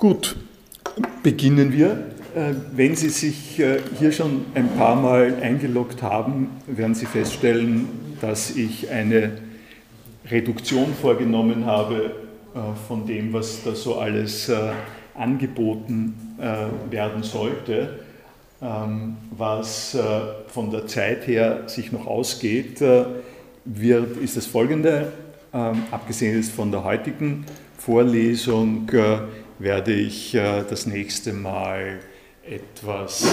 Gut, 0.00 0.34
beginnen 1.22 1.74
wir. 1.74 1.90
Äh, 2.34 2.54
wenn 2.72 2.96
Sie 2.96 3.10
sich 3.10 3.60
äh, 3.60 3.80
hier 3.98 4.12
schon 4.12 4.46
ein 4.54 4.70
paar 4.70 4.96
Mal 4.96 5.34
eingeloggt 5.42 6.00
haben, 6.00 6.48
werden 6.66 6.94
Sie 6.94 7.04
feststellen, 7.04 7.86
dass 8.18 8.56
ich 8.56 8.88
eine 8.90 9.32
Reduktion 10.30 10.94
vorgenommen 10.94 11.66
habe 11.66 12.12
äh, 12.54 12.58
von 12.88 13.06
dem, 13.06 13.34
was 13.34 13.62
da 13.62 13.74
so 13.74 13.96
alles 13.96 14.50
angeboten 15.14 16.14
werden 16.88 17.22
sollte. 17.22 17.98
Ähm, 18.62 19.18
was 19.36 19.98
von 20.46 20.70
der 20.70 20.86
Zeit 20.86 21.26
her 21.26 21.64
sich 21.66 21.92
noch 21.92 22.06
ausgeht, 22.06 22.80
wird, 23.66 24.16
ist 24.16 24.38
das 24.38 24.46
folgende. 24.46 25.12
Ähm, 25.52 25.82
abgesehen 25.90 26.42
von 26.44 26.70
der 26.70 26.84
heutigen 26.84 27.44
Vorlesung 27.76 28.86
werde 29.60 29.92
ich 29.92 30.32
das 30.32 30.86
nächste 30.86 31.32
Mal 31.32 32.00
etwas 32.44 33.24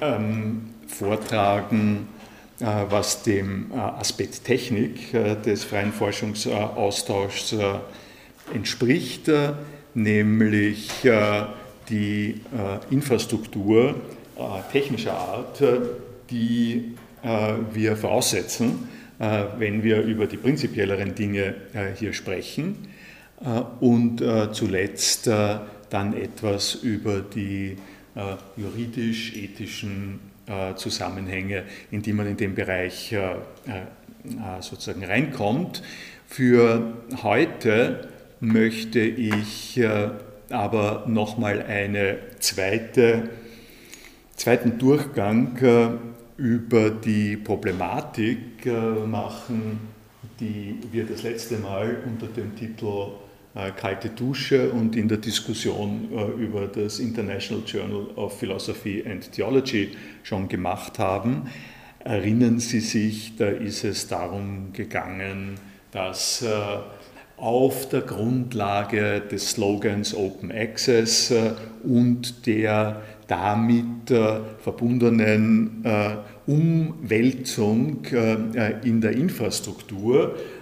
ähm, 0.00 0.74
vortragen, 0.86 2.08
äh, 2.60 2.66
was 2.88 3.22
dem 3.22 3.72
äh, 3.72 3.76
Aspekt 3.76 4.44
Technik 4.44 5.12
äh, 5.12 5.34
des 5.34 5.64
freien 5.64 5.92
Forschungsaustauschs 5.92 7.52
äh, 7.54 7.64
entspricht, 8.54 9.28
äh, 9.28 9.52
nämlich 9.94 11.04
äh, 11.04 11.44
die 11.88 12.40
Infrastruktur 12.88 13.94
technischer 14.72 15.12
Art, 15.12 15.62
die 16.30 16.94
wir 17.74 17.94
voraussetzen, 17.94 18.88
wenn 19.58 19.82
wir 19.82 20.00
über 20.00 20.26
die 20.26 20.38
prinzipielleren 20.38 21.14
Dinge 21.14 21.54
hier 21.98 22.14
sprechen. 22.14 22.88
Und 23.80 24.22
zuletzt 24.52 25.28
dann 25.94 26.14
etwas 26.14 26.74
über 26.74 27.20
die 27.20 27.76
äh, 28.16 28.36
juridisch-ethischen 28.56 30.20
äh, 30.46 30.74
Zusammenhänge, 30.74 31.64
in 31.90 32.02
die 32.02 32.12
man 32.12 32.26
in 32.26 32.36
dem 32.36 32.54
Bereich 32.54 33.12
äh, 33.12 33.36
sozusagen 34.60 35.04
reinkommt. 35.04 35.82
Für 36.26 36.94
heute 37.22 38.08
möchte 38.40 39.00
ich 39.00 39.80
aber 40.50 41.04
nochmal 41.06 41.62
einen 41.62 42.16
zweite, 42.40 43.30
zweiten 44.34 44.78
Durchgang 44.78 45.58
über 46.36 46.90
die 46.90 47.36
Problematik 47.36 48.66
machen, 49.06 49.80
die 50.40 50.78
wir 50.90 51.04
das 51.04 51.22
letzte 51.22 51.58
Mal 51.58 51.98
unter 52.06 52.26
dem 52.26 52.56
Titel 52.56 52.86
äh, 52.86 53.23
kalte 53.54 54.08
Dusche 54.08 54.70
und 54.70 54.96
in 54.96 55.06
der 55.06 55.18
Diskussion 55.18 56.08
äh, 56.12 56.42
über 56.42 56.66
das 56.66 56.98
International 56.98 57.62
Journal 57.64 58.06
of 58.16 58.36
Philosophy 58.38 59.04
and 59.08 59.30
Theology 59.30 59.90
schon 60.24 60.48
gemacht 60.48 60.98
haben. 60.98 61.44
Erinnern 62.00 62.58
Sie 62.58 62.80
sich, 62.80 63.36
da 63.36 63.46
ist 63.46 63.84
es 63.84 64.08
darum 64.08 64.72
gegangen, 64.72 65.54
dass 65.92 66.42
äh, 66.42 66.48
auf 67.36 67.88
der 67.88 68.00
Grundlage 68.00 69.20
des 69.20 69.52
Slogans 69.52 70.14
Open 70.14 70.50
Access 70.52 71.32
und 71.82 72.46
der 72.46 73.02
damit 73.26 74.08
verbundenen 74.62 75.84
Umwälzung 76.46 78.04
in 78.84 79.00
der 79.00 79.12
Infrastruktur 79.12 80.36
äh, 80.36 80.53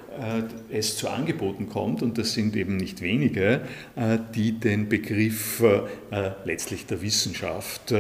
es 0.71 0.97
zu 0.97 1.09
Angeboten 1.09 1.69
kommt, 1.69 2.03
und 2.03 2.19
das 2.19 2.33
sind 2.33 2.57
eben 2.57 2.77
nicht 2.77 3.01
wenige, 3.01 3.63
äh, 3.97 4.19
die 4.35 4.53
den 4.53 4.89
Begriff 4.89 5.63
äh, 5.63 6.31
letztlich 6.45 6.87
der 6.87 7.03
Wissenschaft 7.03 7.95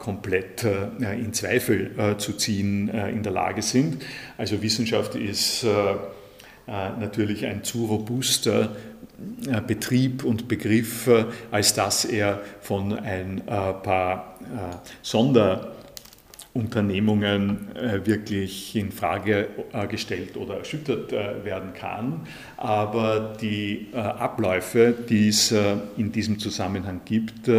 komplett 0.00 0.64
in 0.64 1.32
Zweifel 1.32 2.16
zu 2.18 2.32
ziehen 2.34 2.88
in 2.88 3.22
der 3.22 3.32
Lage 3.32 3.62
sind. 3.62 4.04
Also 4.36 4.62
Wissenschaft 4.62 5.14
ist 5.14 5.66
natürlich 6.66 7.46
ein 7.46 7.64
zu 7.64 7.86
robuster 7.86 8.76
Betrieb 9.66 10.24
und 10.24 10.48
Begriff, 10.48 11.08
als 11.50 11.74
dass 11.74 12.04
er 12.04 12.40
von 12.60 12.92
ein 12.92 13.42
paar 13.46 14.38
Sonder 15.02 15.72
Unternehmungen 16.54 17.74
äh, 17.74 18.04
wirklich 18.04 18.76
in 18.76 18.92
Frage 18.92 19.48
äh, 19.72 19.86
gestellt 19.86 20.36
oder 20.36 20.58
erschüttert 20.58 21.12
äh, 21.12 21.44
werden 21.44 21.72
kann. 21.72 22.26
Aber 22.58 23.34
die 23.40 23.88
Abläufe, 23.94 24.94
die 25.08 25.28
es 25.28 25.52
in 25.96 26.12
diesem 26.12 26.38
Zusammenhang 26.38 27.00
gibt, 27.04 27.50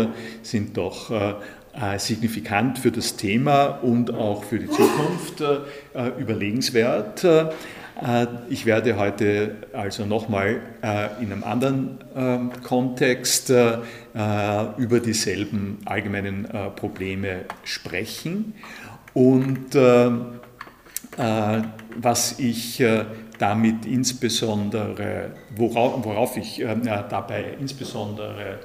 sind 0.42 0.78
doch 0.78 1.12
signifikant 1.98 2.80
für 2.80 2.92
das 2.92 3.18
Thema 3.18 3.66
und 3.66 4.14
auch 4.14 4.44
für 4.44 4.60
die 4.60 4.70
Zukunft 4.70 5.44
überlegenswert. 6.20 7.26
Ich 8.50 8.66
werde 8.66 8.98
heute 8.98 9.58
also 9.72 10.06
nochmal 10.06 10.62
in 11.22 11.32
einem 11.32 11.44
anderen 11.44 12.00
Kontext 12.64 13.50
über 13.52 15.00
dieselben 15.00 15.78
allgemeinen 15.86 16.48
Probleme 16.76 17.42
sprechen. 17.64 18.56
Und 19.14 19.76
äh, 19.76 20.10
äh, 21.18 21.62
was 21.96 22.40
ich 22.40 22.80
äh, 22.80 23.06
damit 23.38 23.86
insbesondere, 23.86 25.32
worauf, 25.56 26.04
worauf 26.04 26.38
ich 26.38 26.62
äh, 26.62 26.76
dabei 27.10 27.56
insbesondere 27.60 28.54
äh, 28.54 28.58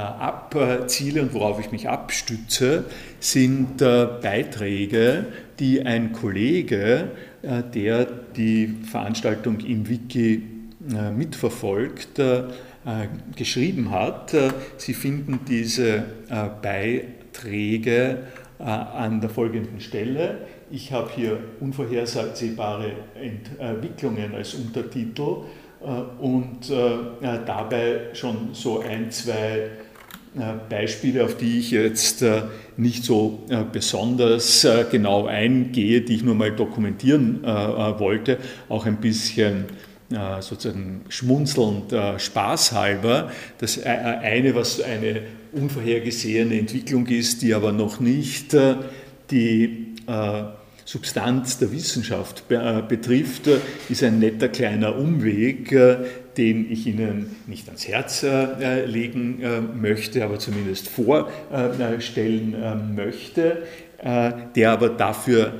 abziele 0.00 1.22
und 1.22 1.34
worauf 1.34 1.60
ich 1.60 1.72
mich 1.72 1.88
abstütze, 1.88 2.84
sind 3.20 3.80
äh, 3.82 4.06
Beiträge, 4.20 5.26
die 5.58 5.82
ein 5.82 6.12
Kollege, 6.12 7.10
der 7.42 8.04
die 8.36 8.74
Veranstaltung 8.90 9.60
im 9.60 9.88
Wiki 9.88 10.42
mitverfolgt, 11.16 12.20
geschrieben 13.34 13.90
hat. 13.90 14.34
Sie 14.76 14.92
finden 14.92 15.40
diese 15.48 16.04
Beiträge 16.60 18.18
äh, 18.58 18.62
an 18.62 19.20
der 19.20 19.28
folgenden 19.28 19.80
Stelle. 19.80 20.38
Ich 20.70 20.90
habe 20.90 21.10
hier 21.14 21.38
unvorhersehbare 21.60 22.92
Entwicklungen 23.20 24.34
als 24.34 24.54
Untertitel 24.54 25.44
äh, 25.82 26.22
und 26.22 26.70
äh, 26.70 27.38
dabei 27.44 28.14
schon 28.14 28.54
so 28.54 28.80
ein, 28.80 29.10
zwei 29.10 29.70
Beispiele, 30.68 31.24
auf 31.24 31.36
die 31.36 31.58
ich 31.60 31.70
jetzt 31.70 32.22
nicht 32.76 33.04
so 33.04 33.46
besonders 33.72 34.66
genau 34.90 35.26
eingehe, 35.26 36.02
die 36.02 36.16
ich 36.16 36.22
nur 36.22 36.34
mal 36.34 36.52
dokumentieren 36.52 37.42
wollte, 37.42 38.38
auch 38.68 38.84
ein 38.84 38.98
bisschen 38.98 39.64
sozusagen 40.40 41.06
schmunzelnd 41.08 41.94
spaßhalber. 42.18 43.30
Das 43.58 43.82
eine, 43.82 44.54
was 44.54 44.82
eine 44.82 45.22
unvorhergesehene 45.56 46.58
Entwicklung 46.58 47.06
ist, 47.06 47.42
die 47.42 47.54
aber 47.54 47.72
noch 47.72 48.00
nicht 48.00 48.54
äh, 48.54 48.76
die 49.30 49.94
äh, 50.06 50.42
Substanz 50.84 51.58
der 51.58 51.72
Wissenschaft 51.72 52.44
äh, 52.50 52.82
betrifft, 52.86 53.48
ist 53.88 54.02
ein 54.04 54.18
netter 54.18 54.48
kleiner 54.48 54.96
Umweg, 54.96 55.74
den 56.36 56.70
ich 56.70 56.86
Ihnen 56.86 57.36
nicht 57.46 57.66
ans 57.68 57.88
Herz 57.88 58.24
legen 58.86 59.42
möchte, 59.80 60.24
aber 60.24 60.38
zumindest 60.38 60.88
vorstellen 60.88 62.54
möchte, 62.94 63.62
der 64.54 64.70
aber 64.70 64.88
dafür 64.90 65.54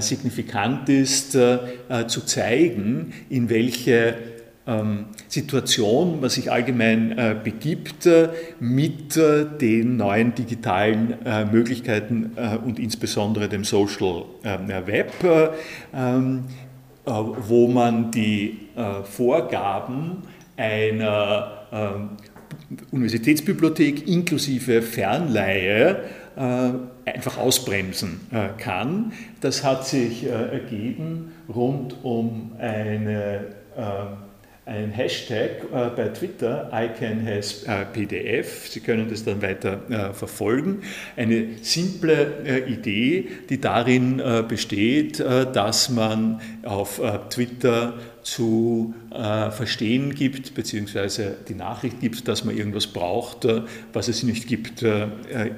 signifikant 0.00 0.88
ist, 0.88 1.32
zu 1.32 2.24
zeigen, 2.24 3.12
in 3.28 3.48
welche 3.48 4.14
ähm, 4.66 5.06
Situation 5.28 6.20
man 6.20 6.28
sich 6.28 6.50
allgemein 6.50 7.16
äh, 7.16 7.36
begibt 7.42 8.04
äh, 8.06 8.30
mit 8.58 9.16
äh, 9.16 9.44
den 9.44 9.96
neuen 9.96 10.34
digitalen 10.34 11.14
Möglichkeiten 11.52 12.32
und 12.64 12.78
insbesondere 12.78 13.48
dem 13.48 13.64
Social 13.64 14.24
Web, 14.42 15.12
ähm, 15.94 16.44
wo 17.06 17.68
man 17.68 18.10
die 18.10 18.58
Vorgaben 19.04 20.22
einer 20.56 21.66
ähm, 21.72 22.10
Universitätsbibliothek 22.90 24.08
inklusive 24.08 24.82
Fernleihe 24.82 26.00
einfach 26.36 27.38
ausbremsen 27.38 28.20
kann. 28.58 29.12
Das 29.40 29.64
hat 29.64 29.86
sich 29.86 30.26
ergeben 30.26 31.32
rund 31.48 31.96
um 32.02 32.52
eine 32.58 33.46
einen 34.66 34.90
Hashtag 34.90 35.62
äh, 35.72 35.90
bei 35.94 36.08
Twitter, 36.08 36.68
ICANHAS-PDF. 36.72 38.68
Sie 38.68 38.80
können 38.80 39.08
das 39.08 39.24
dann 39.24 39.40
weiter 39.40 39.78
äh, 39.88 40.12
verfolgen. 40.12 40.82
Eine 41.14 41.50
simple 41.62 42.44
äh, 42.44 42.68
Idee, 42.68 43.28
die 43.48 43.60
darin 43.60 44.20
besteht, 44.48 45.20
dass 45.20 45.88
man 45.88 46.40
auf 46.64 47.00
Twitter 47.30 47.94
zu 48.26 48.92
äh, 49.10 49.52
verstehen 49.52 50.12
gibt, 50.12 50.54
beziehungsweise 50.54 51.36
die 51.48 51.54
Nachricht 51.54 52.00
gibt, 52.00 52.26
dass 52.26 52.44
man 52.44 52.56
irgendwas 52.56 52.88
braucht, 52.88 53.44
äh, 53.44 53.62
was 53.92 54.08
es 54.08 54.24
nicht 54.24 54.48
gibt 54.48 54.82
äh, 54.82 55.06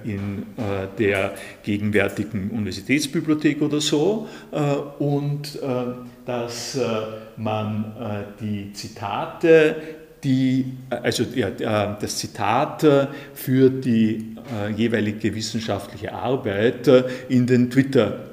in 0.05 0.43
äh, 0.59 0.87
der 0.99 1.33
gegenwärtigen 1.63 2.51
Universitätsbibliothek 2.51 3.63
oder 3.63 3.81
so. 3.81 4.29
Äh, 4.53 4.59
und 5.03 5.59
dass 6.27 6.79
man 7.39 7.95
die 8.39 8.73
Zitate 8.75 9.77
die, 10.23 10.75
also 10.91 11.25
ja, 11.35 11.97
das 11.99 12.19
Zitat 12.19 12.87
für 13.33 13.71
die 13.71 14.37
jeweilige 14.77 15.35
wissenschaftliche 15.35 16.13
Arbeit 16.13 16.91
in 17.31 17.47
den 17.47 17.71
Twitter 17.71 18.25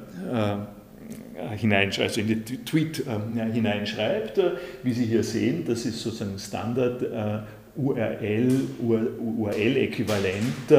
hineinschreibt, 1.51 2.09
also 2.09 2.21
in 2.21 2.27
den 2.27 2.65
Tweet 2.65 3.03
äh, 3.07 3.51
hineinschreibt. 3.51 4.39
Wie 4.83 4.93
Sie 4.93 5.05
hier 5.05 5.23
sehen, 5.23 5.65
das 5.65 5.85
ist 5.85 6.01
sozusagen 6.01 6.37
Standard 6.39 7.01
äh, 7.01 7.39
URL, 7.75 8.61
URL-Äquivalent 8.79 10.71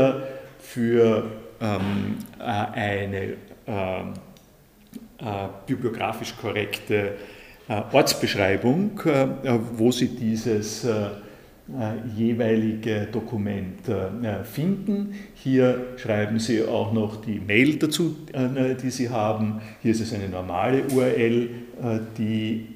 für 0.58 1.30
ähm, 1.60 2.16
äh, 2.38 2.42
eine 2.42 3.36
äh, 3.66 4.00
äh, 5.18 5.48
bibliografisch 5.66 6.34
korrekte 6.36 7.12
äh, 7.68 7.82
Ortsbeschreibung, 7.92 9.00
wo 9.76 9.90
Sie 9.90 10.08
dieses 10.08 10.84
äh, 10.84 11.08
jeweilige 12.16 13.08
Dokument 13.10 13.88
äh, 13.88 14.44
finden. 14.44 15.14
Hier 15.34 15.86
schreiben 15.96 16.38
Sie 16.38 16.62
auch 16.62 16.92
noch 16.92 17.20
die 17.20 17.40
Mail 17.40 17.76
dazu, 17.76 18.16
äh, 18.32 18.76
die 18.76 18.90
Sie 18.90 19.10
haben. 19.10 19.60
Hier 19.82 19.90
ist 19.90 20.00
es 20.00 20.12
eine 20.12 20.28
normale 20.28 20.84
URL, 20.84 21.48
die 22.16 22.68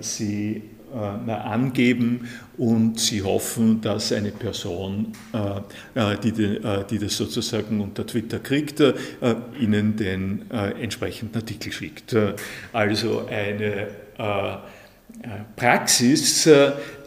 Sie 0.00 0.62
angeben 1.26 2.28
und 2.58 3.00
Sie 3.00 3.22
hoffen, 3.22 3.80
dass 3.80 4.12
eine 4.12 4.32
Person, 4.32 5.12
die, 5.96 6.98
das 6.98 7.16
sozusagen 7.16 7.80
unter 7.80 8.06
Twitter 8.06 8.38
kriegt, 8.38 8.82
Ihnen 9.58 9.96
den 9.96 10.50
entsprechenden 10.50 11.36
Artikel 11.36 11.72
schickt. 11.72 12.14
Also 12.74 13.26
eine 13.26 13.88
Praxis, 15.56 16.46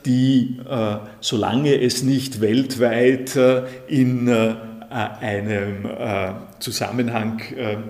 die, 0.08 0.58
äh, 0.68 0.98
solange 1.20 1.80
es 1.80 2.02
nicht 2.02 2.42
weltweit 2.42 3.36
äh, 3.36 3.64
in 3.88 4.28
äh, 4.28 4.56
einem 4.90 5.86
Zusammenhang 6.60 7.42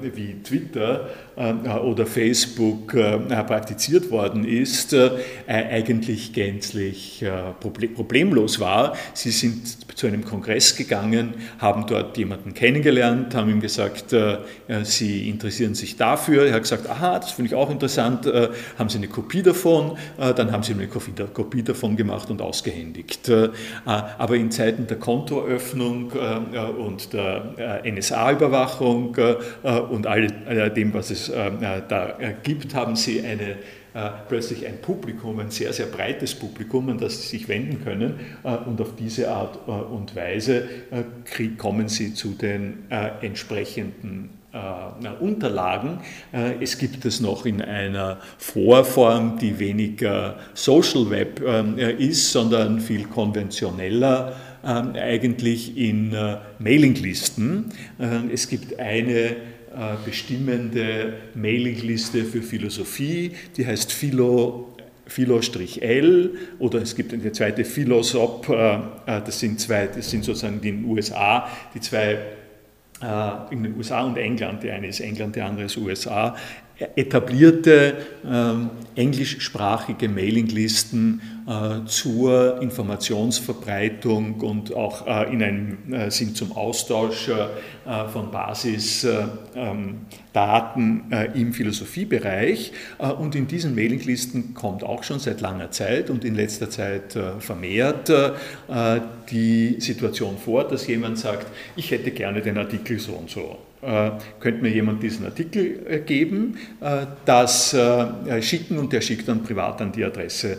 wie 0.01 0.41
Twitter 0.43 1.09
oder 1.35 2.05
Facebook 2.05 2.87
praktiziert 2.87 4.09
worden 4.11 4.45
ist, 4.45 4.95
eigentlich 5.47 6.33
gänzlich 6.33 7.23
problemlos 7.59 8.59
war. 8.59 8.95
Sie 9.13 9.31
sind 9.31 9.97
zu 9.97 10.05
einem 10.05 10.23
Kongress 10.23 10.75
gegangen, 10.75 11.33
haben 11.57 11.87
dort 11.87 12.17
jemanden 12.17 12.53
kennengelernt, 12.53 13.33
haben 13.33 13.49
ihm 13.49 13.61
gesagt, 13.61 14.13
äh, 14.13 14.37
Sie 14.83 15.27
interessieren 15.27 15.73
sich 15.73 15.97
dafür. 15.97 16.45
Er 16.45 16.53
hat 16.53 16.61
gesagt, 16.63 16.87
aha, 16.87 17.19
das 17.19 17.31
finde 17.31 17.47
ich 17.49 17.55
auch 17.55 17.71
interessant, 17.71 18.27
äh, 18.27 18.49
haben 18.77 18.89
Sie 18.89 18.97
eine 18.97 19.07
Kopie 19.07 19.41
davon? 19.41 19.97
Äh, 20.19 20.33
dann 20.35 20.51
haben 20.51 20.61
Sie 20.61 20.73
eine 20.73 20.87
Kopie 20.87 21.63
davon 21.63 21.95
gemacht 21.95 22.29
und 22.29 22.41
ausgehändigt. 22.41 23.31
aber 23.85 24.35
in 24.35 24.51
Zeiten 24.51 24.87
der 24.87 24.97
Kontoeröffnung 24.97 26.11
und 26.77 27.13
der 27.13 27.81
NSA-Überwachung 27.85 28.56
und 28.65 30.07
all 30.07 30.69
dem, 30.71 30.93
was 30.93 31.11
es 31.11 31.31
da 31.31 32.17
gibt, 32.43 32.75
haben 32.75 32.95
Sie 32.95 33.21
eine 33.21 33.57
äh, 33.97 34.11
plötzlich 34.29 34.67
ein 34.67 34.79
Publikum, 34.79 35.39
ein 35.39 35.49
sehr, 35.49 35.73
sehr 35.73 35.87
breites 35.87 36.35
Publikum, 36.35 36.87
an 36.89 36.99
das 36.99 37.19
sie 37.19 37.29
sich 37.29 37.49
wenden 37.49 37.83
können. 37.83 38.19
Äh, 38.43 38.55
und 38.57 38.79
auf 38.79 38.95
diese 38.95 39.31
Art 39.31 39.57
äh, 39.67 39.71
und 39.71 40.15
Weise 40.15 40.67
kommen 41.57 41.87
sie 41.87 42.13
zu 42.13 42.29
den 42.29 42.83
entsprechenden 43.21 44.29
Unterlagen. 45.19 45.99
Es 46.59 46.77
gibt 46.77 47.05
es 47.05 47.19
noch 47.19 47.45
in 47.45 47.61
einer 47.61 48.17
Vorform, 48.37 49.37
die 49.37 49.59
weniger 49.59 50.37
Social 50.53 51.09
Web 51.09 51.41
ist, 51.99 52.31
sondern 52.31 52.79
viel 52.79 53.05
konventioneller 53.05 54.33
eigentlich 54.67 55.77
in 55.77 56.15
Mailinglisten. 56.59 57.71
Es 58.31 58.49
gibt 58.49 58.79
eine 58.79 59.35
äh, 59.77 59.95
bestimmende 60.03 61.13
Mailingliste 61.35 62.23
für 62.23 62.41
Philosophie, 62.41 63.33
die 63.57 63.67
heißt 63.67 63.91
Philo 63.91 64.73
Philo-L 65.05 66.31
oder 66.57 66.81
es 66.81 66.95
gibt 66.95 67.13
eine 67.13 67.31
zweite 67.31 67.63
Philosop, 67.63 68.49
äh, 68.49 68.75
äh, 68.75 68.79
das 69.05 69.39
sind 69.39 69.59
zwei, 69.59 69.85
das 69.85 70.09
sind 70.09 70.25
sozusagen 70.25 70.55
in 70.55 70.61
den 70.61 70.85
USA 70.85 71.47
die 71.75 71.81
zwei 71.81 72.17
in 73.51 73.61
den 73.61 73.77
USA 73.77 74.01
und 74.01 74.17
England, 74.17 74.63
die 74.63 74.71
eine 74.71 74.87
ist 74.87 75.01
England, 75.01 75.35
die 75.35 75.41
andere 75.41 75.65
ist 75.65 75.77
USA, 75.77 76.35
etablierte 76.95 77.97
ähm, 78.25 78.69
englischsprachige 78.95 80.09
Mailinglisten 80.09 81.21
äh, 81.47 81.85
zur 81.85 82.61
Informationsverbreitung 82.61 84.41
und 84.41 84.75
auch 84.75 85.07
äh, 85.07 85.33
in 85.33 85.41
einem 85.41 85.93
äh, 85.93 86.11
Sinn 86.11 86.35
zum 86.35 86.51
Austausch 86.51 87.29
von 88.11 88.31
Basisdaten 88.31 90.03
ähm, 90.33 91.33
im 91.33 91.53
Philosophiebereich. 91.53 92.73
Und 93.19 93.33
in 93.35 93.47
diesen 93.47 93.75
Mailinglisten 93.75 94.53
kommt 94.53 94.83
auch 94.83 95.03
schon 95.03 95.19
seit 95.19 95.39
langer 95.39 95.71
Zeit 95.71 96.09
und 96.09 96.25
in 96.25 96.35
letzter 96.35 96.69
Zeit 96.69 97.17
vermehrt 97.39 98.11
die 99.31 99.77
Situation 99.79 100.37
vor, 100.37 100.65
dass 100.65 100.85
jemand 100.87 101.17
sagt, 101.17 101.47
ich 101.77 101.91
hätte 101.91 102.11
gerne 102.11 102.41
den 102.41 102.57
Artikel 102.57 102.99
so 102.99 103.13
und 103.13 103.29
so 103.29 103.41
äh, 103.41 103.66
könnte 103.81 104.61
mir 104.61 104.69
jemand 104.69 105.03
diesen 105.03 105.25
Artikel 105.25 105.85
äh, 105.87 105.99
geben, 105.99 106.57
äh, 106.81 107.05
das 107.25 107.75
schicken 108.41 108.77
und 108.77 108.91
der 108.93 109.01
schickt 109.01 109.27
dann 109.27 109.43
privat 109.43 109.81
an 109.81 109.91
die 109.91 110.03
Adresse 110.03 110.57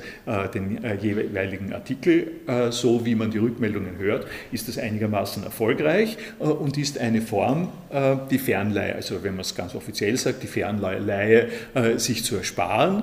den 0.54 0.78
jeweiligen 1.00 1.72
Artikel. 1.72 2.30
So 2.70 3.04
wie 3.04 3.14
man 3.14 3.30
die 3.30 3.38
Rückmeldungen 3.38 3.98
hört, 3.98 4.26
ist 4.52 4.68
das 4.68 4.78
einigermaßen 4.78 5.42
erfolgreich 5.44 6.16
und 6.38 6.76
ist 6.76 6.98
eine 6.98 7.20
Form, 7.20 7.68
die 8.30 8.38
Fernleihe, 8.38 8.94
also 8.94 9.22
wenn 9.22 9.32
man 9.32 9.40
es 9.40 9.54
ganz 9.54 9.74
offiziell 9.74 10.16
sagt, 10.16 10.42
die 10.42 10.46
Fernleihe 10.46 11.48
sich 11.96 12.24
zu 12.24 12.36
ersparen. 12.36 13.02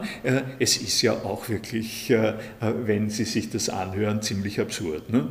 Es 0.59 0.77
ist 0.77 1.01
ja 1.01 1.13
auch 1.13 1.49
wirklich, 1.49 2.13
wenn 2.59 3.09
Sie 3.09 3.25
sich 3.25 3.49
das 3.49 3.69
anhören, 3.69 4.21
ziemlich 4.21 4.59
absurd, 4.59 5.09
ne? 5.09 5.27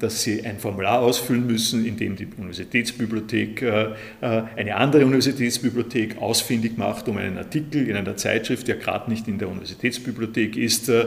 dass 0.00 0.22
Sie 0.22 0.44
ein 0.44 0.58
Formular 0.58 1.00
ausfüllen 1.00 1.46
müssen, 1.46 1.84
in 1.84 1.96
dem 1.96 2.16
die 2.16 2.28
Universitätsbibliothek 2.36 3.62
äh, 3.62 3.86
eine 4.20 4.76
andere 4.76 5.04
Universitätsbibliothek 5.04 6.18
ausfindig 6.18 6.76
macht, 6.76 7.08
um 7.08 7.16
einen 7.18 7.38
Artikel 7.38 7.88
in 7.88 7.96
einer 7.96 8.16
Zeitschrift, 8.16 8.68
der 8.68 8.76
gerade 8.76 9.10
nicht 9.10 9.28
in 9.28 9.38
der 9.38 9.48
Universitätsbibliothek 9.48 10.56
ist, 10.56 10.88
äh, 10.88 11.06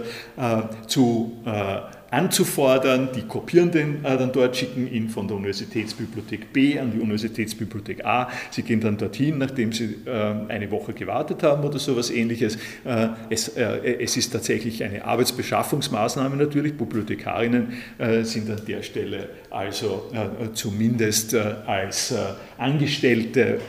zu 0.88 1.42
äh, 1.46 1.80
anzufordern. 2.12 3.10
Die 3.16 3.22
kopieren 3.22 3.72
den 3.72 4.06
äh, 4.06 4.18
dann 4.18 4.32
dort, 4.32 4.56
schicken 4.56 4.92
ihn 4.92 5.10
von 5.10 5.28
der 5.28 5.38
Universitätsbibliothek 5.38 6.54
B 6.54 6.78
an 6.78 6.92
die 6.92 7.00
Universitätsbibliothek 7.00 8.06
A. 8.06 8.30
Sie 8.52 8.62
gehen 8.62 8.82
dann 8.82 8.98
dorthin, 8.98 9.38
nachdem 9.38 9.72
sie 9.72 9.96
äh, 10.06 10.12
eine 10.50 10.70
Woche 10.70 10.94
gewartet 10.94 11.42
haben 11.42 11.64
oder 11.64 11.80
sowas 11.80 12.12
ähnliches. 12.12 12.58
Äh, 12.84 13.08
es, 13.30 13.48
äh, 13.50 14.04
es, 14.04 14.18
ist 14.18 14.32
tatsächlich 14.32 14.84
eine 14.84 15.06
Arbeitsbeschaffungsmaßnahme 15.06 16.36
natürlich. 16.36 16.78
Bibliothekarinnen 16.78 17.74
äh, 17.98 18.24
sind 18.24 18.50
an 18.50 18.62
der 18.68 18.84
Stelle 18.84 19.30
also 19.50 20.12
äh, 20.14 20.54
zumindest 20.54 21.36
als 21.36 22.14
Angestellte 22.58 23.60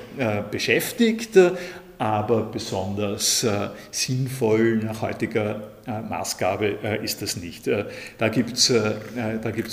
beschäftigt 0.50 1.38
aber 1.98 2.42
besonders 2.42 3.46
sinnvoll 3.90 4.76
nach 4.76 5.02
heutiger 5.02 5.71
Maßgabe 5.86 6.78
äh, 6.82 7.04
ist 7.04 7.22
das 7.22 7.36
nicht. 7.36 7.68
da 8.18 8.28
gibt 8.28 8.56
es 8.56 8.72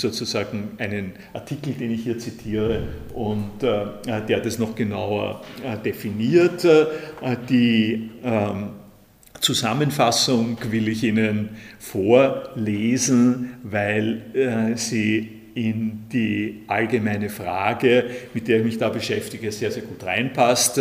sozusagen 0.00 0.70
einen 0.78 1.12
Artikel, 1.32 1.74
den 1.74 1.92
ich 1.92 2.02
hier 2.02 2.18
zitiere 2.18 2.82
und 3.14 3.62
der 3.62 4.40
das 4.40 4.58
noch 4.58 4.74
genauer 4.74 5.42
definiert. 5.84 6.66
die 7.48 8.10
ähm, 8.24 8.70
Zusammenfassung 9.40 10.58
will 10.70 10.88
ich 10.88 11.04
Ihnen 11.04 11.50
vorlesen, 11.78 13.54
weil 13.62 14.74
sie 14.76 15.40
in 15.54 16.04
die 16.12 16.62
allgemeine 16.66 17.28
Frage, 17.28 18.04
mit 18.34 18.48
der 18.48 18.58
ich 18.58 18.64
mich 18.64 18.78
da 18.78 18.88
beschäftige, 18.88 19.50
sehr, 19.50 19.70
sehr 19.70 19.82
gut 19.82 20.04
reinpasst. 20.04 20.80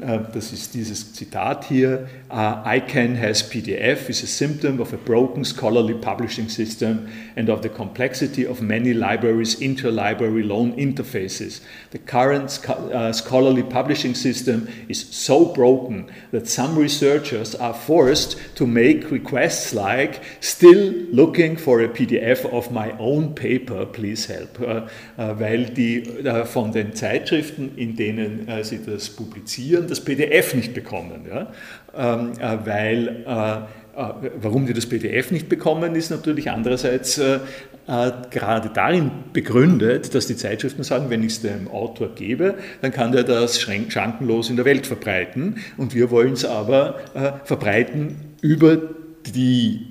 Äh, 0.00 0.20
das 0.32 0.52
ist 0.52 0.74
dieses 0.74 1.12
Zitat 1.12 1.64
hier. 1.64 2.08
Uh, 2.30 2.62
ICANN 2.64 3.20
has 3.20 3.42
PDF 3.42 4.08
is 4.08 4.22
a 4.22 4.26
symptom 4.26 4.80
of 4.80 4.92
a 4.92 4.96
broken 4.96 5.44
scholarly 5.44 5.94
publishing 5.94 6.48
system 6.48 7.08
and 7.36 7.50
of 7.50 7.62
the 7.62 7.68
complexity 7.68 8.46
of 8.46 8.62
many 8.62 8.92
libraries' 8.92 9.54
inter-library 9.54 10.42
loan 10.42 10.72
interfaces. 10.76 11.60
The 11.90 11.98
current 11.98 12.58
uh, 12.68 13.12
scholarly 13.12 13.62
publishing 13.62 14.14
system 14.14 14.68
is 14.88 15.06
so 15.10 15.46
broken 15.46 16.10
that 16.30 16.48
some 16.48 16.76
researchers 16.78 17.54
are 17.54 17.74
forced 17.74 18.36
to 18.56 18.66
make 18.66 19.10
requests 19.10 19.74
like 19.74 20.22
still 20.40 20.92
looking 21.12 21.56
for 21.56 21.82
a 21.82 21.88
PDF 21.88 22.46
of 22.46 22.72
my 22.72 22.92
own 22.98 23.34
paper, 23.34 23.84
please 23.84 24.26
help, 24.26 24.58
uh, 24.60 24.88
uh, 25.18 25.38
weil 25.38 25.66
die 25.66 26.02
uh, 26.24 26.44
von 26.46 26.72
den 26.72 26.94
Zeitschriften, 26.94 27.76
in 27.76 27.96
denen 27.96 28.48
sie 28.62 28.80
das 28.84 29.10
publizieren, 29.10 29.88
das 29.92 30.04
PDF 30.04 30.54
nicht 30.54 30.74
bekommen. 30.74 31.26
Ja? 31.28 31.52
Ähm, 31.94 32.32
weil 32.64 33.24
warum 34.40 34.66
die 34.66 34.72
das 34.72 34.86
PDF 34.86 35.30
nicht 35.30 35.50
bekommen, 35.50 35.94
ist 35.94 36.10
natürlich 36.10 36.50
andererseits 36.50 37.20
gerade 37.86 38.70
darin 38.72 39.10
begründet, 39.34 40.14
dass 40.14 40.26
die 40.26 40.36
Zeitschriften 40.36 40.82
sagen, 40.82 41.10
wenn 41.10 41.22
ich 41.22 41.32
es 41.32 41.42
dem 41.42 41.68
Autor 41.68 42.14
gebe, 42.14 42.54
dann 42.80 42.90
kann 42.90 43.12
der 43.12 43.24
das 43.24 43.60
schrankenlos 43.60 44.48
in 44.48 44.56
der 44.56 44.64
Welt 44.64 44.86
verbreiten 44.86 45.56
und 45.76 45.94
wir 45.94 46.10
wollen 46.10 46.32
es 46.32 46.46
aber 46.46 47.00
verbreiten 47.44 48.16
über 48.40 48.78
die 49.26 49.86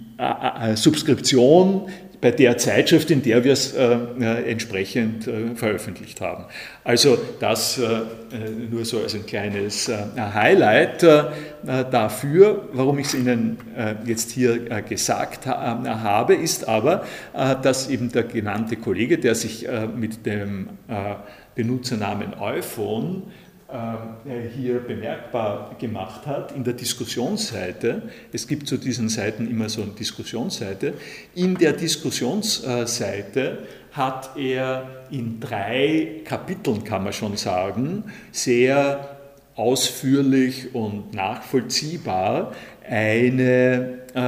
Subskription 0.74 1.90
bei 2.22 2.30
der 2.30 2.58
Zeitschrift, 2.58 3.10
in 3.10 3.24
der 3.24 3.44
wir 3.44 3.54
es 3.54 3.74
äh, 3.74 3.98
äh, 4.20 4.52
entsprechend 4.52 5.28
äh, 5.28 5.56
veröffentlicht 5.56 6.22
haben. 6.22 6.46
Also 6.84 7.18
das 7.40 7.80
äh, 7.80 7.84
äh 7.84 8.02
nur 8.70 8.86
so 8.86 9.00
als 9.02 9.16
ein 9.16 9.26
kleines 9.26 9.90
äh, 9.90 9.98
Highlight 10.18 11.04
dafür, 11.64 12.70
warum 12.74 12.98
ich 13.00 13.08
es 13.08 13.14
Ihnen 13.14 13.58
jetzt 14.06 14.32
hier 14.32 14.58
gesagt 14.82 15.46
ha 15.46 16.02
habe, 16.02 16.34
ist 16.34 16.68
aber, 16.68 17.06
dass 17.62 17.88
eben 17.88 18.12
der 18.12 18.24
genannte 18.24 18.78
Kollege, 18.78 19.20
der 19.20 19.36
sich 19.36 19.68
mit 19.96 20.26
dem 20.26 20.70
Benutzernamen 21.54 22.34
iPhone 22.34 23.24
hier 24.56 24.80
bemerkbar 24.80 25.76
gemacht 25.80 26.26
hat 26.26 26.52
in 26.52 26.64
der 26.64 26.74
Diskussionsseite. 26.74 28.04
Es 28.32 28.48
gibt 28.48 28.68
zu 28.68 28.78
diesen 28.78 29.10
Seiten 29.10 29.50
immer 29.50 29.70
so 29.70 29.82
eine 29.82 29.92
Diskussionsseite. 29.92 30.94
In 31.36 31.56
der 31.56 31.74
Diskussionsseite 31.74 33.60
hat 33.92 34.32
er 34.38 35.06
in 35.10 35.40
drei 35.40 36.22
Kapiteln, 36.26 36.84
kann 36.84 37.04
man 37.04 37.14
schon 37.14 37.38
sagen, 37.38 38.06
sehr 38.32 39.18
ausführlich 39.56 40.74
und 40.74 41.14
nachvollziehbar 41.14 42.54
eine 42.88 44.00
äh, 44.16 44.20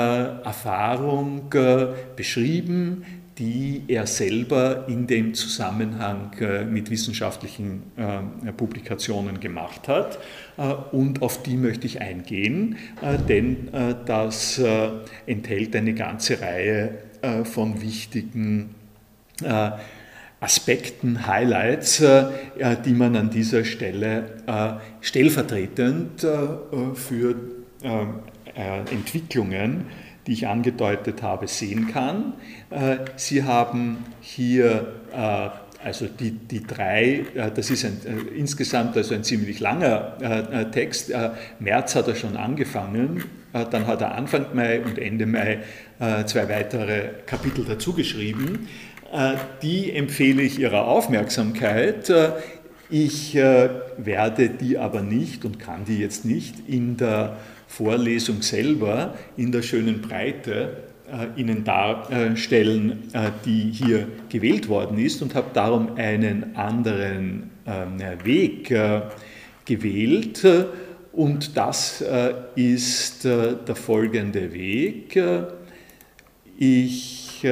Erfahrung 0.46 1.52
äh, 1.54 1.88
beschrieben, 2.16 3.06
die 3.38 3.84
er 3.88 4.06
selber 4.06 4.86
in 4.88 5.08
dem 5.08 5.34
Zusammenhang 5.34 6.34
äh, 6.40 6.66
mit 6.66 6.92
wissenschaftlichen 6.92 7.84
äh, 7.98 8.52
Publikationen 8.52 9.40
gemacht 9.40 9.88
hat. 9.88 10.20
Äh, 10.58 10.74
und 10.96 11.22
auf 11.22 11.42
die 11.42 11.58
möchte 11.58 11.88
ich 11.88 12.02
eingehen, 12.02 12.78
denn 13.28 13.70
das 14.06 14.62
enthält 15.26 15.76
eine 15.76 15.94
ganze 15.94 16.42
Reihe 16.42 17.00
von 17.44 17.82
wichtigen 17.82 18.76
Aspekten, 20.40 21.26
Highlights, 21.26 22.04
die 22.86 22.94
man 22.94 23.16
an 23.16 23.30
dieser 23.30 23.64
Stelle 23.64 24.42
stellvertretend 25.02 26.26
für 26.94 27.36
Entwicklungen 28.92 29.86
die 30.28 30.34
ich 30.34 30.48
angedeutet 30.48 31.22
habe, 31.22 31.48
sehen 31.48 31.88
kann. 31.88 32.34
Äh, 32.70 32.98
Sie 33.16 33.44
haben 33.44 34.06
hier 34.22 34.94
äh, 35.14 35.50
also 35.84 36.08
die, 36.08 36.32
die 36.32 36.64
drei, 36.64 37.26
äh, 37.36 37.52
das 37.54 37.70
ist 37.70 37.84
ein, 37.84 38.00
insgesamt 38.36 38.96
also 38.96 39.16
ein 39.16 39.24
ziemlich 39.26 39.60
langer 39.60 40.70
Text. 40.72 41.12
März 41.60 41.96
hat 41.96 42.08
er 42.08 42.16
schon 42.16 42.38
angefangen, 42.38 43.26
dann 43.52 43.86
hat 43.86 44.00
er 44.02 44.16
Anfang 44.16 44.46
Mai 44.54 44.80
und 44.82 44.98
Ende 44.98 45.26
Mai 45.26 45.60
zwei 46.26 46.48
weitere 46.48 47.10
Kapitel 47.26 47.66
dazu 47.66 47.92
geschrieben. 47.94 48.70
Die 49.62 49.92
empfehle 49.92 50.42
ich 50.42 50.58
Ihrer 50.58 50.88
Aufmerksamkeit. 50.88 52.12
Ich 52.90 53.36
werde 53.36 54.50
die 54.50 54.78
aber 54.78 55.02
nicht 55.02 55.44
und 55.44 55.60
kann 55.60 55.84
die 55.86 56.00
jetzt 56.00 56.24
nicht 56.24 56.68
in 56.68 56.96
der 56.96 57.36
Vorlesung 57.76 58.44
selber 58.44 59.16
in 59.36 59.52
der 59.52 59.64
schönen 59.64 60.00
Breite 60.00 60.78
äh, 61.12 61.40
Ihnen 61.42 61.64
darstellen, 61.64 63.10
äh, 63.14 63.32
die 63.46 63.72
hier 63.72 64.08
gewählt 64.30 64.70
worden 64.70 65.00
ist 65.00 65.24
und 65.24 65.34
habe 65.34 65.48
darum 65.56 65.96
einen 65.96 66.56
anderen 66.56 67.50
äh, 67.66 68.26
Weg 68.26 68.70
äh, 68.70 69.02
gewählt. 69.66 70.46
Und 71.14 71.58
das 71.58 72.02
äh, 72.02 72.34
ist 72.56 73.26
äh, 73.26 73.56
der 73.68 73.76
folgende 73.76 74.54
Weg. 74.54 75.20
Ich 76.58 77.46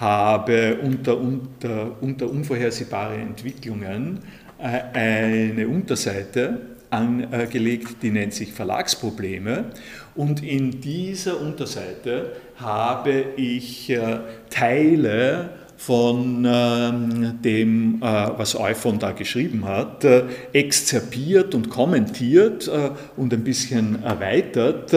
habe 0.00 0.78
unter, 0.82 1.18
unter, 1.18 1.96
unter 2.00 2.30
unvorhersehbare 2.30 3.16
Entwicklungen 3.16 4.20
eine 4.58 5.68
Unterseite 5.68 6.73
angelegt, 6.94 8.02
die 8.02 8.10
nennt 8.10 8.34
sich 8.34 8.52
Verlagsprobleme. 8.52 9.66
Und 10.14 10.42
in 10.42 10.80
dieser 10.80 11.40
Unterseite 11.40 12.32
habe 12.56 13.24
ich 13.36 13.90
äh, 13.90 14.20
Teile 14.48 15.50
von 15.76 16.46
ähm, 16.48 17.42
dem, 17.42 18.00
äh, 18.00 18.04
was 18.04 18.58
Euphon 18.58 18.98
da 18.98 19.10
geschrieben 19.10 19.64
hat, 19.66 20.04
äh, 20.04 20.24
exzerpiert 20.52 21.54
und 21.54 21.68
kommentiert 21.68 22.70
und 23.16 23.32
ein 23.32 23.44
bisschen 23.44 24.02
erweitert, 24.02 24.94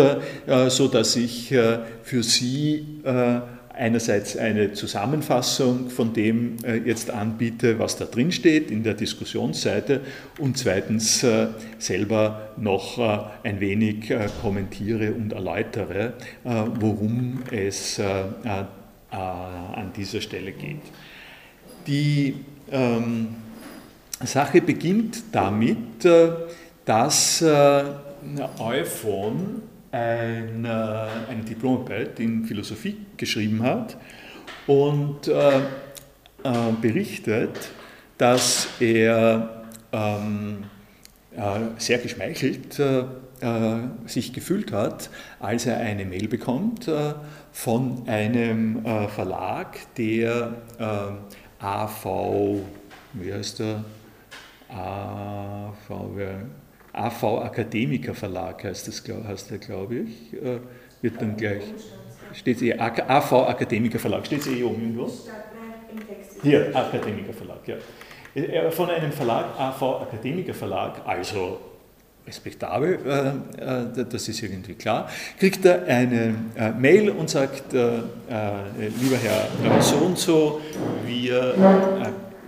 sodass 0.67 1.15
ich 1.15 1.53
für 2.03 2.23
Sie 2.23 3.01
einerseits 3.77 4.35
eine 4.37 4.73
Zusammenfassung 4.73 5.89
von 5.89 6.13
dem 6.13 6.57
äh, 6.63 6.77
jetzt 6.77 7.11
anbiete, 7.11 7.79
was 7.79 7.97
da 7.97 8.05
drin 8.05 8.31
steht 8.31 8.71
in 8.71 8.83
der 8.83 8.93
Diskussionsseite 8.93 10.01
und 10.39 10.57
zweitens 10.57 11.23
äh, 11.23 11.47
selber 11.77 12.53
noch 12.57 12.97
äh, 12.97 13.47
ein 13.47 13.59
wenig 13.59 14.13
kommentiere 14.41 15.13
und 15.13 15.33
erläutere, 15.33 16.13
worum 16.43 17.43
es 17.51 17.99
an 17.99 19.91
dieser 19.95 20.21
Stelle 20.21 20.51
geht. 20.51 20.81
Die 21.85 22.35
ähm, 22.71 23.27
Sache 24.23 24.61
beginnt 24.61 25.23
damit, 25.31 26.05
dass 26.85 27.43
Euphon 28.59 29.61
ein, 29.91 30.65
äh, 30.65 30.67
eine 30.67 31.43
Diplomarbeit 31.47 32.19
in 32.19 32.45
Philosophie 32.45 32.97
geschrieben 33.17 33.63
hat 33.63 33.97
und 34.67 35.27
äh, 35.27 35.59
äh, 35.59 35.61
berichtet, 36.81 37.71
dass 38.17 38.67
er 38.79 39.63
ähm, 39.91 40.63
äh, 41.35 41.41
sehr 41.77 41.99
geschmeichelt 41.99 42.79
äh, 42.79 42.99
äh, 43.41 43.87
sich 44.07 44.33
gefühlt 44.33 44.71
hat, 44.71 45.09
als 45.39 45.65
er 45.65 45.77
eine 45.77 46.05
Mail 46.05 46.27
bekommt 46.27 46.89
von 47.51 48.07
einem 48.07 48.83
Verlag, 49.09 49.77
der 49.95 50.53
AV, 51.59 52.61
wie 53.13 53.33
heißt 53.33 53.59
der? 53.59 53.83
AV, 54.69 56.11
AV 56.97 57.43
Akademiker 57.43 58.13
Verlag 58.13 58.63
heißt 58.63 58.87
das, 58.87 59.03
heißt 59.27 59.51
der, 59.51 59.57
glaube 59.57 59.95
ich. 59.95 60.33
Äh, 60.33 60.59
wird 61.01 61.21
dann 61.21 61.37
gleich. 61.37 61.63
Steht 62.33 62.61
eh, 62.61 62.77
AV 62.77 63.33
Akademiker 63.47 63.99
Verlag, 63.99 64.25
steht 64.25 64.41
es 64.41 64.47
eh 64.47 64.63
oben 64.63 64.81
irgendwo? 64.81 65.11
Hier, 66.43 66.75
Akademiker 66.75 67.33
Verlag, 67.33 67.67
ja. 67.67 67.75
Äh, 68.35 68.71
von 68.71 68.89
einem 68.89 69.11
Verlag, 69.11 69.59
AV 69.59 70.01
Akademiker 70.01 70.53
Verlag, 70.53 71.01
also 71.05 71.59
respektabel, 72.25 72.99
äh, 73.57 74.03
das 74.03 74.27
ist 74.27 74.43
irgendwie 74.43 74.73
klar, 74.73 75.09
kriegt 75.39 75.63
er 75.63 75.85
eine 75.85 76.35
Mail 76.77 77.09
und 77.11 77.29
sagt, 77.29 77.71
lieber 77.71 79.17
Herr 79.23 79.81
so 79.81 79.95
und 79.95 80.17
so, 80.17 80.59
wir, 81.05 81.55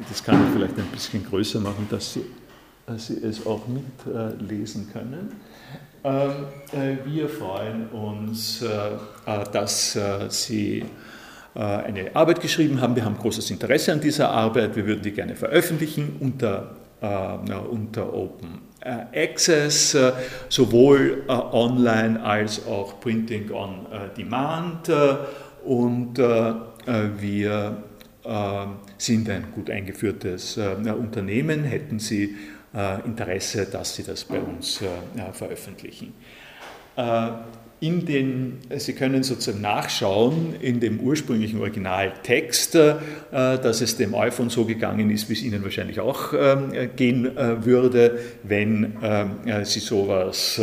das 0.09 0.21
kann 0.21 0.45
ich 0.45 0.53
vielleicht 0.53 0.77
ein 0.77 0.87
bisschen 0.91 1.25
größer 1.25 1.61
machen, 1.61 1.87
dass 1.89 2.13
Sie 2.13 2.25
Sie 2.97 3.17
es 3.23 3.45
auch 3.45 3.61
mitlesen 3.67 4.91
können. 4.91 5.31
Ähm, 6.03 6.31
äh, 6.71 7.05
wir 7.05 7.27
freuen 7.27 7.87
uns, 7.89 8.61
äh, 8.61 8.67
äh, 9.25 9.43
dass 9.51 9.97
Sie 10.29 10.85
eine 11.55 12.15
Arbeit 12.15 12.41
geschrieben 12.41 12.79
haben. 12.79 12.95
Wir 12.95 13.03
haben 13.03 13.17
großes 13.17 13.49
Interesse 13.51 13.91
an 13.91 13.99
dieser 13.99 14.29
Arbeit, 14.29 14.75
wir 14.75 14.85
würden 14.85 15.01
die 15.01 15.11
gerne 15.11 15.35
veröffentlichen 15.35 16.15
unter, 16.19 16.75
unter 17.69 18.13
Open 18.13 18.59
Access, 19.13 19.97
sowohl 20.47 21.23
online 21.27 22.23
als 22.23 22.65
auch 22.65 22.99
Printing 23.01 23.51
on 23.51 23.87
Demand. 24.15 24.89
Und 25.65 26.17
wir 26.17 27.77
sind 28.97 29.29
ein 29.29 29.47
gut 29.53 29.69
eingeführtes 29.71 30.57
Unternehmen, 30.57 31.63
hätten 31.63 31.99
Sie 31.99 32.37
Interesse, 33.05 33.65
dass 33.65 33.95
Sie 33.95 34.03
das 34.03 34.23
bei 34.23 34.39
uns 34.39 34.79
veröffentlichen. 35.33 36.13
In 37.81 38.05
den, 38.05 38.59
Sie 38.77 38.93
können 38.93 39.23
sozusagen 39.23 39.61
nachschauen 39.61 40.55
in 40.59 40.79
dem 40.79 40.99
ursprünglichen 40.99 41.61
Originaltext, 41.61 42.75
dass 43.31 43.81
es 43.81 43.95
dem 43.95 44.13
iPhone 44.15 44.49
so 44.49 44.65
gegangen 44.65 45.09
ist, 45.09 45.29
wie 45.29 45.33
es 45.33 45.41
Ihnen 45.41 45.63
wahrscheinlich 45.63 45.99
auch 45.99 46.31
gehen 46.95 47.31
würde, 47.63 48.19
wenn 48.43 48.97
Sie 49.63 49.79
sowas 49.79 50.61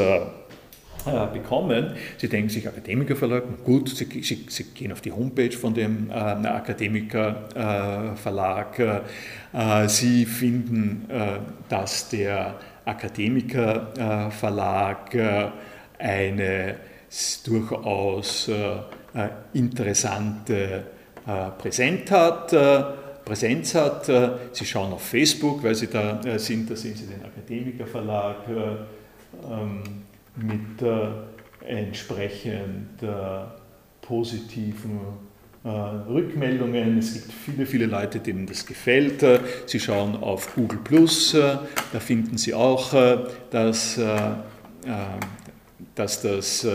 äh, 1.07 1.27
bekommen. 1.33 1.93
Sie 2.19 2.29
denken 2.29 2.49
sich 2.49 2.67
Akademikerverlag, 2.67 3.45
gut, 3.65 3.91
Sie, 3.91 4.07
Sie, 4.23 4.45
Sie, 4.49 4.65
gehen 4.75 4.91
auf 4.93 5.01
die 5.01 5.13
Homepage 5.13 5.53
von 5.53 5.73
dem 5.73 6.11
äh, 6.11 6.15
Akademikerverlag. 6.15 8.79
Äh, 8.79 9.03
Sie 9.89 10.27
finden, 10.27 11.07
äh, 11.09 11.39
dass 11.69 12.09
der 12.09 12.57
Akademikerverlag 12.85 15.15
äh, 15.15 15.47
eine 15.99 16.75
durchaus 17.45 18.49
äh, 18.49 18.81
interessante 19.55 20.85
Präsenz 21.59 22.11
hat. 22.11 22.55
Präsenz 23.25 23.75
hat. 23.75 24.11
Sie 24.53 24.67
schauen 24.67 24.93
auf 24.93 25.03
Facebook, 25.03 25.65
weil 25.65 25.75
Sie 25.75 25.87
da 25.87 26.21
sind, 26.39 26.71
da 26.71 26.77
sehen 26.77 26.95
Sie 26.95 27.07
den 27.07 27.25
Akademikerverlag. 27.25 28.37
Ähm, 28.49 30.06
mit 30.37 30.83
äh, 30.83 31.09
entsprechend 31.67 33.03
äh, 33.03 33.07
positiven 34.03 35.01
äh, 35.65 35.69
Rückmeldungen. 35.69 36.99
Es 36.99 37.15
gibt 37.15 37.33
viele, 37.33 37.67
viele 37.67 37.87
Leute, 37.87 38.21
denen 38.21 38.47
das 38.47 38.65
gefällt. 38.67 39.25
Sie 39.67 39.81
schauen 39.81 40.17
auf 40.17 40.55
Google 40.55 40.79
Plus, 40.85 41.33
da 41.33 42.01
finden 42.01 42.39
Sie 42.39 42.55
auch, 42.55 42.95
dass, 43.51 44.01
dass 45.95 46.23
das 46.23 46.67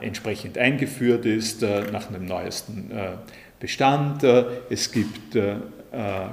entsprechend 0.00 0.56
eingeführt 0.56 1.26
ist 1.26 1.62
nach 1.62 2.08
einem 2.08 2.26
neuesten 2.26 2.92
Bestand. 3.58 4.22
Es 4.70 4.92
gibt 4.92 5.36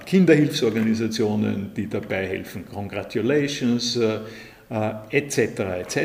Kinderhilfsorganisationen, 0.06 1.72
die 1.76 1.90
dabei 1.90 2.28
helfen. 2.28 2.66
Congratulations 2.72 4.00
etc. 4.70 5.40
Äh, 5.60 5.82
etc. 5.82 5.98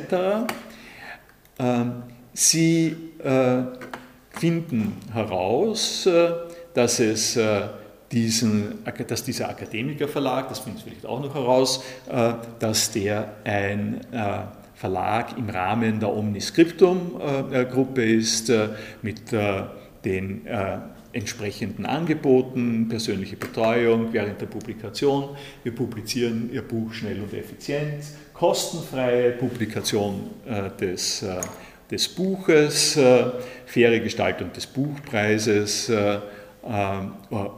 Ähm, 1.59 2.03
sie 2.33 2.97
äh, 3.23 3.63
finden 4.31 4.97
heraus, 5.13 6.07
äh, 6.07 6.31
dass 6.75 7.01
es 7.01 7.39
diesen, 8.13 8.85
dass 9.07 9.25
dieser 9.25 9.49
Akademikerverlag, 9.49 10.49
das 10.49 10.61
finden 10.61 10.79
Sie 10.79 10.85
vielleicht 10.85 11.05
auch 11.05 11.21
noch 11.21 11.35
heraus, 11.35 11.83
dass 12.61 12.93
der 12.93 13.29
ein 13.43 14.01
Verlag 14.75 15.37
im 15.37 15.51
Rahmen 15.51 15.99
der 15.99 16.15
Omniscriptum-Gruppe 16.17 18.05
ist, 18.05 18.53
mit 19.03 19.33
den 20.05 20.47
entsprechenden 21.13 21.87
Angeboten, 21.87 22.89
persönliche 22.89 23.37
Betreuung 23.37 24.13
während 24.13 24.41
der 24.41 24.47
Publikation. 24.47 25.37
Wir 25.63 25.75
publizieren 25.75 26.51
Ihr 26.53 26.63
Buch 26.63 26.93
schnell 26.93 27.21
und 27.21 27.33
effizient, 27.35 28.05
kostenfreie 28.33 29.33
Publikation 29.33 30.31
äh, 30.47 30.71
des, 30.81 31.23
äh, 31.23 31.41
des 31.91 32.09
Buches, 32.09 32.97
äh, 32.97 33.25
faire 33.67 34.01
Gestaltung 34.01 34.51
des 34.53 34.67
Buchpreises 34.67 35.93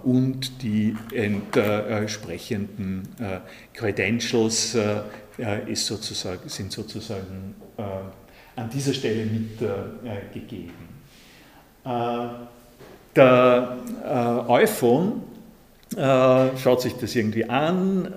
und 0.05 0.63
die 0.63 0.97
entsprechenden 1.13 3.09
Credentials 3.75 4.77
ist 5.67 5.87
sozusagen, 5.87 6.49
sind 6.49 6.71
sozusagen 6.71 7.57
an 8.55 8.71
dieser 8.71 8.95
Stelle 8.95 9.27
mitgegeben. 9.27 10.73
Der 13.15 13.77
iPhone 14.49 15.23
schaut 15.95 16.81
sich 16.81 16.95
das 16.95 17.15
irgendwie 17.15 17.49
an 17.49 18.09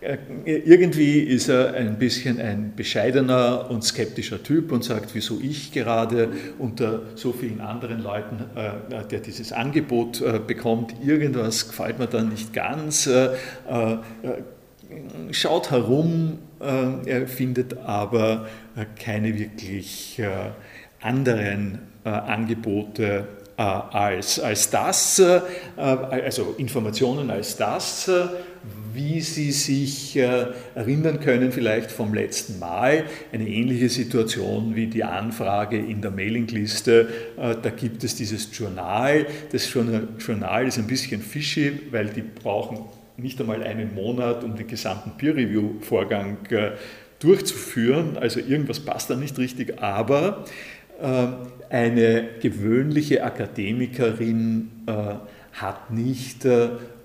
äh, 0.00 0.16
irgendwie 0.44 1.18
ist 1.18 1.48
er 1.48 1.74
ein 1.74 1.98
bisschen 1.98 2.40
ein 2.40 2.74
bescheidener 2.76 3.68
und 3.68 3.82
skeptischer 3.82 4.40
Typ 4.40 4.70
und 4.70 4.84
sagt, 4.84 5.14
wieso 5.14 5.40
ich 5.40 5.72
gerade 5.72 6.28
unter 6.58 7.02
so 7.16 7.32
vielen 7.32 7.60
anderen 7.60 8.00
Leuten, 8.00 8.44
äh, 8.54 9.04
der 9.10 9.18
dieses 9.18 9.52
Angebot 9.52 10.20
äh, 10.20 10.38
bekommt, 10.38 10.94
irgendwas 11.04 11.66
gefällt 11.66 11.98
mir 11.98 12.06
dann 12.06 12.28
nicht 12.28 12.52
ganz. 12.52 13.10
Schaut 15.32 15.70
herum, 15.70 16.38
er 16.60 17.26
findet 17.26 17.76
aber 17.78 18.46
keine 18.98 19.38
wirklich 19.38 20.22
anderen 21.02 21.80
Angebote 22.04 23.26
als, 23.58 24.38
als 24.38 24.70
das, 24.70 25.20
also 25.76 26.54
Informationen 26.58 27.30
als 27.30 27.56
das, 27.56 28.08
wie 28.98 29.20
Sie 29.20 29.52
sich 29.52 30.16
äh, 30.16 30.46
erinnern 30.74 31.20
können, 31.20 31.52
vielleicht 31.52 31.92
vom 31.92 32.14
letzten 32.14 32.58
Mal, 32.58 33.04
eine 33.32 33.48
ähnliche 33.48 33.88
Situation 33.88 34.74
wie 34.74 34.88
die 34.88 35.04
Anfrage 35.04 35.78
in 35.78 36.02
der 36.02 36.10
Mailingliste. 36.10 37.08
Äh, 37.36 37.54
da 37.62 37.70
gibt 37.70 38.02
es 38.02 38.16
dieses 38.16 38.48
Journal. 38.56 39.26
Das 39.52 39.72
Journal 39.72 40.66
ist 40.66 40.78
ein 40.78 40.88
bisschen 40.88 41.22
fishy, 41.22 41.80
weil 41.92 42.06
die 42.06 42.22
brauchen 42.22 42.80
nicht 43.16 43.40
einmal 43.40 43.62
einen 43.62 43.94
Monat, 43.94 44.42
um 44.42 44.56
den 44.56 44.66
gesamten 44.66 45.12
Peer-Review-Vorgang 45.16 46.38
äh, 46.50 46.72
durchzuführen. 47.20 48.16
Also 48.16 48.40
irgendwas 48.40 48.80
passt 48.80 49.10
da 49.10 49.16
nicht 49.16 49.38
richtig, 49.38 49.80
aber 49.80 50.44
eine 51.70 52.28
gewöhnliche 52.40 53.22
Akademikerin 53.22 54.70
hat 55.52 55.90
nicht 55.90 56.46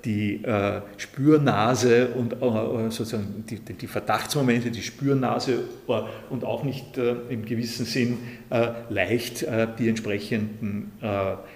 die 0.05 0.43
äh, 0.43 0.81
Spürnase 0.97 2.09
und 2.09 2.33
äh, 2.33 2.91
sozusagen 2.91 3.45
die, 3.49 3.59
die, 3.59 3.87
Verdachtsmomente, 3.87 4.69
die 4.69 4.81
Spürnase 4.81 5.63
äh, 5.87 6.01
und 6.29 6.43
auch 6.43 6.63
nicht 6.63 6.97
äh, 6.97 7.15
im 7.29 7.45
gewissen 7.45 7.85
Sinn 7.85 8.17
äh, 8.49 8.69
leicht 8.89 9.43
äh, 9.43 9.67
die 9.77 9.89
entsprechenden 9.89 10.91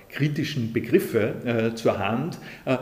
kritischen 0.10 0.74
Begriffe 0.74 1.74
zur 1.76 2.00
Hand, 2.00 2.38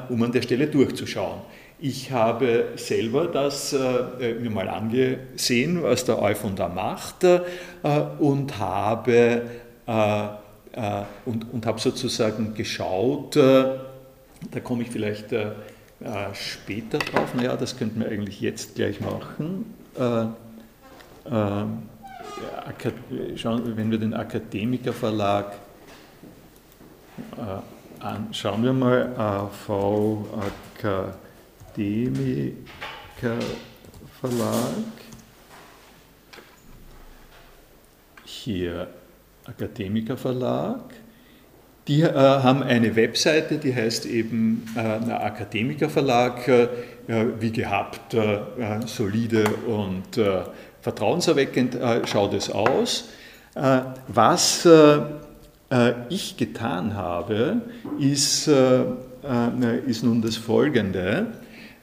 um 0.09 0.21
an 0.23 0.31
der 0.31 0.41
Stelle 0.41 0.67
durchzuschauen. 0.67 1.41
Ich 1.79 2.11
habe 2.11 2.69
selber 2.77 3.27
das 3.27 3.73
mir 3.73 4.49
mal 4.49 4.69
angesehen, 4.69 5.83
was 5.83 6.05
der 6.05 6.21
iPhone 6.21 6.55
da 6.55 6.69
macht 6.69 7.25
und 8.19 8.57
habe, 8.57 9.41
und, 11.25 11.53
und 11.53 11.65
habe 11.65 11.79
sozusagen 11.79 12.53
geschaut, 12.53 13.37
da 14.51 14.59
komme 14.63 14.83
ich 14.83 14.89
vielleicht 14.89 15.31
äh, 15.31 15.51
äh, 15.99 16.33
später 16.33 16.99
drauf. 16.99 17.33
Naja, 17.33 17.55
das 17.55 17.77
könnten 17.77 17.99
wir 18.01 18.09
eigentlich 18.09 18.41
jetzt 18.41 18.75
gleich 18.75 18.99
machen. 19.01 19.73
Äh, 19.97 20.25
äh 21.33 21.65
schauen, 23.37 23.77
wenn 23.77 23.91
wir 23.91 23.97
den 23.97 24.13
Akademikerverlag 24.13 25.53
äh, 27.37 28.03
anschauen, 28.03 28.63
wir 28.63 28.73
mal 28.73 29.49
AV 31.77 32.53
Akademikerverlag. 33.17 34.85
Hier 38.23 38.87
Akademikerverlag. 39.45 40.79
Die 41.87 42.01
äh, 42.01 42.13
haben 42.13 42.63
eine 42.63 42.95
Webseite, 42.95 43.57
die 43.57 43.75
heißt 43.75 44.05
eben 44.05 44.65
äh, 44.75 44.79
Akademikerverlag, 44.79 46.47
äh, 46.47 46.67
wie 47.39 47.51
gehabt, 47.51 48.13
äh, 48.13 48.35
äh, 48.35 48.41
solide 48.85 49.43
und 49.67 50.17
äh, 50.17 50.43
vertrauenserweckend 50.81 51.77
schaut 52.05 52.33
es 52.35 52.49
aus. 52.51 53.09
was 54.07 54.67
ich 56.09 56.37
getan 56.37 56.93
habe, 56.93 57.61
ist, 57.97 58.47
ist 58.47 60.03
nun 60.03 60.21
das 60.21 60.35
Folgende. 60.35 61.27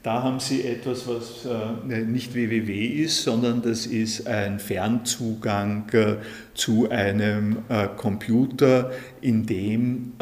Da 0.02 0.24
haben 0.24 0.40
Sie 0.40 0.64
etwas, 0.64 1.06
was 1.06 1.46
äh, 1.46 2.00
nicht 2.00 2.34
www 2.34 2.86
ist, 2.86 3.22
sondern 3.22 3.62
das 3.62 3.86
ist 3.86 4.26
ein 4.26 4.58
Fernzugang 4.58 5.88
äh, 5.92 6.16
zu 6.54 6.90
einem 6.90 7.58
äh, 7.68 7.86
Computer, 7.96 8.90
in 9.20 9.46
dem 9.46 10.14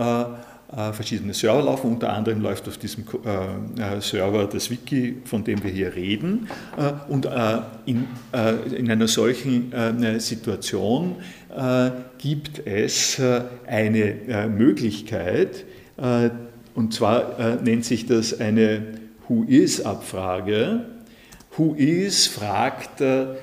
verschiedene 0.92 1.34
Server 1.34 1.62
laufen. 1.62 1.90
Unter 1.94 2.12
anderem 2.12 2.40
läuft 2.42 2.68
auf 2.68 2.78
diesem 2.78 3.04
Server 3.98 4.46
das 4.46 4.70
Wiki, 4.70 5.16
von 5.24 5.42
dem 5.42 5.64
wir 5.64 5.70
hier 5.72 5.96
reden. 5.96 6.46
Und 7.08 7.26
in, 7.86 8.06
in 8.76 8.88
einer 8.88 9.08
solchen 9.08 9.72
Situation 10.18 11.16
gibt 12.18 12.64
es 12.66 13.20
eine 13.66 14.48
Möglichkeit, 14.48 15.64
und 16.76 16.94
zwar 16.94 17.58
nennt 17.64 17.84
sich 17.84 18.06
das 18.06 18.38
eine 18.38 19.00
Who 19.30 19.44
is-Abfrage. 19.44 20.86
Who 21.56 21.74
is 21.76 22.26
fragt 22.26 23.00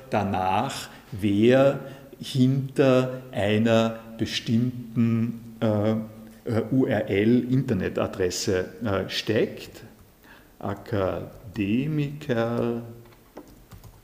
danach, 0.10 0.90
wer 1.14 1.80
hinter 2.20 3.22
einer 3.32 4.00
bestimmten 4.18 5.56
äh, 5.62 5.96
URL-Internetadresse 6.72 8.66
äh, 8.84 9.08
steckt. 9.10 9.84
Akademiker 10.60 11.32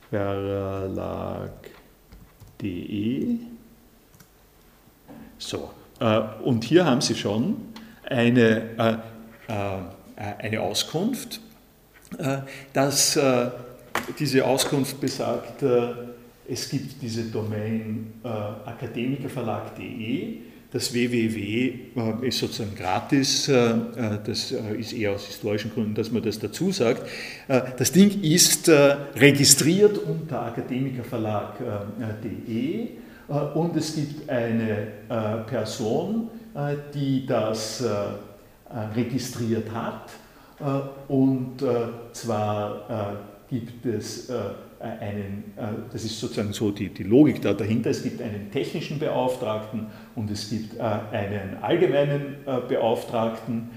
Verlag.de. 0.10 1.50
So, 5.38 5.72
äh, 6.00 6.22
und 6.44 6.64
hier 6.64 6.86
haben 6.86 7.02
Sie 7.02 7.16
schon 7.16 7.58
eine, 8.04 8.70
äh, 8.78 8.94
äh, 9.48 9.80
eine 10.38 10.62
Auskunft 10.62 11.38
äh, 11.38 11.43
dass 12.74 13.16
äh, 13.16 13.50
diese 14.20 14.46
Auskunft 14.46 15.00
besagt, 15.00 15.64
äh, 15.64 15.94
es 16.48 16.70
gibt 16.70 17.02
diese 17.02 17.24
Domain 17.24 18.16
akademikerverlag.de, 18.66 20.40
das 20.74 20.92
www 20.92 21.74
ist 22.22 22.40
sozusagen 22.40 22.76
gratis, 22.76 23.46
das 23.46 24.52
ist 24.52 24.92
eher 24.92 25.14
aus 25.14 25.26
historischen 25.26 25.72
Gründen, 25.72 25.96
dass 25.96 26.12
man 26.12 26.22
das 26.22 26.38
dazu 26.40 26.74
sagt. 26.74 27.04
Das 27.48 27.94
Ding 27.94 28.22
ist 28.22 28.68
registriert 28.68 29.98
unter 30.00 30.48
akademikerverlag.de 30.48 32.90
und 33.54 33.78
es 33.78 33.96
gibt 33.96 34.30
eine 34.30 34.88
Person, 35.48 36.28
die 36.94 37.26
das 37.26 37.82
registriert 38.96 39.72
hat 39.72 40.10
äh, 40.10 40.23
und 41.08 41.62
äh, 41.62 41.68
zwar 42.14 43.18
äh, 43.50 43.54
gibt 43.56 43.86
es 43.86 44.32
einen, 44.80 45.54
das 45.92 46.04
ist 46.04 46.20
sozusagen 46.20 46.52
so 46.52 46.72
die, 46.72 46.90
die 46.90 47.04
Logik 47.04 47.42
da 47.42 47.54
dahinter, 47.54 47.92
es 47.92 48.04
gibt 48.04 48.22
einen 48.22 48.52
technischen 48.52 49.00
Beauftragten 49.00 49.86
und 50.16 50.32
es 50.32 50.50
gibt 50.50 50.80
einen 50.80 51.58
allgemeinen 51.62 52.38
Beauftragten. 52.68 53.70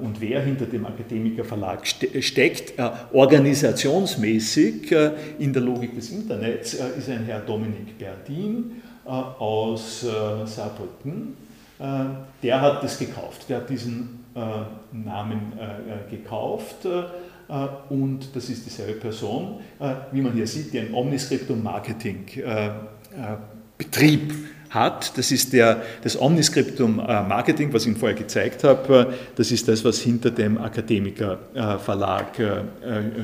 Und 0.00 0.20
wer 0.20 0.40
hinter 0.40 0.66
dem 0.66 0.86
Akademikerverlag 0.86 1.84
steckt, 1.86 2.74
organisationsmäßig 3.12 4.94
in 5.38 5.52
der 5.52 5.62
Logik 5.62 5.96
des 5.96 6.12
Internets, 6.12 6.74
ist 6.74 7.10
ein 7.10 7.24
Herr 7.24 7.40
Dominik 7.40 7.98
Berdin 7.98 8.80
aus 9.04 10.06
Saarbrücken. 10.46 11.36
Der 12.42 12.60
hat 12.60 12.82
das 12.84 12.98
gekauft, 12.98 13.46
der 13.48 13.58
hat 13.58 13.68
diesen 13.68 14.02
äh, 14.02 14.17
Namen 14.92 15.52
äh, 15.58 16.10
gekauft 16.10 16.84
äh, 16.84 17.68
und 17.88 18.34
das 18.34 18.50
ist 18.50 18.66
dieselbe 18.66 19.00
Person, 19.00 19.60
wie 20.12 20.20
man 20.20 20.34
hier 20.34 20.46
sieht, 20.46 20.70
die 20.74 20.80
ein 20.80 20.92
Omniscriptum 20.92 21.62
Marketing 21.62 22.26
Betrieb 23.78 24.34
hat. 24.68 25.16
Das 25.16 25.32
ist 25.32 25.54
der, 25.54 25.80
das 26.02 26.20
Omniscriptum 26.20 26.96
Marketing, 26.96 27.72
was 27.72 27.82
ich 27.82 27.88
Ihnen 27.88 27.96
vorher 27.96 28.18
gezeigt 28.18 28.64
habe. 28.64 29.14
Das 29.36 29.50
ist 29.50 29.66
das, 29.66 29.82
was 29.82 29.98
hinter 29.98 30.30
dem 30.30 30.58
Akademiker 30.58 31.38
Verlag 31.82 32.38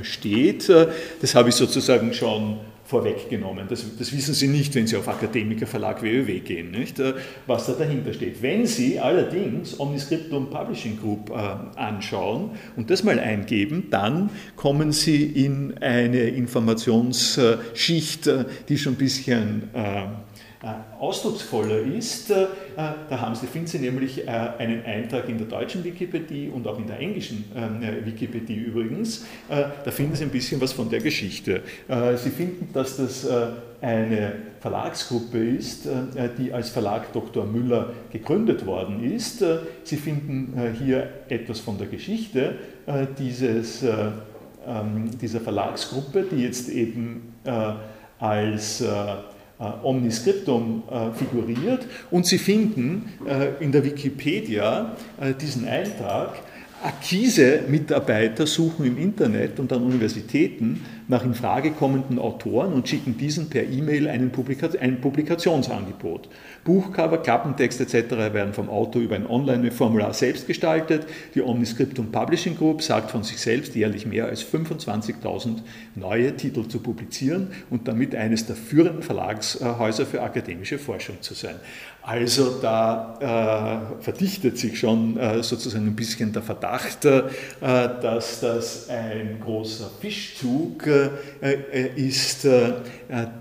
steht. 0.00 0.72
Das 1.20 1.35
habe 1.35 1.50
ich 1.50 1.55
sozusagen 1.55 2.14
schon 2.14 2.61
vorweggenommen. 2.94 3.66
Das, 3.68 3.85
das, 3.98 4.12
wissen 4.12 4.35
Sie 4.35 4.46
nicht, 4.46 4.72
wenn 4.76 4.87
Sie 4.87 4.96
auf 4.96 5.09
Akademiker 5.09 5.66
Verlag 5.66 6.00
WWW 6.00 6.38
gehen, 6.38 6.70
nicht? 6.70 7.00
Äh, 7.00 7.14
was 7.48 7.66
da 7.66 7.72
dahinter 7.72 8.12
steht. 8.12 8.40
Wenn 8.40 8.66
Sie 8.66 9.00
allerdings 9.00 9.80
Omniscriptum 9.80 10.48
Publishing 10.48 11.00
Group 11.00 11.30
äh, 11.30 11.57
anschauen 11.76 12.50
und 12.76 12.90
das 12.90 13.02
mal 13.02 13.18
eingeben, 13.18 13.88
dann 13.90 14.30
kommen 14.54 14.92
Sie 14.92 15.24
in 15.24 15.76
eine 15.78 16.20
Informationsschicht, 16.20 18.28
äh, 18.28 18.44
die 18.68 18.78
schon 18.78 18.92
ein 18.92 18.98
bisschen 18.98 19.70
äh, 19.74 20.02
ausdrucksvoller 20.98 21.81
ist. 21.81 22.31
Äh, 22.31 22.46
da 22.77 23.20
haben 23.20 23.35
Sie, 23.35 23.46
finden 23.46 23.66
Sie 23.66 23.79
nämlich 23.79 24.27
äh, 24.27 24.31
einen 24.31 24.85
Eintrag 24.85 25.29
in 25.29 25.38
der 25.38 25.46
deutschen 25.46 25.85
Wikipedia 25.85 26.53
und 26.53 26.66
auch 26.66 26.79
in 26.79 26.87
der 26.87 26.98
englischen 26.98 27.44
Wikipedia 28.05 28.57
übrigens. 28.57 29.24
Da 29.48 29.90
finden 29.90 30.14
Sie 30.14 30.24
ein 30.24 30.31
bisschen 30.31 30.61
was 30.61 30.72
von 30.72 30.88
der 30.88 31.00
Geschichte. 31.00 31.62
Sie 32.16 32.31
finden, 32.31 32.68
dass 32.72 32.96
das 32.96 33.27
eine 33.81 34.33
Verlagsgruppe 34.61 35.38
ist, 35.38 35.88
die 36.38 36.53
als 36.53 36.70
Verlag 36.70 37.12
Dr. 37.12 37.44
Müller 37.44 37.92
gegründet 38.11 38.66
worden 38.66 39.03
ist. 39.05 39.44
Sie 39.85 39.96
finden 39.96 40.74
hier 40.79 41.09
etwas 41.29 41.61
von 41.61 41.79
der 41.79 41.87
Geschichte 41.87 42.55
dieses, 43.18 43.83
ähm, 43.83 45.11
dieser 45.20 45.40
Verlagsgruppe, 45.40 46.24
die 46.31 46.42
jetzt 46.42 46.68
eben 46.68 47.35
als 48.18 48.81
äh, 48.81 48.87
Omniscriptum 49.62 50.83
äh, 50.90 51.12
figuriert. 51.12 51.87
Und 52.11 52.27
Sie 52.27 52.38
finden 52.38 53.12
äh, 53.27 53.62
in 53.62 53.73
der 53.73 53.85
Wikipedia 53.85 54.97
diesen 55.40 55.67
Eintrag, 55.69 56.43
Akquise-Mitarbeiter 56.85 58.47
suchen 58.47 58.85
im 58.85 58.99
Internet 58.99 59.59
und 59.59 59.73
an 59.73 59.83
Universitäten 59.83 60.85
nach 61.09 61.25
in 61.25 61.35
Frage 61.35 61.71
kommenden 61.73 62.19
Autoren 62.19 62.73
und 62.73 62.88
schicken 62.88 63.19
diesen 63.19 63.51
per 63.51 63.64
E-Mail 63.64 64.09
ein 64.09 64.31
Publikationsangebot. 64.33 66.29
Buchcover, 66.64 67.19
Klappentext 67.19 67.81
etc. 67.81 68.11
werden 68.33 68.55
vom 68.55 68.71
Autor 68.71 69.03
über 69.03 69.17
ein 69.17 69.27
Online-Formular 69.27 70.14
selbst 70.14 70.47
gestaltet. 70.47 71.07
Die 71.35 71.43
Omniscriptum 71.43 72.11
Publishing 72.11 72.57
Group 72.57 72.83
sagt 72.83 73.11
von 73.11 73.23
sich 73.23 73.38
selbst, 73.38 73.75
jährlich 73.75 74.07
mehr 74.07 74.27
als 74.27 74.43
25.000 74.45 75.59
neue 75.95 76.35
Titel 76.37 76.67
zu 76.69 76.79
publizieren 76.79 77.49
und 77.71 77.87
damit 77.88 78.14
eines 78.14 78.47
der 78.47 78.57
führenden 78.57 79.03
Verlagshäuser 79.03 80.07
für 80.07 80.23
akademische 80.23 80.79
Forschung 80.79 81.21
zu 81.21 81.35
sein. 81.35 81.57
Also 82.07 82.59
da 82.61 83.88
äh, 83.99 84.03
verdichtet 84.03 84.59
sich 84.59 84.79
schon 84.79 85.17
äh, 85.17 85.43
sozusagen 85.43 85.87
ein 85.87 85.97
bisschen 85.97 86.35
der 86.35 86.43
Verdacht, 86.43 87.07
äh, 87.07 87.23
dass 87.62 88.40
das 88.40 88.90
ein 88.90 89.40
großer 89.40 89.90
Fischzug 90.03 90.87
äh, 90.87 90.93
ist, 91.96 92.44
äh, 92.44 92.74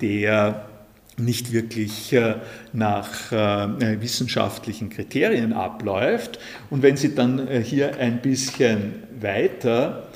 der 0.02 0.66
nicht 1.18 1.54
wirklich 1.54 2.16
nach 2.74 3.32
wissenschaftlichen 3.32 4.90
Kriterien 4.90 5.54
abläuft. 5.54 6.40
Und 6.72 6.82
wenn 6.82 6.98
Sie 6.98 7.14
dann 7.14 7.48
hier 7.62 8.00
ein 8.00 8.20
bisschen 8.20 9.04
weiter 9.22 10.08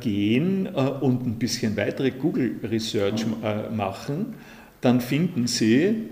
gehen 0.00 0.66
und 0.66 1.24
ein 1.24 1.38
bisschen 1.38 1.76
weitere 1.76 2.10
Google 2.10 2.56
Research 2.64 3.24
machen, 3.72 4.34
dann 4.80 5.00
finden 5.00 5.46
Sie 5.46 6.08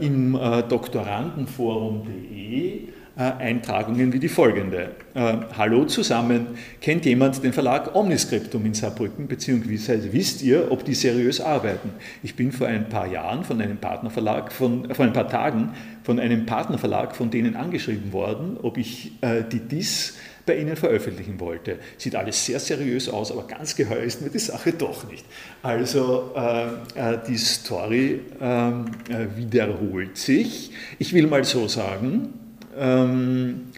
im 0.00 0.38
Doktorandenforum.de 0.68 2.76
äh, 2.76 2.88
Eintragungen 3.16 4.12
wie 4.12 4.18
die 4.18 4.28
folgende. 4.28 4.90
Äh, 5.14 5.36
Hallo 5.56 5.84
zusammen, 5.84 6.48
kennt 6.80 7.04
jemand 7.04 7.42
den 7.44 7.52
Verlag 7.52 7.94
Omniscriptum 7.94 8.66
in 8.66 8.74
Saarbrücken, 8.74 9.28
beziehungsweise 9.28 10.12
wisst 10.12 10.42
ihr, 10.42 10.72
ob 10.72 10.84
die 10.84 10.94
seriös 10.94 11.40
arbeiten? 11.40 11.90
Ich 12.24 12.34
bin 12.34 12.50
vor 12.50 12.66
ein 12.66 12.88
paar 12.88 13.06
Jahren 13.06 13.44
von 13.44 13.60
einem 13.60 13.76
Partnerverlag, 13.76 14.50
von, 14.52 14.92
vor 14.92 15.04
ein 15.04 15.12
paar 15.12 15.28
Tagen 15.28 15.74
von 16.02 16.18
einem 16.18 16.44
Partnerverlag 16.44 17.14
von 17.14 17.30
denen 17.30 17.54
angeschrieben 17.54 18.12
worden, 18.12 18.56
ob 18.60 18.78
ich 18.78 19.12
äh, 19.20 19.44
die 19.44 19.60
DIS 19.60 20.14
bei 20.44 20.56
Ihnen 20.56 20.76
veröffentlichen 20.76 21.40
wollte. 21.40 21.78
Sieht 21.96 22.16
alles 22.16 22.44
sehr 22.44 22.58
seriös 22.58 23.08
aus, 23.08 23.30
aber 23.30 23.46
ganz 23.46 23.76
geheuer 23.76 24.02
ist 24.02 24.22
mir 24.22 24.28
die 24.28 24.38
Sache 24.38 24.72
doch 24.72 25.08
nicht. 25.08 25.24
Also 25.62 26.32
äh, 26.36 27.12
äh 27.12 27.18
die 27.26 27.38
Story 27.38 28.20
ähm, 28.40 28.86
äh, 29.08 29.36
wiederholt 29.36 30.18
sich. 30.18 30.72
Ich 30.98 31.14
will 31.14 31.28
mal 31.28 31.44
so 31.44 31.68
sagen, 31.68 32.40
ähm, 32.78 33.72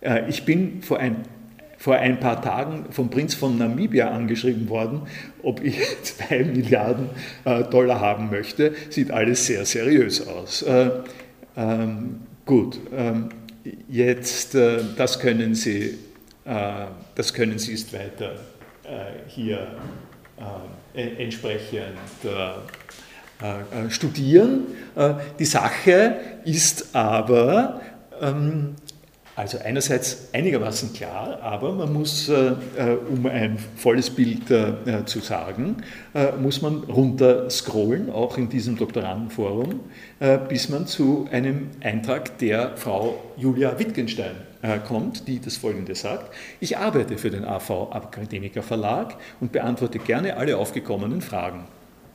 äh, 0.00 0.28
ich 0.28 0.44
bin 0.44 0.82
vor 0.82 0.98
ein, 0.98 1.16
vor 1.78 1.96
ein 1.96 2.20
paar 2.20 2.40
Tagen 2.40 2.86
vom 2.90 3.10
Prinz 3.10 3.34
von 3.34 3.58
Namibia 3.58 4.10
angeschrieben 4.10 4.68
worden, 4.68 5.02
ob 5.42 5.62
ich 5.62 5.78
zwei 6.02 6.44
Milliarden 6.44 7.10
äh, 7.44 7.64
Dollar 7.64 8.00
haben 8.00 8.30
möchte. 8.30 8.74
Sieht 8.90 9.10
alles 9.10 9.46
sehr 9.46 9.64
seriös 9.64 10.26
aus. 10.26 10.62
Äh, 10.62 10.90
ähm, 11.56 12.20
gut, 12.44 12.78
ähm, 12.94 13.30
jetzt, 13.88 14.54
äh, 14.54 14.78
das 14.96 15.18
können 15.18 15.54
Sie, 15.54 15.98
äh, 16.44 16.86
das 17.14 17.34
können 17.34 17.58
Sie 17.58 17.72
ist 17.72 17.92
weiter 17.92 18.36
hier 19.26 19.66
entsprechend 20.94 21.98
studieren. 23.88 24.66
Die 25.40 25.44
Sache 25.44 26.14
ist 26.44 26.94
aber, 26.94 27.80
also 29.36 29.58
einerseits 29.58 30.30
einigermaßen 30.32 30.94
klar, 30.94 31.40
aber 31.42 31.72
man 31.74 31.92
muss, 31.92 32.30
äh, 32.30 32.52
äh, 32.78 32.96
um 33.10 33.26
ein 33.26 33.58
volles 33.76 34.08
Bild 34.08 34.50
äh, 34.50 35.04
zu 35.04 35.20
sagen, 35.20 35.76
muss 36.40 36.62
man 36.62 36.84
runter 36.84 37.50
scrollen, 37.50 38.08
auch 38.08 38.38
in 38.38 38.48
diesem 38.48 38.78
Doktorandenforum, 38.78 39.80
bis 40.48 40.70
man 40.70 40.86
zu 40.86 41.28
einem 41.30 41.68
Eintrag 41.82 42.38
der 42.38 42.76
Frau 42.76 43.22
Julia 43.36 43.78
Wittgenstein 43.78 44.36
kommt, 44.88 45.28
die 45.28 45.40
das 45.40 45.58
Folgende 45.58 45.94
sagt. 45.94 46.34
Ich 46.60 46.78
arbeite 46.78 47.18
für 47.18 47.30
den 47.30 47.44
AV 47.44 47.92
Akademiker 47.92 48.62
Verlag 48.62 49.16
und 49.40 49.52
beantworte 49.52 49.98
gerne 49.98 50.38
alle 50.38 50.56
aufgekommenen 50.56 51.20
Fragen. 51.20 51.64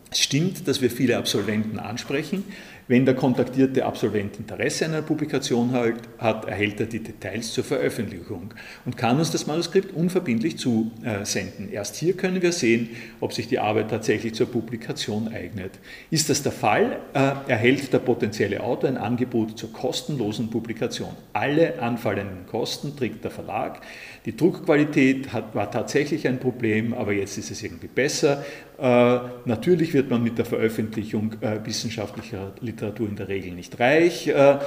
Es 0.10 0.20
stimmt, 0.20 0.68
dass 0.68 0.82
wir 0.82 0.90
viele 0.90 1.18
Absolventen 1.18 1.80
ansprechen, 1.80 2.44
wenn 2.92 3.06
der 3.06 3.16
kontaktierte 3.16 3.86
Absolvent 3.86 4.38
Interesse 4.38 4.84
an 4.84 4.92
einer 4.92 5.02
Publikation 5.02 5.72
hat, 5.72 6.44
erhält 6.44 6.78
er 6.82 6.88
die 6.88 7.00
Details 7.00 7.54
zur 7.54 7.64
Veröffentlichung 7.64 8.54
und 8.84 8.98
kann 8.98 9.18
uns 9.18 9.32
das 9.32 9.48
Manuskript 9.48 9.96
unverbindlich 9.96 10.58
zusenden. 10.58 11.72
Erst 11.72 11.96
hier 11.96 12.18
können 12.18 12.42
wir 12.42 12.52
sehen, 12.52 12.90
ob 13.22 13.32
sich 13.32 13.48
die 13.48 13.60
Arbeit 13.60 13.92
tatsächlich 13.92 14.36
zur 14.36 14.48
Publikation 14.48 15.30
eignet. 15.30 15.72
Ist 16.10 16.30
das 16.30 16.44
der 16.44 16.52
Fall, 16.52 17.00
äh, 17.14 17.32
erhält 17.48 17.94
der 17.94 18.00
potenzielle 18.00 18.62
Autor 18.62 18.90
ein 18.90 18.98
Angebot 18.98 19.58
zur 19.58 19.72
kostenlosen 19.72 20.50
Publikation. 20.50 21.12
Alle 21.32 21.82
anfallenden 21.82 22.46
Kosten 22.46 22.98
trägt 22.98 23.24
der 23.24 23.32
Verlag. 23.32 23.80
Die 24.26 24.36
Druckqualität 24.36 25.32
hat, 25.32 25.56
war 25.56 25.72
tatsächlich 25.72 26.28
ein 26.28 26.40
Problem, 26.40 26.94
aber 26.94 27.14
jetzt 27.14 27.38
ist 27.38 27.52
es 27.52 27.64
irgendwie 27.64 27.88
besser. 27.88 28.44
Äh, 28.78 29.20
natürlich 29.46 29.94
wird 29.94 30.10
man 30.10 30.22
mit 30.24 30.38
der 30.38 30.46
Veröffentlichung 30.46 31.34
äh, 31.42 31.60
wissenschaftlicher 31.64 32.52
Literatur 32.60 32.81
in 32.82 33.16
der 33.16 33.28
Regel 33.28 33.54
nicht 33.54 33.80
reich. 33.80 34.28
Äh, 34.28 34.58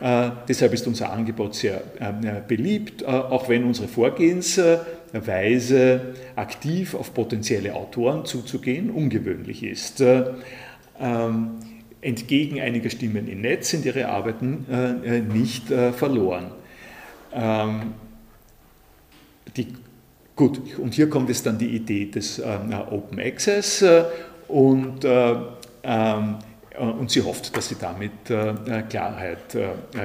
äh 0.00 0.30
deshalb 0.48 0.72
ist 0.74 0.86
unser 0.86 1.12
Angebot 1.12 1.54
sehr 1.54 1.82
äh, 1.98 2.12
beliebt, 2.46 3.04
auch 3.04 3.48
wenn 3.48 3.64
unsere 3.64 3.88
Vorgehensweise 3.88 6.14
aktiv 6.36 6.94
auf 6.94 7.12
potenzielle 7.14 7.74
Autoren 7.74 8.24
zuzugehen 8.24 8.90
ungewöhnlich 8.90 9.64
ist. 9.64 10.00
Ähm, 10.00 11.56
entgegen 12.02 12.60
einiger 12.60 12.90
Stimmen 12.90 13.28
im 13.28 13.42
Netz 13.42 13.68
sind 13.70 13.84
ihre 13.84 14.08
Arbeiten 14.08 14.64
nicht 15.32 15.66
verloren. 15.66 16.50
Ähm, 17.32 17.94
die, 19.56 19.68
gut, 20.36 20.60
und 20.78 20.94
hier 20.94 21.08
kommt 21.08 21.30
es 21.30 21.42
dann 21.42 21.58
die 21.58 21.68
Idee 21.68 22.06
des 22.06 22.38
äh, 22.38 22.58
Open 22.90 23.20
Access 23.20 23.82
äh, 23.82 24.04
und, 24.48 25.04
äh, 25.04 25.34
ähm, 25.82 26.36
und 26.80 27.10
sie 27.10 27.22
hofft, 27.22 27.56
dass 27.56 27.68
sie 27.68 27.76
damit 27.80 28.10
Klarheit 28.88 29.56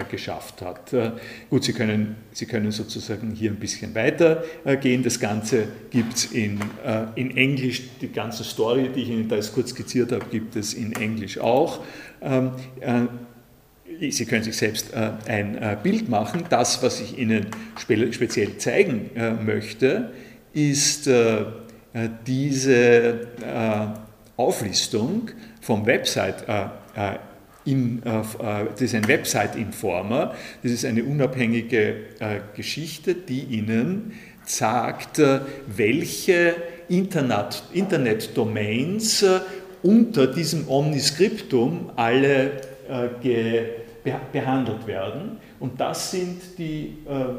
geschafft 0.09 0.61
hat. 0.61 0.93
Gut, 1.49 1.63
sie 1.63 1.73
können, 1.73 2.15
sie 2.31 2.45
können 2.45 2.71
sozusagen 2.71 3.31
hier 3.31 3.51
ein 3.51 3.57
bisschen 3.57 3.95
weiter 3.95 4.43
gehen. 4.81 5.03
Das 5.03 5.19
Ganze 5.19 5.67
gibt 5.89 6.15
es 6.15 6.25
in, 6.25 6.59
in 7.15 7.37
Englisch, 7.37 7.83
die 8.01 8.11
ganze 8.11 8.43
Story, 8.43 8.89
die 8.93 9.03
ich 9.03 9.09
Ihnen 9.09 9.29
da 9.29 9.35
jetzt 9.35 9.53
kurz 9.53 9.69
skizziert 9.69 10.11
habe, 10.11 10.25
gibt 10.29 10.55
es 10.55 10.73
in 10.73 10.93
Englisch 10.93 11.39
auch. 11.39 11.81
Ähm, 12.21 12.51
Sie 13.99 14.25
können 14.25 14.43
sich 14.43 14.57
selbst 14.57 14.93
äh, 14.93 15.11
ein 15.27 15.55
äh, 15.55 15.77
Bild 15.81 16.09
machen. 16.09 16.43
Das, 16.49 16.83
was 16.83 16.99
ich 16.99 17.17
Ihnen 17.17 17.47
speziell 17.77 18.57
zeigen 18.57 19.11
äh, 19.15 19.31
möchte, 19.31 20.11
ist 20.53 21.09
diese 22.25 23.27
Auflistung 24.37 25.31
vom 25.65 25.85
Website. 25.85 26.45
In, 27.65 28.01
das 28.03 28.81
ist 28.81 28.93
ein 28.93 29.07
Website-Informer. 29.07 30.35
Das 30.61 30.71
ist 30.71 30.85
eine 30.85 31.03
unabhängige 31.03 31.95
Geschichte, 32.55 33.15
die 33.15 33.41
Ihnen 33.41 34.13
sagt, 34.45 35.19
welche 35.65 36.53
Internet-Domains 36.89 39.25
unter 39.81 40.27
diesem 40.27 40.69
Omniscriptum 40.69 41.89
alle 41.95 42.51
ge, 43.23 43.63
behandelt 44.31 44.85
werden. 44.85 45.37
Und 45.59 45.81
das 45.81 46.11
sind 46.11 46.59
die 46.59 46.99
äh, 47.07 47.29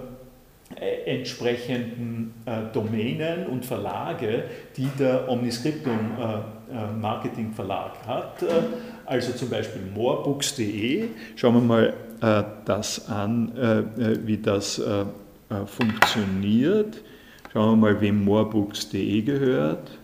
entsprechenden 1.06 2.34
äh, 2.44 2.72
Domänen 2.72 3.46
und 3.46 3.64
Verlage, 3.64 4.42
die 4.76 4.88
der 4.98 5.28
Omniscriptum 5.28 6.10
äh, 6.70 6.74
äh 6.74 6.92
Marketing 6.92 7.52
Verlag 7.52 7.92
hat. 8.06 8.42
Äh, 8.42 8.46
also 9.04 9.32
zum 9.32 9.50
Beispiel 9.50 9.82
moorbooks.de. 9.94 11.08
Schauen 11.36 11.54
wir 11.54 11.60
mal 11.60 11.94
äh, 12.20 12.44
das 12.64 13.08
an, 13.08 13.52
wie 14.24 14.38
das 14.38 14.80
funktioniert. 15.66 17.02
Schauen 17.52 17.80
wir 17.80 17.92
mal, 17.92 18.00
wem 18.00 18.24
moorbooks.de 18.24 19.22
gehört. 19.22 19.98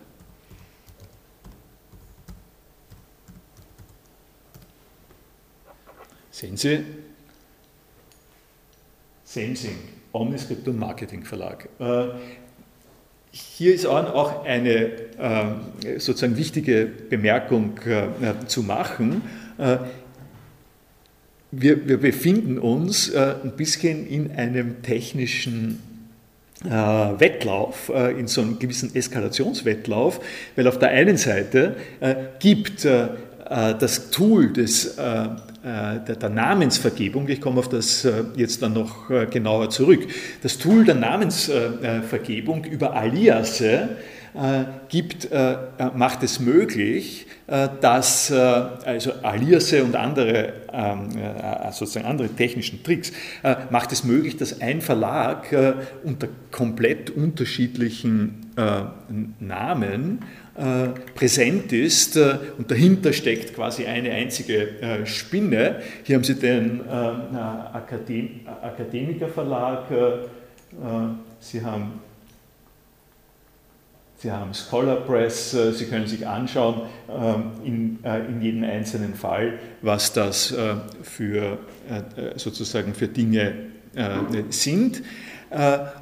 Sehen 6.31 6.57
Sie, 6.57 6.83
Sensing, 9.23 9.77
Omniscriptum 10.11 10.77
Marketing 10.77 11.23
Verlag. 11.23 11.69
Äh, 13.33 13.37
hier 13.57 13.73
ist 13.73 13.85
auch 13.85 14.45
eine 14.45 14.91
äh, 15.17 15.99
sozusagen 15.99 16.37
wichtige 16.37 16.89
Bemerkung 17.09 17.79
äh, 17.85 18.45
zu 18.47 18.63
machen. 18.63 19.21
Wir, 21.51 21.87
wir 21.87 21.99
befinden 21.99 22.57
uns 22.57 23.13
ein 23.13 23.51
bisschen 23.55 24.07
in 24.07 24.31
einem 24.31 24.81
technischen 24.81 25.79
Wettlauf, 26.63 27.91
in 28.17 28.25
so 28.25 28.41
einem 28.41 28.57
gewissen 28.57 28.95
Eskalationswettlauf, 28.95 30.19
weil 30.55 30.67
auf 30.67 30.79
der 30.79 30.89
einen 30.89 31.17
Seite 31.17 31.75
gibt 32.39 32.85
das 32.85 34.09
Tool 34.09 34.51
des 34.51 34.97
äh, 34.97 35.27
der, 35.63 36.15
der, 36.15 36.29
Namensvergebung, 36.29 37.27
ich 37.29 37.39
komme 37.39 37.59
auf 37.59 37.69
das 37.69 38.03
äh, 38.03 38.25
jetzt 38.35 38.61
dann 38.61 38.73
noch 38.73 39.09
äh, 39.09 39.27
genauer 39.27 39.69
zurück, 39.69 40.05
das 40.41 40.57
Tool 40.57 40.83
der 40.83 40.95
Namensvergebung 40.95 42.65
über 42.65 42.93
Aliase 42.93 43.89
gibt, 44.89 45.29
macht 45.93 46.23
es 46.23 46.39
möglich, 46.39 47.27
dass 47.45 48.31
also 48.31 49.11
Aliase 49.21 49.83
und 49.83 49.95
andere 49.95 50.53
ähm, 50.73 51.09
sozusagen 51.71 52.07
andere 52.07 52.29
technischen 52.29 52.81
Tricks 52.81 53.11
macht 53.69 53.91
es 53.91 54.03
möglich, 54.03 54.35
dass 54.35 54.59
ein 54.59 54.81
Verlag 54.81 55.55
unter 56.03 56.29
komplett 56.49 57.11
unterschiedlichen 57.11 58.43
Namen 59.39 60.19
äh, 60.21 60.42
präsent 61.15 61.73
ist 61.73 62.15
äh, 62.15 62.37
und 62.59 62.69
dahinter 62.69 63.11
steckt 63.11 63.55
quasi 63.55 63.87
eine 63.87 64.11
einzige 64.11 64.81
äh, 64.81 65.05
Spinne. 65.05 65.81
Hier 66.03 66.15
haben 66.15 66.23
Sie 66.23 66.35
den 66.35 66.81
Akadem 66.87 68.41
Akademikerverlag, 68.61 69.85
Sie 71.39 71.63
haben 71.63 71.99
Sie 74.17 74.31
haben 74.31 74.53
Scholar 74.53 74.97
Press, 75.01 75.51
Sie 75.51 75.85
können 75.85 76.07
sich 76.07 76.25
anschauen 76.25 76.83
in, 77.65 77.99
in 78.03 78.41
jedem 78.41 78.63
einzelnen 78.63 79.15
Fall, 79.15 79.59
was 79.81 80.13
das 80.13 80.55
für 81.01 81.57
sozusagen 82.37 82.93
für 82.93 83.09
Dinge 83.09 83.53
sind. 84.49 85.03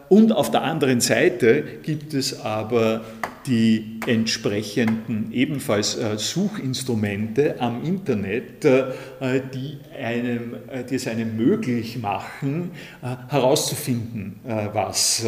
Und 0.10 0.32
auf 0.32 0.52
der 0.52 0.62
anderen 0.64 1.02
Seite 1.02 1.64
gibt 1.84 2.14
es 2.14 2.40
aber 2.42 3.02
die 3.48 4.00
entsprechenden 4.06 5.32
ebenfalls 5.32 5.98
äh, 5.98 6.18
Suchinstrumente 6.18 7.60
am 7.60 7.84
Internet, 7.84 8.64
äh, 8.66 8.92
die, 9.54 9.78
einem, 10.00 10.56
äh, 10.70 10.84
die 10.84 10.96
es 10.96 11.08
einem 11.08 11.36
möglich 11.38 11.98
machen, 11.98 12.72
herauszufinden, 13.02 14.40
was 14.74 15.26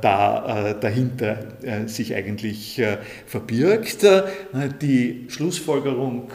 da 0.00 0.74
dahinter 0.80 1.38
sich 1.86 2.14
eigentlich 2.14 2.82
verbirgt. 3.26 4.06
Die 4.82 5.26
Schlussfolgerung, 5.28 6.30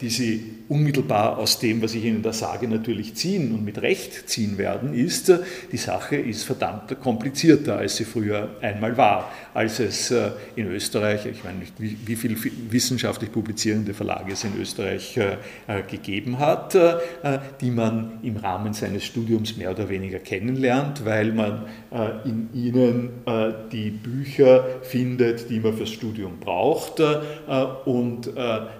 die 0.00 0.10
Sie 0.10 0.60
unmittelbar 0.70 1.36
aus 1.36 1.58
dem, 1.58 1.82
was 1.82 1.94
ich 1.94 2.04
Ihnen 2.04 2.22
da 2.22 2.32
sage, 2.32 2.68
natürlich 2.68 3.16
ziehen 3.16 3.52
und 3.52 3.64
mit 3.64 3.82
Recht 3.82 4.28
ziehen 4.28 4.56
werden, 4.56 4.94
ist, 4.94 5.32
die 5.72 5.76
Sache 5.76 6.14
ist 6.14 6.44
verdammt 6.44 7.00
komplizierter, 7.00 7.78
als 7.78 7.96
sie 7.96 8.04
früher 8.04 8.50
einmal 8.60 8.96
war. 8.96 9.32
Als 9.52 9.80
es 9.80 10.12
äh, 10.12 10.30
in 10.54 10.68
Österreich, 10.68 11.26
ich 11.26 11.42
meine 11.42 11.58
nicht, 11.58 11.74
wie, 11.78 12.14
viele 12.14 12.36
wissenschaftlich 12.70 13.32
publizierende 13.32 13.94
Verlage 13.94 14.32
es 14.32 14.44
in 14.44 14.52
Österreich 14.60 15.16
äh, 15.16 15.32
äh, 15.66 15.82
gegeben 15.82 16.38
hat, 16.38 16.76
die 17.60 17.70
man 17.70 18.20
im 18.22 18.36
Rahmen 18.36 18.72
seines 18.72 19.04
Studiums 19.04 19.56
mehr 19.56 19.72
oder 19.72 19.88
weniger 19.88 20.20
kennenlernt, 20.20 21.04
weil 21.04 21.32
man 21.32 21.66
in 22.24 22.48
Ihnen 22.54 23.10
die 23.72 23.90
Bücher 23.90 24.64
findet, 24.82 25.50
die 25.50 25.58
man 25.60 25.76
fürs 25.76 25.90
Studium 25.90 26.38
braucht. 26.38 27.00
Und 27.84 28.30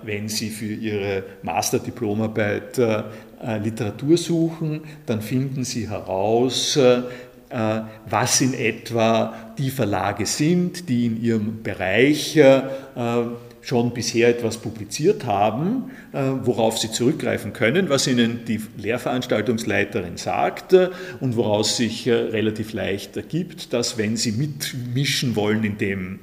wenn 0.02 0.28
Sie 0.28 0.50
für 0.50 0.66
Ihre 0.66 1.09
Masterdiplomarbeit 1.42 2.80
Literatur 3.62 4.16
suchen, 4.16 4.82
dann 5.06 5.22
finden 5.22 5.64
Sie 5.64 5.88
heraus, 5.88 6.78
was 8.08 8.40
in 8.40 8.54
etwa 8.54 9.34
die 9.56 9.70
Verlage 9.70 10.26
sind, 10.26 10.88
die 10.88 11.06
in 11.06 11.22
ihrem 11.22 11.62
Bereich 11.62 12.38
schon 13.62 13.92
bisher 13.92 14.28
etwas 14.28 14.56
publiziert 14.58 15.26
haben, 15.26 15.90
äh, 16.12 16.22
worauf 16.42 16.78
sie 16.78 16.90
zurückgreifen 16.90 17.52
können, 17.52 17.88
was 17.88 18.06
ihnen 18.06 18.44
die 18.46 18.60
Lehrveranstaltungsleiterin 18.78 20.16
sagt 20.16 20.72
äh, 20.72 20.88
und 21.20 21.36
woraus 21.36 21.76
sich 21.76 22.06
äh, 22.06 22.12
relativ 22.14 22.72
leicht 22.72 23.16
ergibt, 23.16 23.72
dass 23.72 23.98
wenn 23.98 24.16
sie 24.16 24.32
mitmischen 24.32 25.36
wollen 25.36 25.64
in 25.64 25.78
dem 25.78 26.18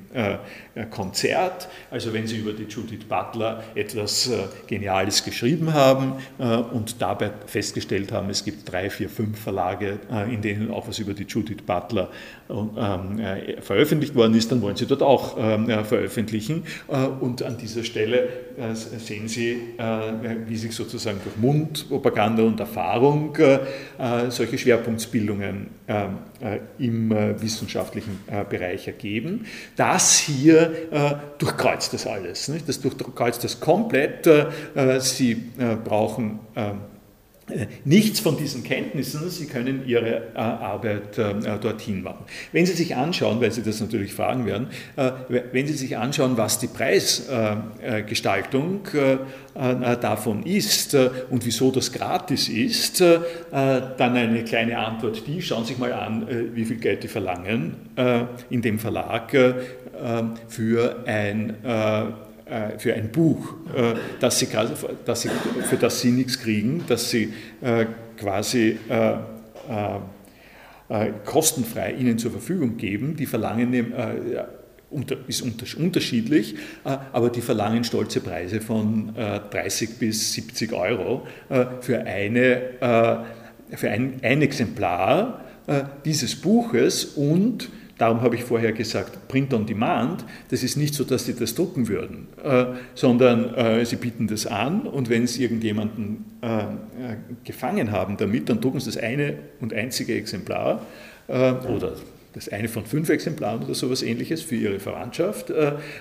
Konzert, 0.86 1.68
also 1.92 2.14
wenn 2.14 2.28
sie 2.28 2.38
über 2.38 2.54
die 2.54 2.64
Judith 2.64 3.06
Butler 3.08 3.64
etwas 3.76 4.30
Geniales 4.68 5.24
geschrieben 5.24 5.74
haben 5.74 6.14
und 6.74 7.02
dabei 7.02 7.32
festgestellt 7.46 8.12
haben, 8.12 8.30
es 8.30 8.44
gibt 8.44 8.72
drei, 8.72 8.90
vier, 8.90 9.10
fünf 9.10 9.40
Verlage, 9.40 10.00
in 10.32 10.42
denen 10.42 10.72
auch 10.72 10.88
was 10.88 11.00
über 11.00 11.14
die 11.14 11.24
Judith 11.24 11.64
Butler 11.66 12.10
veröffentlicht 13.62 14.16
worden 14.16 14.36
ist, 14.36 14.52
dann 14.52 14.62
wollen 14.62 14.76
sie 14.76 14.86
dort 14.86 15.02
auch 15.02 15.38
ähm, 15.40 15.68
veröffentlichen. 15.86 16.64
Und 17.20 17.44
an 17.44 17.58
dieser 17.58 17.84
Stelle 17.84 18.30
äh, 18.58 18.74
sehen 18.74 19.28
Sie, 19.28 19.52
äh, 19.78 19.84
wie 20.48 20.58
sich 20.58 20.74
sozusagen 20.74 21.20
durch 21.24 21.38
Mundpropaganda 21.38 22.44
und 22.44 22.60
Erfahrung 22.60 23.36
äh, 23.36 23.60
solche 24.30 24.58
Schwerpunktbildungen 24.58 25.68
im 26.80 27.10
wissenschaftlichen 27.10 28.20
Bereich 28.50 28.88
ergeben. 28.88 29.46
Das 29.76 30.18
hier 30.18 31.22
durchkreuzt 31.38 31.94
das 31.94 32.06
alles. 32.06 32.52
Das 32.66 32.82
durchkreuzt 32.82 33.44
das 33.44 33.60
komplett. 33.60 34.30
Sie 35.00 35.36
brauchen 35.86 36.40
äh, 36.56 36.72
nichts 37.86 38.20
von 38.20 38.38
diesen 38.38 38.64
Kenntnissen, 38.64 39.30
Sie 39.30 39.46
können 39.46 39.88
Ihre 39.88 40.34
äh, 40.36 40.38
Arbeit 40.38 41.18
äh, 41.18 41.34
dorthin 41.60 42.04
machen. 42.04 42.26
Wenn 42.52 42.66
Sie 42.66 42.74
sich 42.74 42.96
anschauen, 42.96 43.42
weil 43.42 43.52
Sie 43.52 43.64
das 43.64 43.80
natürlich 43.80 44.14
fragen 44.14 44.46
werden, 44.46 44.68
wenn 45.30 45.68
Sie 45.68 45.74
sich 45.74 45.98
anschauen, 45.98 46.38
was 46.38 46.60
die 46.60 46.68
Preisgestaltung 46.68 48.82
davon 49.54 50.44
ist 50.44 50.96
und 50.96 51.46
wieso 51.46 51.72
das 51.72 51.92
gratis 51.92 52.50
ist, 52.50 53.02
dann 53.02 53.96
eine 53.98 54.44
kleine 54.44 54.78
Antwort 54.78 55.24
die, 55.26 55.42
schauen 55.42 55.64
Sie 55.64 55.74
sich 55.74 55.80
mal 55.80 55.94
an, 55.94 56.28
wie 56.54 56.66
viel 56.66 56.78
Geld 56.78 57.04
die 57.04 57.08
verlangen 57.08 57.76
in 58.50 58.62
dem 58.62 58.80
Verlag 58.80 59.32
für 60.48 61.04
ein 61.06 61.64
äh, 61.64 62.27
für 62.78 62.94
ein 62.94 63.12
Buch, 63.12 63.54
äh, 63.76 63.94
dass 64.20 64.40
sie, 64.40 64.48
dass 65.06 65.22
sie, 65.22 65.30
für 65.70 65.78
das 65.78 66.02
sie 66.02 66.12
nichts 66.12 66.40
kriegen, 66.40 66.84
dass 66.88 67.10
sie 67.10 67.34
äh, 67.62 67.86
quasi 68.18 68.78
kostenfrei 71.26 71.92
ihnen 71.92 72.18
zur 72.18 72.32
Verfügung 72.32 72.78
geben. 72.78 73.18
Die 73.18 73.26
verlangen 73.26 73.74
ist 75.28 75.42
unterschiedlich, 75.76 76.56
aber 76.86 77.30
die 77.30 77.42
verlangen 77.42 77.84
stolze 77.84 78.22
Preise 78.22 78.62
von 78.62 79.14
30 79.14 80.00
bis 80.00 80.32
70 80.32 80.72
Euro 80.72 81.28
für, 81.82 82.00
eine, 82.06 83.26
für 83.76 83.90
ein, 83.90 84.22
ein 84.22 84.42
Exemplar 84.42 85.42
dieses 86.06 86.38
Buches 86.38 87.04
und 87.04 87.70
Darum 87.98 88.22
habe 88.22 88.36
ich 88.36 88.44
vorher 88.44 88.74
gesagt, 88.74 89.28
Print 89.28 89.54
on 89.54 89.66
Demand, 89.66 90.24
das 90.50 90.62
ist 90.64 90.78
nicht 90.78 90.94
so, 90.94 91.04
dass 91.04 91.26
sie 91.26 91.34
das 91.34 91.56
drucken 91.56 91.88
würden, 91.88 92.28
äh, 92.44 92.66
sondern 92.94 93.56
äh, 93.56 93.86
sie 93.86 93.96
bieten 93.96 94.28
das 94.28 94.46
an 94.46 94.82
und 94.82 95.10
wenn 95.10 95.26
sie 95.26 95.42
irgendjemanden 95.44 96.26
äh, 96.42 96.66
gefangen 97.44 97.92
haben 97.92 98.18
damit, 98.18 98.50
dann 98.50 98.62
drucken 98.62 98.80
sie 98.80 98.92
das 98.92 98.98
eine 98.98 99.38
und 99.60 99.74
einzige 99.74 100.16
Exemplar 100.16 100.86
oder 101.28 101.96
das 102.32 102.48
eine 102.48 102.70
von 102.70 102.86
fünf 102.86 103.10
Exemplaren 103.10 103.64
oder 103.64 103.76
sowas 103.76 104.02
ähnliches 104.02 104.42
für 104.42 104.56
ihre 104.56 104.80
Verwandtschaft. 104.80 105.52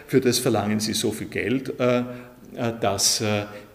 Für 0.06 0.20
das 0.20 0.38
verlangen 0.38 0.78
sie 0.78 0.92
so 0.92 1.11
viel 1.11 1.26
Geld, 1.26 1.72
dass 2.80 3.24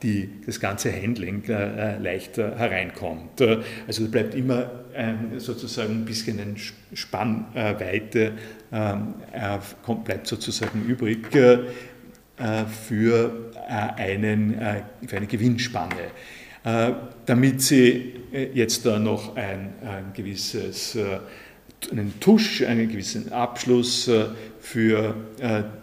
die, 0.01 0.29
das 0.45 0.61
ganze 0.61 0.93
Handling 0.93 1.43
leichter 1.45 2.57
hereinkommt. 2.57 3.41
Also 3.85 4.07
bleibt 4.07 4.33
immer 4.33 4.71
sozusagen 5.37 6.01
ein 6.01 6.05
bisschen 6.05 6.39
eine 6.39 6.55
Spannweite 6.93 8.33
ähm, 8.71 9.15
äh, 9.33 9.93
bleibt 10.05 10.27
sozusagen 10.27 10.85
übrig 10.85 11.35
äh, 11.35 11.57
für, 12.65 13.51
äh, 13.67 14.01
einen, 14.01 14.55
für 15.05 15.17
eine 15.17 15.27
Gewinnspanne. 15.27 16.11
Damit 17.25 17.63
Sie 17.63 18.13
jetzt 18.53 18.85
da 18.85 18.99
noch 18.99 19.35
ein, 19.35 19.73
ein 19.83 20.13
gewisses 20.13 20.95
einen 21.89 22.19
Tusch, 22.19 22.61
einen 22.61 22.87
gewissen 22.87 23.33
Abschluss 23.33 24.07
für 24.59 25.15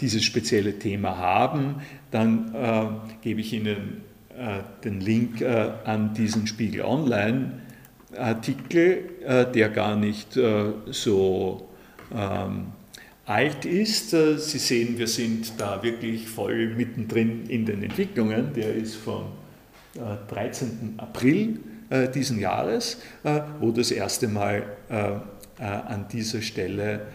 dieses 0.01 0.23
spezielle 0.23 0.79
Thema 0.79 1.18
haben, 1.18 1.83
dann 2.12 3.01
gebe 3.23 3.40
ich 3.40 3.53
Ihnen 3.53 4.03
den 4.85 5.01
Link 5.01 5.42
an 5.42 6.14
diesen 6.14 6.47
Spiegel 6.47 6.83
Online 6.83 7.55
Artikel, 8.19 9.05
äh, 9.25 9.51
der 9.51 9.69
gar 9.69 9.97
nicht 9.97 10.37
äh, 10.37 10.73
so 10.87 11.69
ähm, 12.15 12.67
alt 13.27 13.65
ist. 13.65 14.13
Äh, 14.15 14.39
Sie 14.39 14.59
sehen, 14.59 14.99
wir 14.99 15.07
sind 15.09 15.53
da 15.59 15.83
wirklich 15.83 16.29
voll 16.29 16.75
mittendrin 16.75 17.47
in 17.49 17.67
den 17.67 17.83
Entwicklungen. 17.83 18.53
Der 18.55 18.75
ist 18.75 18.97
vom 18.97 19.27
13. 20.29 20.95
April 20.99 21.59
diesen 22.15 22.39
Jahres, 22.39 22.99
wo 23.59 23.73
das 23.73 23.91
erste 23.91 24.29
Mal 24.29 24.63
an 25.59 26.07
dieser 26.13 26.41
Stelle 26.41 27.07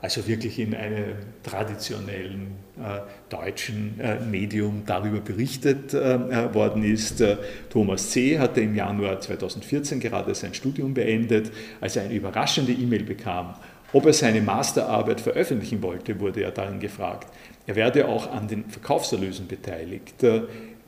also 0.00 0.28
wirklich 0.28 0.60
in 0.60 0.74
einem 0.74 1.16
traditionellen 1.42 2.52
äh, 2.78 3.00
deutschen 3.28 3.98
äh, 3.98 4.20
Medium 4.20 4.84
darüber 4.86 5.20
berichtet 5.20 5.92
worden 5.92 6.84
ist. 6.84 7.22
Thomas 7.68 8.10
C. 8.10 8.38
hatte 8.38 8.60
im 8.60 8.76
Januar 8.76 9.20
2014 9.20 9.98
gerade 9.98 10.34
sein 10.34 10.54
Studium 10.54 10.94
beendet, 10.94 11.50
als 11.80 11.96
er 11.96 12.04
eine 12.04 12.14
überraschende 12.14 12.72
E-Mail 12.72 13.02
bekam. 13.02 13.54
Ob 13.92 14.06
er 14.06 14.12
seine 14.12 14.40
Masterarbeit 14.40 15.20
veröffentlichen 15.20 15.82
wollte, 15.82 16.20
wurde 16.20 16.42
er 16.42 16.52
darin 16.52 16.78
gefragt. 16.78 17.26
Er 17.66 17.74
werde 17.74 18.06
auch 18.06 18.30
an 18.30 18.46
den 18.46 18.64
Verkaufserlösen 18.68 19.48
beteiligt. 19.48 20.22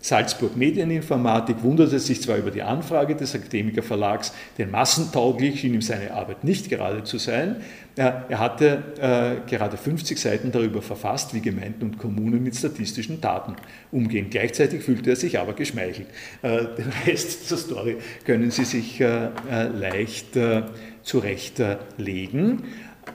Salzburg 0.02 0.56
Medieninformatik 0.56 1.62
wunderte 1.62 2.00
sich 2.00 2.20
zwar 2.20 2.36
über 2.36 2.50
die 2.50 2.62
Anfrage 2.62 3.14
des 3.14 3.36
Akademikerverlags, 3.36 4.32
denn 4.58 4.70
massentauglich 4.70 5.60
schien 5.60 5.74
ihm 5.74 5.80
seine 5.80 6.12
Arbeit 6.12 6.42
nicht 6.42 6.68
gerade 6.68 7.04
zu 7.04 7.18
sein. 7.18 7.62
Er 7.94 8.26
hatte 8.30 8.82
äh, 9.00 9.48
gerade 9.48 9.76
50 9.76 10.18
Seiten 10.18 10.50
darüber 10.50 10.82
verfasst, 10.82 11.34
wie 11.34 11.40
Gemeinden 11.40 11.84
und 11.84 11.98
Kommunen 11.98 12.42
mit 12.42 12.56
statistischen 12.56 13.20
Daten 13.20 13.54
umgehen. 13.92 14.28
Gleichzeitig 14.28 14.82
fühlte 14.82 15.10
er 15.10 15.16
sich 15.16 15.38
aber 15.38 15.52
geschmeichelt. 15.52 16.08
Äh, 16.42 16.64
den 16.76 16.92
Rest 17.06 17.48
der 17.50 17.58
Story 17.58 17.98
können 18.24 18.50
Sie 18.50 18.64
sich 18.64 19.00
äh, 19.00 19.26
äh 19.48 19.68
leicht 19.68 20.34
äh, 20.36 20.62
zurechtlegen. 21.02 22.64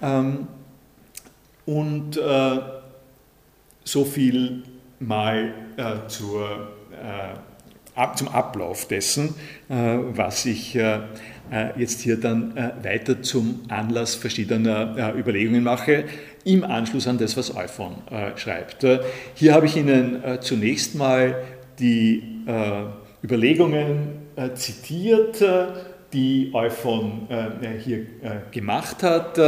Ähm, 0.02 0.48
und 1.66 2.16
äh, 2.16 2.60
so 3.84 4.06
viel 4.06 4.64
mal 5.00 5.54
zur 6.08 6.46
äh, 6.46 6.77
zum 8.16 8.28
Ablauf 8.28 8.88
dessen, 8.88 9.36
äh, 9.70 9.74
was 9.74 10.44
sich 10.44 10.76
äh, 10.76 11.00
jetzt 11.78 12.02
hier 12.02 12.20
dann 12.20 12.56
weiter 12.84 13.22
zum 13.22 13.62
Anlass 13.70 14.16
verschiedener 14.16 15.16
Überlegungen 15.18 15.64
mache, 15.64 16.04
im 16.44 16.66
Anschluss 16.66 17.08
an 17.08 17.18
das, 17.18 17.38
was 17.38 17.56
Euphon 17.56 17.96
schreibt. 18.36 18.86
Hier 19.34 19.54
habe 19.54 19.66
ich 19.66 19.78
Ihnen 19.78 20.22
zunächst 20.42 20.96
mal 20.96 21.42
die 21.80 22.44
Überlegungen 23.24 24.10
zitiert, 24.56 25.42
die 26.12 26.52
Euphon 26.54 27.30
hier 27.86 28.06
gemacht 28.52 29.04
hat. 29.04 29.40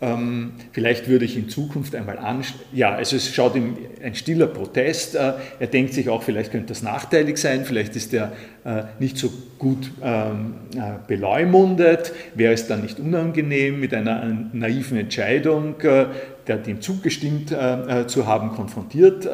Ähm, 0.00 0.52
vielleicht 0.72 1.08
würde 1.08 1.24
ich 1.24 1.36
in 1.36 1.48
Zukunft 1.48 1.94
einmal 1.94 2.18
anschauen. 2.18 2.60
Ja, 2.72 2.94
also 2.94 3.14
es 3.16 3.32
schaut 3.32 3.54
ihm 3.54 3.76
ein 4.02 4.14
stiller 4.14 4.48
Protest. 4.48 5.14
Äh, 5.14 5.34
er 5.60 5.66
denkt 5.68 5.94
sich 5.94 6.08
auch, 6.08 6.22
vielleicht 6.22 6.50
könnte 6.50 6.68
das 6.68 6.82
nachteilig 6.82 7.38
sein, 7.38 7.64
vielleicht 7.64 7.94
ist 7.94 8.12
er 8.12 8.32
äh, 8.64 8.82
nicht 8.98 9.16
so 9.16 9.32
gut 9.58 9.92
ähm, 10.02 10.54
äh, 10.74 10.94
beleumundet, 11.06 12.12
wäre 12.34 12.52
es 12.52 12.66
dann 12.66 12.82
nicht 12.82 12.98
unangenehm, 12.98 13.78
mit 13.78 13.94
einer 13.94 14.26
naiven 14.52 14.98
Entscheidung, 14.98 15.76
der 15.80 16.56
dem 16.58 16.80
zugestimmt 16.82 17.48
zu 17.48 18.26
haben, 18.26 18.50
konfrontiert 18.50 19.26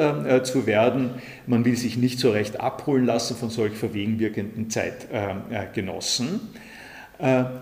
zu 0.46 0.66
werden. 0.66 1.10
Man 1.46 1.64
will 1.64 1.76
sich 1.76 1.96
nicht 1.96 2.20
so 2.20 2.30
recht 2.30 2.60
abholen 2.60 3.06
lassen 3.06 3.36
von 3.36 3.50
solch 3.50 3.72
verwegen 3.72 4.20
wirkenden 4.20 4.70
Zeitgenossen. 4.70 6.40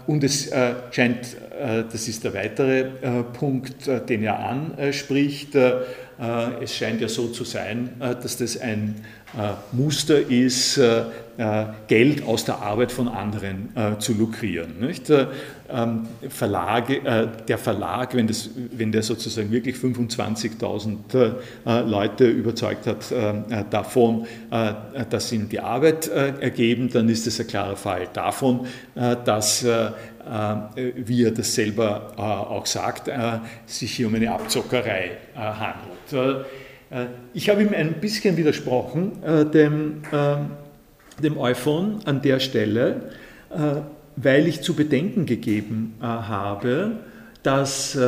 Und 0.07 0.23
es 0.25 0.51
scheint, 0.93 1.37
das 1.93 2.09
ist 2.09 2.25
der 2.25 2.35
weitere 2.35 2.85
Punkt, 3.33 3.89
den 4.09 4.23
er 4.23 4.39
anspricht, 4.39 5.57
es 6.61 6.77
scheint 6.77 7.01
ja 7.01 7.09
so 7.09 7.29
zu 7.29 7.45
sein, 7.45 7.91
dass 7.99 8.37
das 8.37 8.57
ein 8.61 8.97
Muster 9.73 10.19
ist, 10.19 10.81
Geld 11.87 12.23
aus 12.25 12.45
der 12.45 12.59
Arbeit 12.59 12.93
von 12.93 13.09
anderen 13.09 13.71
zu 13.99 14.15
lukrieren. 14.15 14.75
Ähm, 15.71 16.09
Verlage, 16.31 17.29
der 17.47 17.59
Verlag, 17.59 18.14
wenn, 18.14 18.27
das, 18.27 18.49
wenn 18.73 18.91
der 18.91 19.03
sozusagen 19.03 19.51
wirklich 19.51 19.77
25.000 19.77 21.35
Leute 21.83 22.27
überzeugt 22.27 22.87
hat 22.87 23.12
davon, 23.71 24.27
dass 25.11 25.29
sie 25.29 25.37
ihm 25.37 25.49
die 25.51 25.61
Arbeit 25.61 26.09
ergeben, 26.09 26.89
dann 26.91 27.11
ist 27.11 27.27
das 27.27 27.39
ein 27.41 27.47
klarer 27.47 27.77
Fall 27.77 28.09
davon, 28.14 28.66
dass 28.95 29.66
wie 30.95 31.25
er 31.25 31.31
das 31.33 31.55
selber 31.55 32.12
auch 32.16 32.64
sagt, 32.64 33.11
sich 33.66 33.93
hier 33.93 34.07
um 34.07 34.14
eine 34.14 34.33
Abzockerei 34.33 35.19
handelt. 35.37 36.47
Ich 37.35 37.51
habe 37.51 37.62
ihm 37.62 37.75
ein 37.75 37.95
bisschen 38.01 38.39
widersprochen, 38.39 39.12
dem, 39.53 40.03
dem 41.23 41.37
Euphon 41.37 42.01
an 42.07 42.23
der 42.23 42.41
Stelle, 42.41 43.11
weil 44.21 44.49
ich 44.49 44.62
zu 44.62 44.75
bedenken 44.75 45.27
gegeben 45.27 45.95
habe, 46.01 46.99
dass 47.43 47.99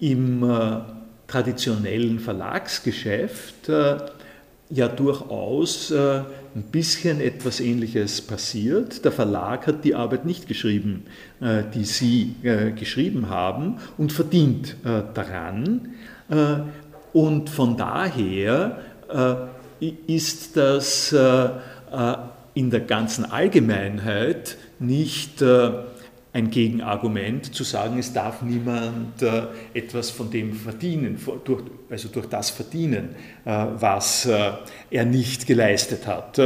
im 0.00 0.82
traditionellen 1.26 2.18
Verlagsgeschäft 2.18 3.70
ja 4.70 4.88
durchaus 4.88 5.90
äh, 5.90 6.20
ein 6.54 6.62
bisschen 6.70 7.20
etwas 7.20 7.60
Ähnliches 7.60 8.20
passiert. 8.20 9.04
Der 9.04 9.12
Verlag 9.12 9.66
hat 9.66 9.84
die 9.84 9.94
Arbeit 9.94 10.24
nicht 10.24 10.46
geschrieben, 10.46 11.04
äh, 11.40 11.62
die 11.74 11.84
Sie 11.84 12.34
äh, 12.42 12.72
geschrieben 12.72 13.28
haben 13.28 13.78
und 13.96 14.12
verdient 14.12 14.76
daran. 15.14 15.94
Und 17.14 17.48
von 17.48 17.76
daher 17.78 18.78
ist 20.06 20.56
das 20.58 21.16
in 22.54 22.70
der 22.70 22.80
ganzen 22.80 23.24
Allgemeinheit 23.24 24.58
nicht 24.80 25.42
ein 26.38 26.50
Gegenargument 26.50 27.54
zu 27.54 27.64
sagen, 27.64 27.98
es 27.98 28.12
darf 28.12 28.42
niemand 28.42 29.22
äh, 29.22 29.44
etwas 29.72 30.10
von 30.10 30.30
dem 30.30 30.52
verdienen, 30.52 31.18
also 31.88 32.08
durch 32.08 32.26
das 32.26 32.50
verdienen, 32.50 33.16
äh, 33.44 33.66
was 33.74 34.26
äh, 34.26 34.52
er 34.90 35.04
nicht 35.06 35.46
geleistet 35.46 36.06
hat. 36.06 36.40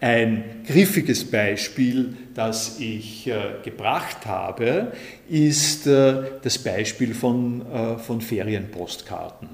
Ein 0.00 0.62
griffiges 0.66 1.30
Beispiel, 1.30 2.16
das 2.34 2.80
ich 2.80 3.30
gebracht 3.62 4.26
habe, 4.26 4.92
ist 5.28 5.86
das 5.86 6.58
Beispiel 6.58 7.14
von, 7.14 7.64
von 7.98 8.20
Ferienpostkarten. 8.20 9.48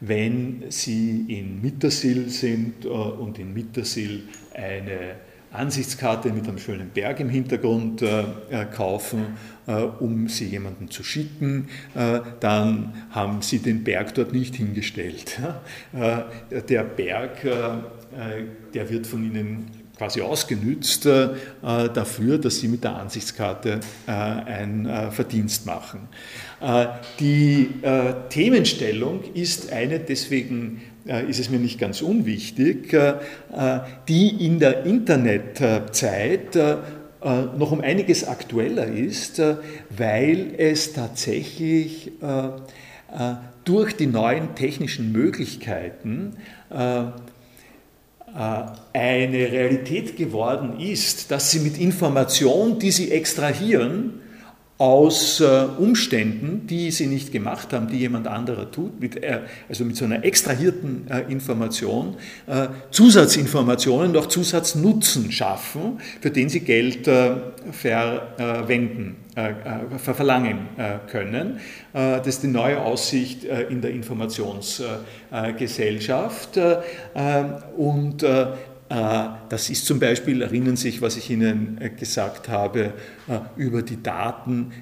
Wenn 0.00 0.64
Sie 0.70 1.26
in 1.28 1.62
Mittersill 1.62 2.28
sind 2.28 2.84
und 2.84 3.38
in 3.38 3.54
Mittersill 3.54 4.24
eine 4.54 5.14
Ansichtskarte 5.52 6.32
mit 6.32 6.46
einem 6.46 6.58
schönen 6.58 6.90
Berg 6.90 7.18
im 7.18 7.28
Hintergrund 7.28 8.02
äh, 8.02 8.20
äh, 8.50 8.64
kaufen, 8.66 9.36
äh, 9.66 9.72
um 9.72 10.28
sie 10.28 10.46
jemandem 10.46 10.90
zu 10.90 11.02
schicken, 11.02 11.68
äh, 11.94 12.20
dann 12.38 12.94
haben 13.10 13.42
sie 13.42 13.58
den 13.58 13.82
Berg 13.82 14.14
dort 14.14 14.32
nicht 14.32 14.56
hingestellt. 14.56 15.38
Äh, 15.92 16.62
der 16.62 16.84
Berg, 16.84 17.44
äh, 17.44 17.58
der 18.74 18.90
wird 18.90 19.06
von 19.06 19.24
ihnen 19.24 19.70
quasi 19.96 20.20
ausgenützt 20.22 21.04
dafür, 21.04 22.38
dass 22.38 22.60
sie 22.60 22.68
mit 22.68 22.84
der 22.84 22.96
Ansichtskarte 22.96 23.80
ein 24.06 25.10
Verdienst 25.10 25.66
machen. 25.66 26.08
die 27.18 27.68
Themenstellung 28.30 29.22
ist 29.34 29.70
eine 29.72 30.00
deswegen 30.00 30.80
ist 31.18 31.40
es 31.40 31.50
mir 31.50 31.58
nicht 31.58 31.78
ganz 31.78 32.02
unwichtig, 32.02 32.92
äh, 32.92 33.14
die 34.08 34.46
in 34.46 34.60
der 34.60 34.84
Internetzeit 34.84 36.54
äh, 36.54 36.76
noch 37.58 37.72
um 37.72 37.80
einiges 37.80 38.26
aktueller 38.26 38.86
ist, 38.86 39.42
weil 39.90 40.54
es 40.56 40.94
tatsächlich 40.94 42.12
durch 43.64 43.94
die 43.94 44.06
neuen 44.06 44.54
technischen 44.54 45.12
Möglichkeiten 45.12 46.36
eine 46.70 47.12
Realität 48.94 50.16
geworden 50.16 50.80
ist, 50.80 51.30
dass 51.30 51.50
sie 51.50 51.60
mit 51.60 51.76
Information, 51.76 52.78
die 52.78 52.90
sie 52.90 53.10
extrahieren, 53.10 54.14
aus 54.80 55.40
äh, 55.40 55.66
Umständen, 55.76 56.66
die 56.66 56.90
sie 56.90 57.06
nicht 57.06 57.30
gemacht 57.32 57.74
haben, 57.74 57.88
die 57.88 57.98
jemand 57.98 58.26
anderer 58.26 58.70
tut, 58.70 58.98
mit, 58.98 59.22
äh, 59.22 59.40
also 59.68 59.84
mit 59.84 59.94
so 59.94 60.06
einer 60.06 60.24
extrahierten 60.24 61.06
äh, 61.10 61.30
Information, 61.30 62.16
Zusatzinformationen, 62.90 64.12
noch 64.12 64.24
Zusatznutzen 64.26 65.32
schaffen, 65.32 66.00
für 66.22 66.30
den 66.30 66.48
sie 66.48 66.60
Geld 66.60 67.10
verwenden, 67.72 69.16
verlangen 69.98 70.68
können. 71.08 71.58
das 71.92 72.26
ist 72.26 72.42
die 72.42 72.48
neue 72.48 72.80
Aussicht 72.80 73.44
in 73.44 73.82
der 73.82 73.90
Informationsgesellschaft. 73.90 76.58
und 77.76 78.24
das 78.90 79.70
ist 79.70 79.86
zum 79.86 80.00
Beispiel, 80.00 80.42
erinnern 80.42 80.74
Sie 80.74 80.90
sich, 80.90 81.00
was 81.00 81.16
ich 81.16 81.30
Ihnen 81.30 81.78
äh, 81.80 81.90
gesagt 81.90 82.48
habe, 82.48 82.92
äh, 83.28 83.38
über 83.56 83.82
die 83.82 84.02
Daten 84.02 84.72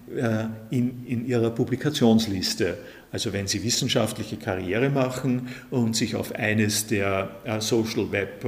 in, 0.71 1.05
in 1.05 1.27
Ihrer 1.27 1.51
Publikationsliste. 1.51 2.79
Also 3.13 3.35
wenn 3.35 3.47
Sie 3.47 3.63
wissenschaftliche 3.63 4.39
Karriere 4.39 4.89
machen 4.89 5.49
und 5.71 5.95
sich 5.95 6.17
auf 6.17 6.35
eines 6.35 6.87
der 6.87 7.31
Social 7.61 8.11
Web 8.11 8.47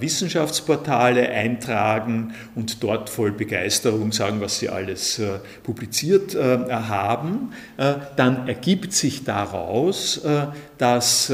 Wissenschaftsportale 0.00 1.30
eintragen 1.30 2.34
und 2.54 2.82
dort 2.82 3.08
voll 3.08 3.32
Begeisterung 3.32 4.12
sagen, 4.12 4.42
was 4.42 4.58
sie 4.58 4.68
alles 4.68 5.18
publiziert 5.62 6.36
haben, 6.36 7.54
dann 7.78 8.48
ergibt 8.48 8.92
sich 8.92 9.24
daraus, 9.24 10.20
dass 10.76 11.32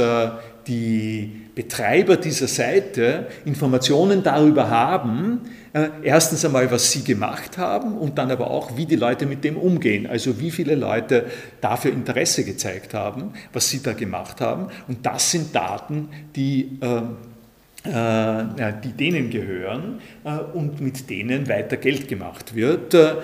die 0.69 1.33
Betreiber 1.55 2.17
dieser 2.17 2.47
Seite 2.47 3.27
Informationen 3.45 4.23
darüber 4.23 4.71
haben, 4.71 5.41
äh, 5.73 5.89
erstens 6.03 6.45
einmal, 6.45 6.71
was 6.71 6.93
sie 6.93 7.03
gemacht 7.03 7.59
haben 7.59 7.99
und 7.99 8.19
dann 8.19 8.31
aber 8.31 8.51
auch, 8.51 8.77
wie 8.77 8.87
die 8.87 8.97
Leute 8.97 9.27
mit 9.27 9.43
dem 9.45 9.57
umgehen. 9.57 10.07
Also 10.07 10.39
wie 10.39 10.51
viele 10.51 10.75
Leute 10.75 11.27
dafür 11.61 11.93
Interesse 11.93 12.45
gezeigt 12.45 12.95
haben, 12.95 13.33
was 13.53 13.71
sie 13.71 13.83
da 13.83 13.93
gemacht 13.93 14.41
haben. 14.41 14.69
Und 14.87 15.05
das 15.05 15.31
sind 15.33 15.55
Daten, 15.55 16.11
die 16.37 16.79
ähm, 16.81 16.89
äh, 16.89 17.38
die 17.85 18.93
denen 18.93 19.31
gehören 19.31 20.01
äh, 20.25 20.39
und 20.39 20.81
mit 20.81 21.09
denen 21.09 21.49
weiter 21.49 21.77
Geld 21.77 22.09
gemacht 22.09 22.55
wird, 22.55 22.93
äh, 22.95 23.15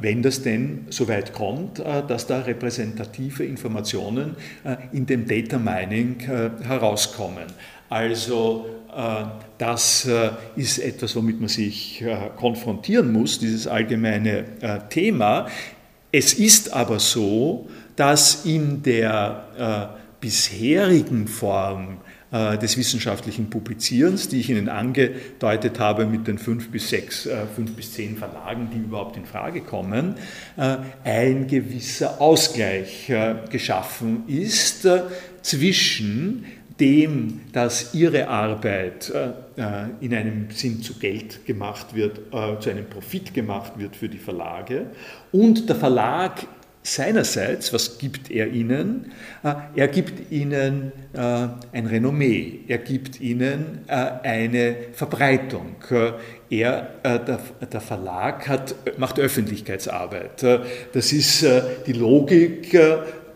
wenn 0.00 0.22
das 0.22 0.42
denn 0.42 0.86
so 0.90 1.08
weit 1.08 1.32
kommt, 1.32 1.78
dass 1.78 2.26
da 2.26 2.40
repräsentative 2.40 3.44
Informationen 3.44 4.36
in 4.92 5.06
dem 5.06 5.26
Data 5.26 5.58
Mining 5.58 6.20
herauskommen. 6.20 7.46
Also 7.88 8.66
das 9.56 10.08
ist 10.56 10.78
etwas, 10.78 11.16
womit 11.16 11.40
man 11.40 11.48
sich 11.48 12.04
konfrontieren 12.36 13.12
muss, 13.12 13.38
dieses 13.38 13.66
allgemeine 13.66 14.44
Thema. 14.90 15.46
Es 16.12 16.34
ist 16.34 16.72
aber 16.72 16.98
so, 16.98 17.68
dass 17.96 18.44
in 18.44 18.82
der 18.82 19.96
bisherigen 20.20 21.28
Form 21.28 21.98
äh, 22.04 22.07
des 22.30 22.76
wissenschaftlichen 22.76 23.48
Publizierens, 23.48 24.28
die 24.28 24.40
ich 24.40 24.50
Ihnen 24.50 24.68
angedeutet 24.68 25.78
habe 25.78 26.04
mit 26.04 26.26
den 26.26 26.36
fünf 26.36 26.70
bis 26.70 26.90
sechs, 26.90 27.24
äh, 27.24 27.46
fünf 27.54 27.74
bis 27.74 27.94
zehn 27.94 28.18
Verlagen, 28.18 28.68
die 28.72 28.78
überhaupt 28.78 29.16
in 29.16 29.24
Frage 29.24 29.62
kommen, 29.62 30.14
äh, 30.58 30.76
ein 31.04 31.46
gewisser 31.46 32.20
Ausgleich 32.20 33.10
geschaffen 33.50 34.24
ist 34.26 34.86
zwischen 35.42 36.44
dem, 36.78 37.40
dass 37.52 37.94
ihre 37.94 38.28
Arbeit 38.28 39.12
in 40.00 40.14
einem 40.14 40.50
Sinn 40.50 40.82
zu 40.82 40.94
Geld 40.94 41.44
gemacht 41.46 41.94
wird, 41.94 42.20
zu 42.60 42.70
einem 42.70 42.86
Profit 42.86 43.34
gemacht 43.34 43.72
wird 43.76 43.96
für 43.96 44.08
die 44.08 44.18
Verlage 44.18 44.86
und 45.32 45.68
der 45.68 45.76
Verlag 45.76 46.46
Seinerseits, 46.88 47.72
was 47.74 47.98
gibt 47.98 48.30
er 48.30 48.50
ihnen? 48.50 49.12
Äh, 49.42 49.54
er 49.76 49.88
gibt 49.88 50.32
ihnen 50.32 50.92
äh, 51.12 51.18
ein 51.72 51.86
Renommee, 51.86 52.60
er 52.66 52.78
gibt 52.78 53.20
ihnen 53.20 53.80
äh, 53.88 53.92
eine 54.22 54.74
Verbreitung. 54.92 55.76
Er, 56.50 56.88
der, 57.04 57.80
Verlag 57.82 58.48
hat, 58.48 58.74
macht 58.96 59.18
Öffentlichkeitsarbeit. 59.18 60.42
Das 60.94 61.12
ist 61.12 61.44
die 61.86 61.92
Logik, 61.92 62.74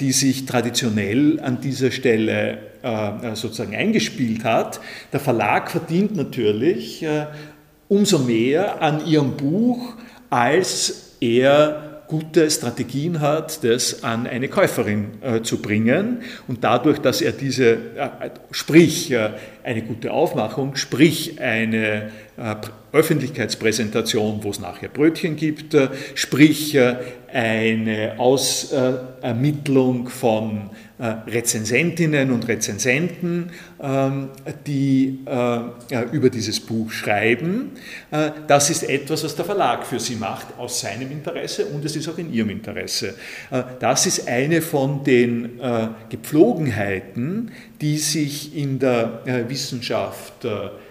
die 0.01 0.13
sich 0.13 0.47
traditionell 0.47 1.39
an 1.41 1.61
dieser 1.61 1.91
Stelle 1.91 2.59
sozusagen 3.35 3.77
eingespielt 3.77 4.45
hat. 4.45 4.81
Der 5.13 5.21
Verlag 5.21 5.71
verdient 5.71 6.17
natürlich 6.17 7.05
umso 7.89 8.19
mehr 8.21 8.81
an 8.81 9.07
ihrem 9.07 9.37
Buch, 9.37 9.95
als 10.31 11.17
er 11.21 11.92
gute 12.13 12.51
Strategien 12.51 13.21
hat, 13.21 13.65
das 13.65 14.05
an 14.05 14.27
eine 14.27 14.49
Käuferin 14.49 15.13
äh, 15.23 15.41
zu 15.41 15.63
bringen. 15.63 16.19
Und 16.47 16.63
dadurch, 16.63 16.99
dass 16.99 17.23
er 17.23 17.33
diese, 17.33 17.73
äh, 17.73 18.29
sprich 18.51 19.11
äh, 19.11 19.31
eine 19.65 19.81
gute 19.81 20.13
Aufmachung, 20.13 20.77
sprich 20.77 21.41
eine 21.41 22.11
äh, 22.37 22.57
Öffentlichkeitspräsentation, 22.93 24.41
wo 24.45 24.51
es 24.51 24.61
nachher 24.61 24.91
Brötchen 24.91 25.37
gibt, 25.37 25.73
äh, 25.73 25.89
sprich 26.15 26.75
äh, 26.75 26.97
eine 27.33 28.17
Ausermittlung 28.19 30.11
von 30.11 30.69
Rezensentinnen 31.03 32.31
und 32.31 32.47
Rezensenten, 32.47 33.51
ähm, 33.83 34.29
die 34.67 35.19
über 36.13 36.31
dieses 36.31 36.61
Buch 36.61 36.91
schreiben. 36.91 37.73
Das 38.47 38.71
ist 38.71 38.89
etwas, 38.89 39.25
was 39.25 39.35
der 39.35 39.45
Verlag 39.45 39.85
für 39.85 39.99
sie 39.99 40.15
macht, 40.15 40.47
aus 40.59 40.81
seinem 40.81 41.11
Interesse 41.11 41.67
und 41.67 41.85
es 41.85 41.97
ist 41.97 42.09
auch 42.09 42.19
in 42.19 42.33
ihrem 42.33 42.51
Interesse. 42.51 43.15
Das 43.81 44.07
ist 44.07 44.29
eine 44.29 44.63
von 44.63 45.03
den 45.03 45.61
Gepflogenheiten, 46.09 47.51
die 47.81 47.99
sich 47.99 48.57
in 48.57 48.79
der 48.79 49.47
Wissenschaft 49.49 50.47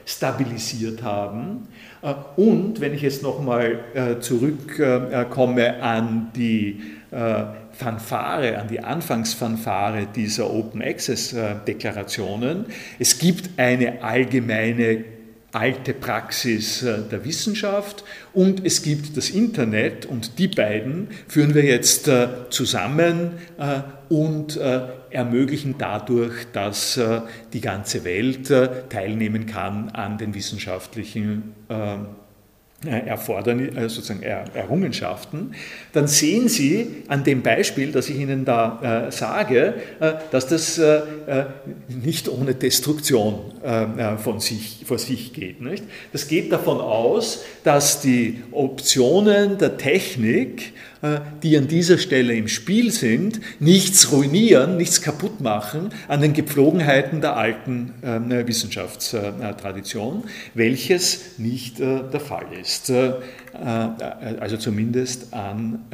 stabilisiert 0.06 1.04
haben. 1.04 1.68
Äh, 2.02 2.14
und 2.36 2.80
wenn 2.82 2.94
ich 2.94 3.02
jetzt 3.02 3.24
nochmal 3.24 3.80
äh, 3.94 4.20
zurückkomme 4.20 5.82
an 5.82 6.32
die 6.36 6.82
äh, 7.12 7.44
Fanfare, 7.82 8.60
an 8.60 8.68
die 8.68 8.80
Anfangsfanfare 8.80 10.08
dieser 10.16 10.50
Open 10.52 10.82
Access 10.82 11.36
Deklarationen, 11.68 12.66
es 13.00 13.18
gibt 13.18 13.50
eine 13.58 14.04
allgemeine 14.04 15.04
alte 15.52 15.94
Praxis 15.94 16.84
äh, 16.84 17.00
der 17.10 17.26
Wissenschaft 17.26 18.04
und 18.34 18.66
es 18.66 18.82
gibt 18.84 19.18
das 19.18 19.30
Internet 19.30 20.06
und 20.06 20.40
die 20.40 20.48
beiden 20.48 21.10
führen 21.28 21.54
wir 21.54 21.64
jetzt 21.64 22.08
äh, 22.08 22.28
zusammen 22.50 23.34
äh, 23.58 23.82
und 24.10 24.60
ermöglichen 25.10 25.76
dadurch, 25.78 26.46
dass 26.52 27.00
die 27.54 27.62
ganze 27.62 28.04
Welt 28.04 28.52
teilnehmen 28.90 29.46
kann 29.46 29.88
an 29.88 30.18
den 30.18 30.34
wissenschaftlichen 30.34 31.54
äh, 32.86 33.08
Erfordernis, 33.08 33.76
äh, 33.76 33.90
sozusagen 33.90 34.24
Errungenschaften, 34.24 35.54
dann 35.94 36.08
sehen 36.08 36.48
Sie 36.48 37.04
an 37.08 37.24
dem 37.24 37.44
Beispiel, 37.44 37.92
das 37.92 38.10
ich 38.10 38.18
Ihnen 38.18 38.44
da 38.44 39.08
äh, 39.08 39.12
sage, 39.12 39.76
äh, 40.00 40.14
dass 40.32 40.48
das 40.48 40.80
äh, 40.80 41.02
äh 41.28 41.46
nicht 41.88 42.28
ohne 42.28 42.56
Destruktion 42.56 43.52
von 44.18 44.40
sich, 44.40 44.84
vor 44.86 44.98
sich 44.98 45.34
geht. 45.34 45.62
Nicht? 45.62 45.84
Das 46.12 46.28
geht 46.28 46.52
davon 46.52 46.80
aus, 46.80 47.44
dass 47.64 48.02
die 48.02 48.42
Optionen 48.52 49.60
der 49.60 49.78
Technik 49.78 50.74
die 51.42 51.58
an 51.58 51.68
dieser 51.68 51.98
Stelle 51.98 52.36
im 52.36 52.48
Spiel 52.48 52.92
sind, 52.92 53.42
nichts 53.60 54.12
ruinieren, 54.12 54.78
nichts 54.78 55.02
kaputt 55.02 55.42
machen 55.42 55.90
an 56.08 56.22
den 56.22 56.34
Gepflogenheiten 56.34 57.22
der 57.22 57.36
alten 57.38 57.94
ähm, 58.04 58.32
äh, 58.32 58.48
Wissenschaftstradition, 58.48 60.26
welches 60.54 61.40
nicht 61.40 61.80
äh, 61.80 62.04
der 62.12 62.20
Fall 62.20 62.46
ist. 62.60 62.92
Also 64.40 64.56
zumindest 64.58 65.34
an 65.34 65.86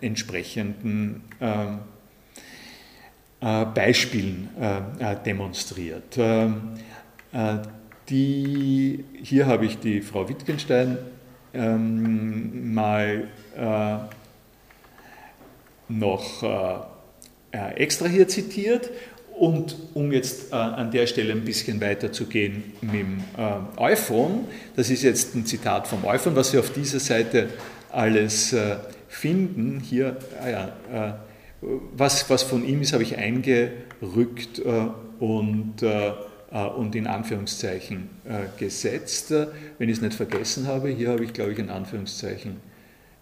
entsprechenden 0.00 1.22
ähm, 1.40 1.78
Beispielen 3.40 4.48
demonstriert. 5.24 6.16
Ähm, 6.18 6.60
die, 8.08 9.04
hier 9.22 9.46
habe 9.46 9.66
ich 9.66 9.78
die 9.78 10.00
Frau 10.00 10.28
Wittgenstein 10.28 10.98
mal 11.54 13.28
noch 15.88 16.42
äh, 17.52 17.74
extra 17.76 18.06
hier 18.06 18.28
zitiert. 18.28 18.90
Und 19.38 19.76
um 19.94 20.10
jetzt 20.10 20.52
äh, 20.52 20.56
an 20.56 20.90
der 20.90 21.06
Stelle 21.06 21.32
ein 21.32 21.44
bisschen 21.44 21.80
weiter 21.80 22.10
zu 22.10 22.26
gehen 22.26 22.72
mit 22.80 22.94
dem 22.94 23.18
äh, 23.36 23.80
Euphon, 23.80 24.46
das 24.74 24.90
ist 24.90 25.02
jetzt 25.04 25.36
ein 25.36 25.46
Zitat 25.46 25.86
vom 25.86 26.04
Euphon, 26.04 26.34
was 26.34 26.50
Sie 26.50 26.58
auf 26.58 26.72
dieser 26.72 26.98
Seite 26.98 27.48
alles 27.90 28.52
äh, 28.52 28.76
finden. 29.08 29.80
Hier, 29.80 30.16
ah 30.42 30.48
ja, 30.48 30.64
äh, 30.92 31.12
was, 31.96 32.28
was 32.30 32.42
von 32.42 32.66
ihm 32.66 32.82
ist, 32.82 32.92
habe 32.92 33.04
ich 33.04 33.16
eingerückt 33.16 34.58
äh, 34.58 34.88
und, 35.18 35.82
und 36.52 36.94
in 36.94 37.08
Anführungszeichen 37.08 38.08
gesetzt. 38.56 39.34
Wenn 39.78 39.88
ich 39.88 39.96
es 39.96 40.00
nicht 40.00 40.14
vergessen 40.14 40.68
habe, 40.68 40.88
hier 40.88 41.08
habe 41.08 41.24
ich, 41.24 41.32
glaube 41.32 41.50
ich, 41.50 41.58
ein 41.58 41.68
Anführungszeichen 41.68 42.58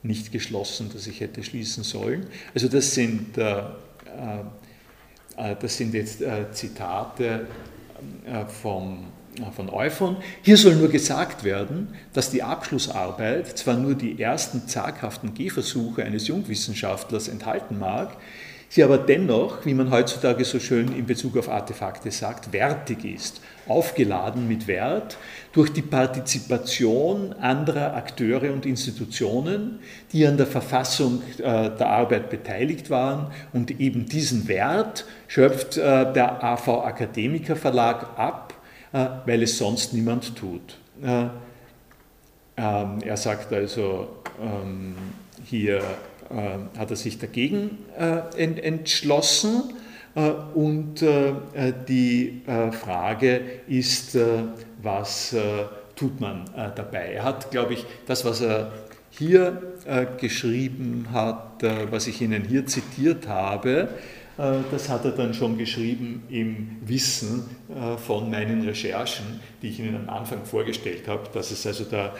nicht 0.07 0.33
geschlossen, 0.33 0.91
das 0.93 1.07
ich 1.07 1.21
hätte 1.21 1.43
schließen 1.43 1.85
sollen. 1.85 2.27
Also 2.55 2.69
das 2.69 2.95
sind, 2.95 3.37
äh, 3.39 3.59
äh, 5.37 5.57
das 5.61 5.77
sind 5.77 5.95
jetzt 5.95 6.23
äh, 6.23 6.51
Zitate 6.53 7.47
äh, 8.27 8.45
vom, 8.47 9.07
äh, 9.39 9.51
von 9.51 9.71
Euphon. 9.71 10.17
Hier 10.43 10.57
soll 10.57 10.77
nur 10.77 10.89
gesagt 10.89 11.45
werden, 11.45 11.95
dass 12.13 12.31
die 12.31 12.43
Abschlussarbeit 12.43 13.59
zwar 13.59 13.77
nur 13.77 13.95
die 13.95 14.21
ersten 14.21 14.69
zaghaften 14.69 15.35
Gehversuche 15.35 16.05
eines 16.05 16.29
Jungwissenschaftlers 16.29 17.29
enthalten 17.29 17.79
mag, 17.79 18.17
sie 18.69 18.83
aber 18.83 18.99
dennoch, 18.99 19.65
wie 19.65 19.75
man 19.75 19.91
heutzutage 19.91 20.45
so 20.45 20.59
schön 20.59 20.93
in 20.93 21.07
Bezug 21.07 21.37
auf 21.37 21.49
Artefakte 21.49 22.11
sagt, 22.11 22.53
wertig 22.53 23.05
ist, 23.05 23.41
aufgeladen 23.69 24.47
mit 24.49 24.67
Wert 24.67 25.17
durch 25.53 25.73
die 25.73 25.83
Partizipation 25.83 27.33
anderer 27.35 27.95
Akteure 27.95 28.53
und 28.53 28.67
Institutionen, 28.67 29.81
die 30.13 30.27
an 30.27 30.37
der 30.37 30.47
Verfassung 30.47 31.23
äh, 31.39 31.71
der 31.71 31.89
Arbeit 31.89 32.31
beteiligt 32.31 32.91
waren. 32.91 33.33
Und 33.53 33.81
eben 33.81 34.07
diesen 34.07 34.49
Wert 34.49 35.05
schöpft 35.29 35.77
äh, 35.77 36.13
der 36.13 36.43
AV 36.45 36.85
Akademiker 36.85 37.57
Verlag 37.57 38.19
ab, 38.19 38.55
äh, 38.93 39.07
weil 39.25 39.43
es 39.43 39.59
sonst 39.59 39.95
niemand 39.95 40.37
tut. 40.37 40.79
Ähm, 42.59 43.03
er 43.05 43.17
sagt 43.17 43.53
also 43.53 44.09
ähm, 44.41 44.95
hier, 45.45 45.83
hat 46.77 46.91
er 46.91 46.97
sich 46.97 47.19
dagegen 47.19 47.79
äh, 47.99 48.21
entschlossen. 48.37 49.75
Äh, 50.15 50.31
und 50.55 51.05
die 51.89 52.43
Frage 52.47 53.41
ist, 53.69 54.17
was 54.83 55.37
tut 55.95 56.21
man 56.21 56.45
dabei? 56.75 57.13
Er 57.13 57.25
hat, 57.25 57.51
glaube 57.51 57.75
ich, 57.75 57.85
das, 58.07 58.25
was 58.25 58.41
er 58.41 58.73
hier 59.11 59.63
geschrieben 60.19 61.09
hat, 61.13 61.63
was 61.91 62.07
ich 62.07 62.21
Ihnen 62.21 62.45
hier 62.45 62.67
zitiert 62.67 63.29
habe, 63.29 63.89
das 64.37 64.89
hat 64.89 65.05
er 65.05 65.13
dann 65.13 65.33
schon 65.33 65.57
geschrieben 65.57 66.23
im 66.29 66.77
Wissen 66.83 67.45
von 68.05 68.31
meinen 68.31 68.63
Recherchen, 68.63 69.41
die 69.63 69.69
ich 69.69 69.81
Ihnen 69.81 69.97
am 69.97 70.09
Anfang 70.09 70.45
vorgestellt 70.45 71.09
habe, 71.09 71.29
dass 71.33 71.51
es 71.51 71.67
also 71.67 71.85
da 71.85 72.15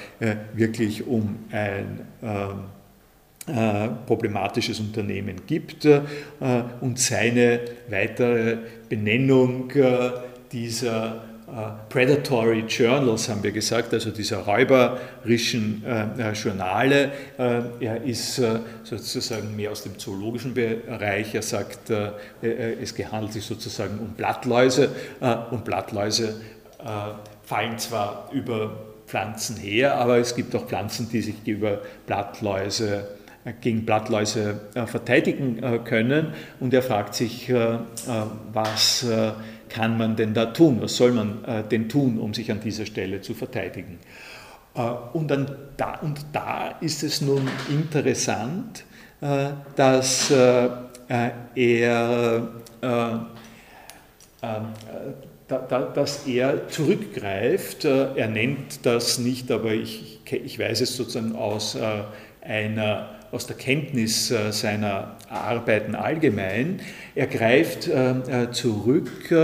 wirklich 0.55 1.07
um 1.07 1.37
ein 1.51 2.07
ähm, 2.23 2.31
äh, 2.31 2.76
problematisches 4.07 4.81
Unternehmen 4.81 5.43
gibt 5.47 5.85
äh, 5.85 6.01
und 6.81 6.99
seine 6.99 7.61
weitere 7.89 8.57
Benennung 8.89 9.71
äh, 9.71 10.11
dieser 10.51 11.23
Predatory 11.89 12.65
Journals, 12.67 13.29
haben 13.29 13.41
wir 13.45 13.53
gesagt, 13.53 13.95
also 13.95 14.11
dieser 14.11 14.39
räuberischen 14.39 15.81
Journale. 16.35 17.13
er 17.39 18.03
ist 18.03 18.43
sozusagen 18.83 19.55
mehr 19.55 19.71
aus 19.71 19.85
dem 19.85 19.97
zoologischen 19.97 20.55
Bereich. 20.55 21.37
Er 21.37 21.43
sagt, 21.43 21.89
es 22.43 22.95
handelt 23.13 23.33
sich 23.33 23.45
sozusagen 23.45 23.97
um 24.01 24.09
Blattläuse 24.15 24.91
und 25.53 25.65
Blattläuse 25.65 26.35
fallen 27.45 27.79
zwar 27.79 28.29
über 28.33 28.77
Pflanzen 29.07 29.57
her, 29.57 29.95
aber 29.95 30.19
es 30.19 30.35
gibt 30.35 30.55
auch 30.57 30.67
Pflanzen, 30.67 31.09
die 31.09 31.23
sich 31.23 31.37
über 31.47 31.81
Blattläuse 32.07 33.07
gegen 33.61 33.85
Blattläuse 33.85 34.61
äh, 34.75 34.87
verteidigen 34.87 35.63
äh, 35.63 35.79
können. 35.79 36.33
Und 36.61 36.75
er 36.75 36.83
fragt 36.83 37.15
sich, 37.15 37.49
äh, 37.49 37.79
was 38.53 39.07
kann 39.69 39.99
man 39.99 40.17
denn 40.17 40.35
da 40.35 40.47
tun? 40.47 40.79
Was 40.81 40.97
soll 40.97 41.13
man 41.13 41.39
denn 41.71 41.89
tun, 41.89 42.19
um 42.19 42.33
sich 42.33 42.51
an 42.53 42.61
dieser 42.61 42.87
Stelle 42.87 43.21
zu 43.21 43.35
verteidigen? 43.35 43.99
Und, 45.13 45.33
da, 45.77 45.95
und 46.03 46.25
da 46.33 46.77
ist 46.81 47.03
es 47.03 47.21
nun 47.21 47.49
interessant, 47.69 48.85
dass 49.75 50.31
er 50.31 50.89
dass 55.49 56.27
er 56.27 56.69
zurückgreift. 56.69 57.85
Er 57.85 58.29
nennt 58.29 58.87
das 58.87 59.19
nicht, 59.19 59.51
aber 59.51 59.73
ich, 59.73 60.21
ich 60.31 60.59
weiß 60.59 60.81
es 60.81 60.97
sozusagen 60.97 61.35
aus 61.35 61.77
einer 62.41 63.16
aus 63.33 63.47
der 63.47 63.57
Kenntnis 63.57 64.31
äh, 64.31 64.53
seiner 64.53 65.17
Arbeiten 65.29 65.95
allgemein. 65.95 66.81
Er 67.15 67.27
greift 67.27 67.89
äh, 67.89 68.11
äh, 68.11 68.51
zurück 68.53 69.35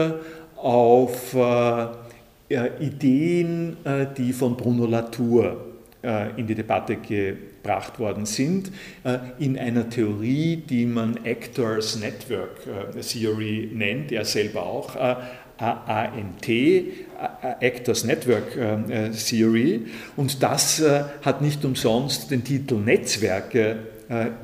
auf 0.57 1.37
Ideen, 2.79 3.77
die 4.17 4.33
von 4.33 4.57
Bruno 4.57 4.87
Latour 4.87 5.65
in 6.37 6.47
die 6.47 6.55
Debatte 6.55 6.97
gebracht 6.97 7.99
worden 7.99 8.27
sind, 8.27 8.71
in 9.41 9.59
einer 9.59 9.91
Theorie, 9.91 10.57
die 10.57 10.87
man 10.87 11.17
Actors 11.25 11.99
Network 11.99 12.61
Theory 13.01 13.71
nennt, 13.75 14.13
er 14.13 14.25
selber 14.25 14.63
auch 14.65 14.95
ANT, 15.57 16.47
Actors 17.61 18.05
Network 18.05 18.53
Theory. 18.53 19.87
Und 20.17 20.43
das 20.43 20.83
hat 21.23 21.43
nicht 21.43 21.65
umsonst 21.65 22.31
den 22.31 22.45
Titel 22.45 22.77
Netzwerke 22.77 23.79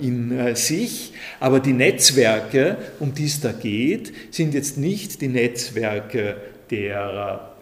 in 0.00 0.54
sich. 0.54 1.12
Aber 1.40 1.60
die 1.60 1.72
Netzwerke, 1.72 2.76
um 3.00 3.14
die 3.14 3.26
es 3.26 3.40
da 3.40 3.52
geht, 3.52 4.12
sind 4.34 4.54
jetzt 4.54 4.78
nicht 4.78 5.20
die 5.20 5.28
Netzwerke 5.28 6.36
der 6.70 7.54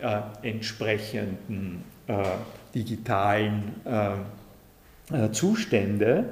äh, 0.43 0.49
entsprechenden 0.49 1.85
äh, 2.07 2.15
digitalen 2.75 3.75
äh, 3.85 4.11
Zustände, 5.31 6.31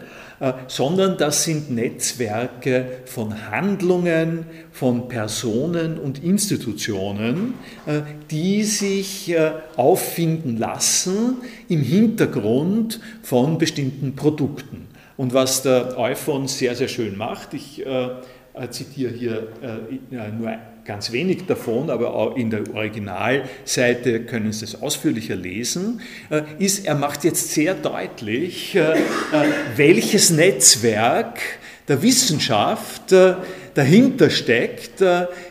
sondern 0.66 1.16
das 1.16 1.44
sind 1.44 1.70
Netzwerke 1.70 2.86
von 3.06 3.50
Handlungen, 3.50 4.46
von 4.72 5.06
Personen 5.06 5.96
und 5.96 6.24
Institutionen, 6.24 7.54
die 8.32 8.64
sich 8.64 9.32
auffinden 9.76 10.56
lassen 10.56 11.36
im 11.68 11.82
Hintergrund 11.82 12.98
von 13.22 13.58
bestimmten 13.58 14.16
Produkten. 14.16 14.88
Und 15.16 15.32
was 15.32 15.62
der 15.62 15.96
iPhone 15.98 16.48
sehr, 16.48 16.74
sehr 16.74 16.88
schön 16.88 17.16
macht, 17.16 17.54
ich 17.54 17.84
äh, 17.86 18.70
zitiere 18.70 19.12
hier 19.12 19.48
äh, 19.62 20.30
nur 20.30 20.52
ganz 20.84 21.12
wenig 21.12 21.46
davon, 21.46 21.88
aber 21.90 22.14
auch 22.14 22.36
in 22.36 22.50
der 22.50 22.62
Originalseite 22.74 24.24
können 24.24 24.52
Sie 24.52 24.64
es 24.64 24.80
ausführlicher 24.80 25.36
lesen, 25.36 26.02
äh, 26.30 26.42
ist, 26.58 26.86
er 26.86 26.94
macht 26.94 27.24
jetzt 27.24 27.52
sehr 27.52 27.74
deutlich, 27.74 28.74
äh, 28.74 28.92
äh, 28.92 28.96
welches 29.76 30.30
Netzwerk 30.30 31.40
der 31.88 32.02
Wissenschaft 32.02 33.14
dahinter 33.74 34.30
steckt, 34.30 35.04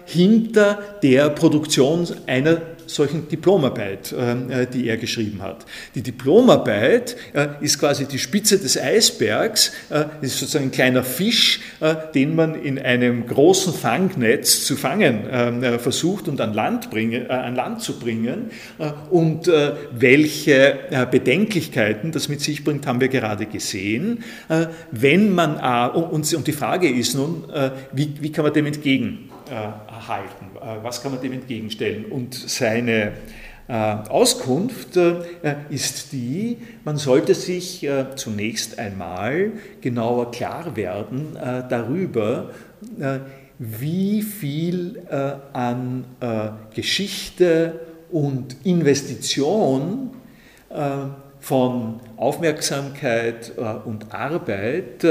hinter 0.05 0.79
der 1.03 1.29
Produktion 1.29 2.07
einer 2.25 2.59
solchen 2.93 3.27
Diplomarbeit, 3.27 4.13
ähm, 4.17 4.49
äh, 4.49 4.67
die 4.67 4.87
er 4.87 4.97
geschrieben 4.97 5.41
hat. 5.41 5.65
Die 5.95 6.01
Diplomarbeit 6.01 7.15
äh, 7.33 7.47
ist 7.61 7.79
quasi 7.79 8.05
die 8.05 8.19
Spitze 8.19 8.57
des 8.59 8.77
Eisbergs, 8.77 9.71
äh, 9.89 10.05
ist 10.21 10.39
sozusagen 10.39 10.65
ein 10.65 10.71
kleiner 10.71 11.03
Fisch, 11.03 11.61
den 12.13 12.35
man 12.35 12.55
in 12.55 12.79
einem 12.79 13.25
großen 13.25 13.73
Fangnetz 13.73 14.65
zu 14.65 14.75
fangen 14.75 15.23
ähm, 15.29 15.79
versucht 15.79 16.27
und 16.27 16.39
an 16.39 16.53
Land, 16.53 16.89
bringe, 16.89 17.29
an 17.29 17.55
Land 17.55 17.81
zu 17.81 17.99
bringen. 17.99 18.51
Und 19.09 19.49
welche 19.91 21.07
Bedenklichkeiten 21.11 22.11
das 22.11 22.29
mit 22.29 22.41
sich 22.41 22.63
bringt, 22.63 22.87
haben 22.87 23.01
wir 23.01 23.09
gerade 23.09 23.45
gesehen. 23.45 24.23
Wenn 24.91 25.33
man, 25.33 25.57
und 25.91 26.47
die 26.47 26.51
Frage 26.51 26.89
ist 26.89 27.15
nun, 27.15 27.43
wie, 27.91 28.31
kann 28.31 28.45
man 28.45 28.53
dem 28.53 28.65
entgegen 28.65 29.29
erhalten? 29.49 30.45
Äh, 30.52 30.52
was 30.81 31.01
kann 31.01 31.11
man 31.11 31.21
dem 31.21 31.33
entgegenstellen? 31.33 32.05
Und 32.05 32.33
seine 32.33 33.13
äh, 33.67 33.73
Auskunft 33.73 34.97
äh, 34.97 35.15
ist 35.69 36.11
die, 36.11 36.57
man 36.83 36.97
sollte 36.97 37.33
sich 37.33 37.87
zunächst 38.15 38.79
einmal 38.79 39.51
genauer 39.81 40.31
klar 40.31 40.75
werden 40.75 41.37
darüber, 41.69 42.51
wie 43.57 44.21
viel 44.21 45.01
an 45.53 46.05
Geschichte 46.75 47.79
und 48.11 48.57
Investition 48.65 50.11
von 51.39 51.99
Aufmerksamkeit 52.17 53.53
und 53.85 54.13
Arbeit 54.13 55.05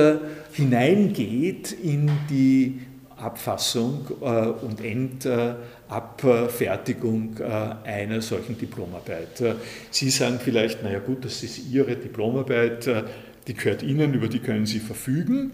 hineingeht 0.52 1.72
in 1.72 2.10
die 2.28 2.80
Abfassung 3.22 4.06
äh, 4.20 4.24
und 4.24 4.84
Endabfertigung 4.84 7.36
äh, 7.38 7.74
einer 7.88 8.20
solchen 8.20 8.58
Diplomarbeit. 8.58 9.42
Sie 9.90 10.10
sagen 10.10 10.38
vielleicht, 10.42 10.82
naja 10.82 10.98
gut, 10.98 11.24
das 11.24 11.42
ist 11.42 11.70
Ihre 11.70 11.96
Diplomarbeit, 11.96 12.86
äh, 12.86 13.04
die 13.46 13.54
gehört 13.54 13.82
Ihnen, 13.82 14.12
über 14.14 14.28
die 14.28 14.40
können 14.40 14.66
Sie 14.66 14.80
verfügen. 14.80 15.52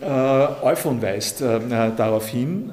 Euphon 0.00 1.00
weist 1.00 1.40
darauf 1.40 2.28
hin, 2.28 2.72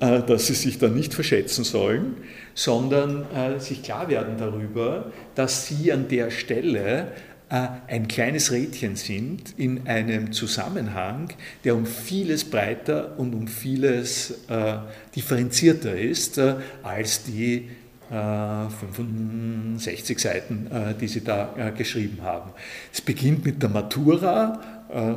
dass 0.00 0.48
sie 0.48 0.54
sich 0.54 0.80
da 0.80 0.88
nicht 0.88 1.14
verschätzen 1.14 1.62
sollen, 1.62 2.16
sondern 2.54 3.24
sich 3.60 3.84
klar 3.84 4.08
werden 4.08 4.36
darüber, 4.36 5.12
dass 5.36 5.68
sie 5.68 5.92
an 5.92 6.08
der 6.08 6.32
Stelle 6.32 7.12
ein 7.48 8.08
kleines 8.08 8.50
Rädchen 8.50 8.96
sind 8.96 9.54
in 9.56 9.86
einem 9.86 10.32
Zusammenhang, 10.32 11.28
der 11.62 11.76
um 11.76 11.86
vieles 11.86 12.44
breiter 12.44 13.16
und 13.18 13.34
um 13.34 13.46
vieles 13.46 14.32
äh, 14.48 14.78
differenzierter 15.14 15.96
ist 15.96 16.38
äh, 16.38 16.56
als 16.82 17.22
die 17.24 17.68
65 18.08 20.16
Seiten, 20.16 20.70
die 21.00 21.08
Sie 21.08 21.24
da 21.24 21.72
geschrieben 21.76 22.18
haben. 22.22 22.52
Es 22.92 23.00
beginnt 23.00 23.44
mit 23.44 23.60
der 23.60 23.68
Matura. 23.68 24.60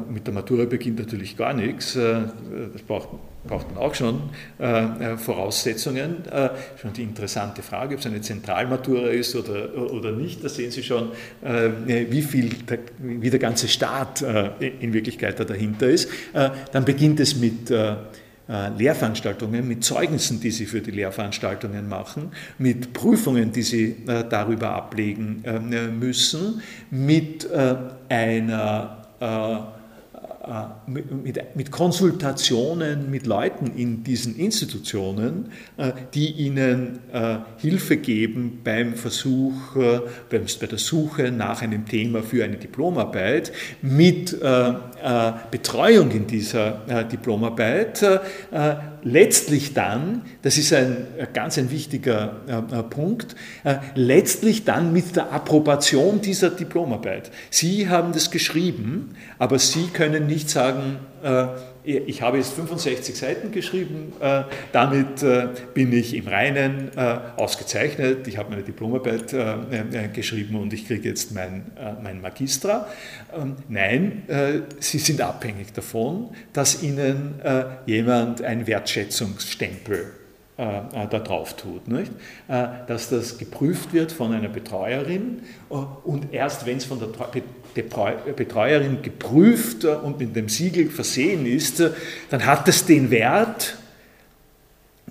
Mit 0.09 0.25
der 0.25 0.34
Matura 0.34 0.65
beginnt 0.65 0.97
natürlich 0.97 1.38
gar 1.38 1.53
nichts. 1.53 1.93
Das 1.93 2.82
braucht 2.88 3.09
braucht 3.47 3.73
man 3.73 3.77
auch 3.77 3.95
schon 3.95 4.21
äh, 4.59 5.13
äh, 5.13 5.17
Voraussetzungen. 5.17 6.25
Äh, 6.29 6.49
schon 6.81 6.93
die 6.93 7.03
interessante 7.03 7.61
Frage, 7.61 7.95
ob 7.95 8.01
es 8.01 8.05
eine 8.05 8.21
Zentralmatura 8.21 9.07
ist 9.09 9.35
oder, 9.35 9.75
oder 9.91 10.11
nicht. 10.11 10.43
Da 10.43 10.49
sehen 10.49 10.71
Sie 10.71 10.83
schon, 10.83 11.11
äh, 11.41 11.69
wie 12.09 12.21
viel, 12.21 12.49
der, 12.49 12.79
wie 12.97 13.29
der 13.29 13.39
ganze 13.39 13.67
Staat 13.67 14.21
äh, 14.21 14.51
in 14.79 14.93
Wirklichkeit 14.93 15.39
da 15.39 15.45
dahinter 15.45 15.87
ist. 15.87 16.09
Äh, 16.33 16.49
dann 16.71 16.85
beginnt 16.85 17.19
es 17.19 17.35
mit 17.35 17.71
Lehrveranstaltungen, 18.77 19.67
mit 19.67 19.83
Zeugnissen, 19.83 20.41
die 20.41 20.49
Sie 20.49 20.65
für 20.65 20.81
die 20.81 20.89
Lehrveranstaltungen 20.89 21.87
machen, 21.87 22.31
mit 22.57 22.93
Prüfungen, 22.93 23.51
die 23.51 23.61
Sie 23.61 23.97
darüber 24.05 24.71
ablegen 24.71 25.43
müssen, 25.99 26.59
mit 26.89 27.47
einer 28.09 28.99
äh, 30.41 30.89
mit, 30.89 31.55
mit, 31.55 31.69
Konsultationen 31.69 33.11
mit 33.11 33.25
Leuten 33.25 33.73
in 33.75 34.05
diesen 34.05 34.37
Institutionen, 34.37 35.51
äh, 35.75 35.91
die 36.13 36.31
ihnen 36.31 36.99
äh, 37.11 37.39
Hilfe 37.57 37.97
geben 37.97 38.61
beim 38.63 38.93
Versuch, 38.93 39.75
bei 39.75 40.37
der 40.37 40.77
Suche 40.77 41.31
nach 41.31 41.61
einem 41.61 41.85
Thema 41.85 42.23
für 42.23 42.45
eine 42.45 42.55
Diplomarbeit, 42.55 43.51
mit 43.81 44.39
Betreuung 45.51 46.11
in 46.11 46.27
dieser 46.27 47.05
Diplomarbeit, 47.11 48.05
letztlich 49.04 49.74
dann, 49.74 50.24
das 50.41 50.58
ist 50.58 50.74
ein 50.74 51.08
ganz 51.34 51.58
ein 51.58 51.72
wichtiger 51.72 52.86
Punkt, 52.89 53.36
letztlich 53.95 54.66
dann 54.66 54.93
mit 54.93 55.16
der 55.16 55.32
Approbation 55.32 56.22
dieser 56.22 56.50
Diplomarbeit. 56.50 57.32
Sie 57.50 57.89
haben 57.89 58.14
das 58.14 58.32
geschrieben, 58.32 59.16
aber 59.38 59.60
Sie 59.60 59.88
können 59.88 60.28
nicht 60.28 60.50
sagen, 60.50 60.97
äh, 61.24 61.47
ich 61.84 62.21
habe 62.21 62.38
jetzt 62.38 62.53
65 62.53 63.15
Seiten 63.15 63.51
geschrieben, 63.51 64.13
äh, 64.19 64.43
damit 64.71 65.23
äh, 65.23 65.47
bin 65.73 65.93
ich 65.93 66.13
im 66.13 66.27
Reinen 66.27 66.91
ausgezeichnet, 67.38 68.27
ich 68.27 68.38
habe 68.38 68.49
meine 68.49 68.63
Diplomarbeit 68.63 69.34
geschrieben 70.13 70.55
und 70.55 70.73
ich 70.73 70.88
kriege 70.88 71.07
jetzt 71.07 71.34
mein, 71.34 71.65
mein 72.03 72.21
Magistra. 72.21 72.88
Ähm, 73.36 73.55
nein, 73.67 74.23
Sie 74.80 74.99
sind 74.99 75.21
abhängig 75.21 75.73
davon, 75.73 76.30
dass 76.53 76.84
Ihnen 76.84 77.36
jemand 77.86 78.41
einen 78.41 78.67
Wertschätzungsstempel 78.67 80.11
da 80.57 81.05
drauf 81.07 81.55
tut. 81.55 81.88
Nicht? 81.88 82.11
Dass 82.47 83.09
das 83.09 83.38
geprüft 83.38 83.93
wird 83.93 84.11
von 84.11 84.34
einer 84.34 84.49
Betreuerin 84.49 85.41
und 85.69 86.34
erst 86.34 86.65
wenn 86.65 86.77
es 86.77 86.86
von 86.86 86.99
der 86.99 87.11
Betreuerin 87.84 89.01
geprüft 89.01 89.86
und 89.86 90.19
mit 90.19 90.36
dem 90.36 90.49
Siegel 90.49 90.89
versehen 90.89 91.45
ist, 91.45 91.84
dann 92.30 92.45
hat 92.45 92.67
es 92.67 92.86
den 92.86 93.11
Wert, 93.11 93.77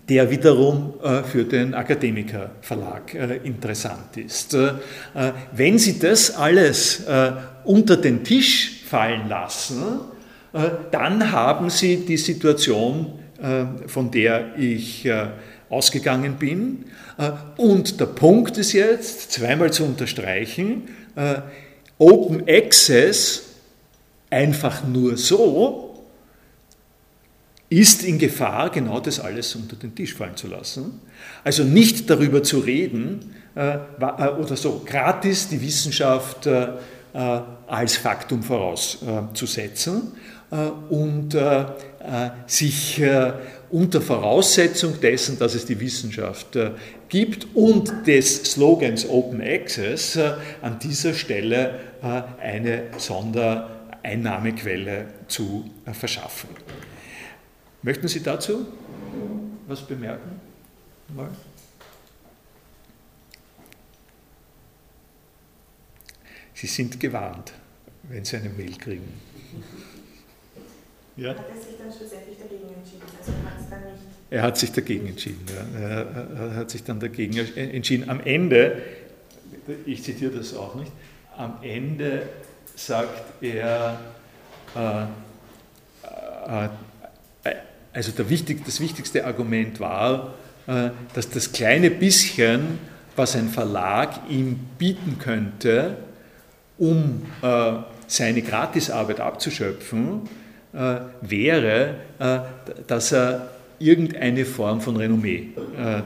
der 0.09 0.31
wiederum 0.31 0.95
äh, 1.03 1.23
für 1.23 1.45
den 1.45 1.75
Akademikerverlag 1.75 3.15
äh, 3.15 3.37
interessant 3.45 4.17
ist. 4.17 4.55
Äh, 4.55 4.73
wenn 5.53 5.79
Sie 5.79 5.99
das 5.99 6.35
alles 6.35 7.05
unter 7.65 7.97
den 7.97 8.25
Tisch 8.25 8.83
fallen 8.87 9.29
lassen, 9.29 10.01
dann 10.91 11.31
haben 11.31 11.69
Sie 11.69 12.07
die 12.07 12.17
Situation, 12.17 13.19
von 13.87 14.11
der 14.11 14.59
ich 14.59 15.09
ausgegangen 15.69 16.37
bin. 16.37 16.87
Und 17.59 18.01
der 18.01 18.07
Punkt 18.07 18.57
ist 18.57 18.73
jetzt, 18.73 19.33
zweimal 19.33 19.71
zu 19.71 19.85
unterstreichen, 19.85 20.85
Open 21.99 22.45
Access 22.49 23.43
einfach 24.31 24.85
nur 24.85 25.17
so 25.17 25.89
ist 27.71 28.03
in 28.03 28.19
Gefahr, 28.19 28.71
genau 28.71 28.99
das 29.01 29.21
alles 29.21 29.55
unter 29.55 29.77
den 29.77 29.95
Tisch 29.95 30.15
fallen 30.15 30.37
zu 30.37 30.47
lassen. 30.47 31.01
Also 31.45 31.65
nicht 31.65 32.09
darüber 32.09 32.43
zu 32.43 32.61
reden 32.61 33.35
äh, 33.55 33.75
äh, 33.75 34.29
oder 34.39 34.57
so 34.57 34.83
gratis 34.87 35.49
die 35.49 35.61
Wissenschaft 35.61 36.47
äh, 36.47 36.69
als 37.67 37.97
Faktum 37.97 38.43
vorauszusetzen 38.43 40.13
und 40.91 41.37
sich 42.47 43.03
unter 43.71 44.01
Voraussetzung 44.01 45.01
dessen, 45.01 45.39
dass 45.39 45.55
es 45.55 45.65
die 45.65 45.81
Wissenschaft 45.81 46.57
gibt 47.09 47.47
und 47.55 48.07
des 48.07 48.53
Slogans 48.53 49.09
Open 49.09 49.41
Access 49.41 50.19
an 50.63 50.79
dieser 50.79 51.15
Stelle 51.15 51.81
eine 52.41 52.85
Sondereinnahmequelle 52.99 55.07
zu 55.27 55.69
verschaffen. 55.93 56.51
Möchten 57.83 58.09
Sie 58.09 58.23
dazu 58.23 58.67
was 59.67 59.87
bemerken? 59.87 60.41
Mal? 61.15 61.31
Sie 66.55 66.67
sind 66.67 66.99
gewarnt, 66.99 67.53
wenn 68.05 68.25
Sie 68.25 68.37
eine 68.37 68.49
Mail 68.49 68.75
kriegen. 68.77 69.13
Ja? 71.19 71.31
Hat 71.31 71.37
er 71.49 71.57
sich 71.57 71.77
dann 71.79 71.93
schlussendlich 71.93 72.39
dagegen 72.39 72.69
entschieden? 72.75 73.03
Also 73.19 73.33
dann 73.71 73.83
nicht 73.85 74.09
er 74.31 74.43
hat 74.43 74.59
sich 74.59 74.73
dagegen 74.73 75.07
entschieden. 75.07 75.45
Ja. 75.49 76.03
Er 76.03 76.57
hat 76.57 76.71
sich 76.71 76.85
dann 76.85 77.01
dagegen 77.01 77.39
entschieden. 77.39 78.11
Am 78.11 78.21
Ende, 78.21 78.83
ich 79.87 80.03
zitiere 80.03 80.33
das 80.33 80.55
auch 80.55 80.75
nicht, 80.75 80.93
am 81.37 81.59
Ende 81.63 82.29
sagt 82.75 83.43
er, 83.43 83.99
äh, 84.77 85.05
äh, 87.45 87.55
also 87.93 88.29
wichtig, 88.29 88.65
das 88.65 88.81
wichtigste 88.81 89.25
Argument 89.25 89.81
war, 89.81 90.35
äh, 90.67 90.91
dass 91.15 91.31
das 91.31 91.53
kleine 91.53 91.91
bisschen, 91.91 92.79
was 93.17 93.35
ein 93.35 93.49
Verlag 93.49 94.29
ihm 94.29 94.59
bieten 94.79 95.19
könnte, 95.19 95.97
um 96.77 97.27
äh, 97.43 97.73
seine 98.07 98.43
Gratisarbeit 98.43 99.21
abzuschöpfen, 99.21 100.29
wäre, 101.21 101.95
dass 102.87 103.13
er 103.13 103.49
irgendeine 103.79 104.45
Form 104.45 104.81
von 104.81 104.97
Renommee 104.97 105.49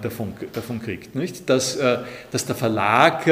davon, 0.02 0.34
davon 0.52 0.80
kriegt. 0.80 1.14
Nicht? 1.14 1.48
Dass, 1.48 1.78
dass 2.30 2.46
der 2.46 2.54
Verlag 2.54 3.24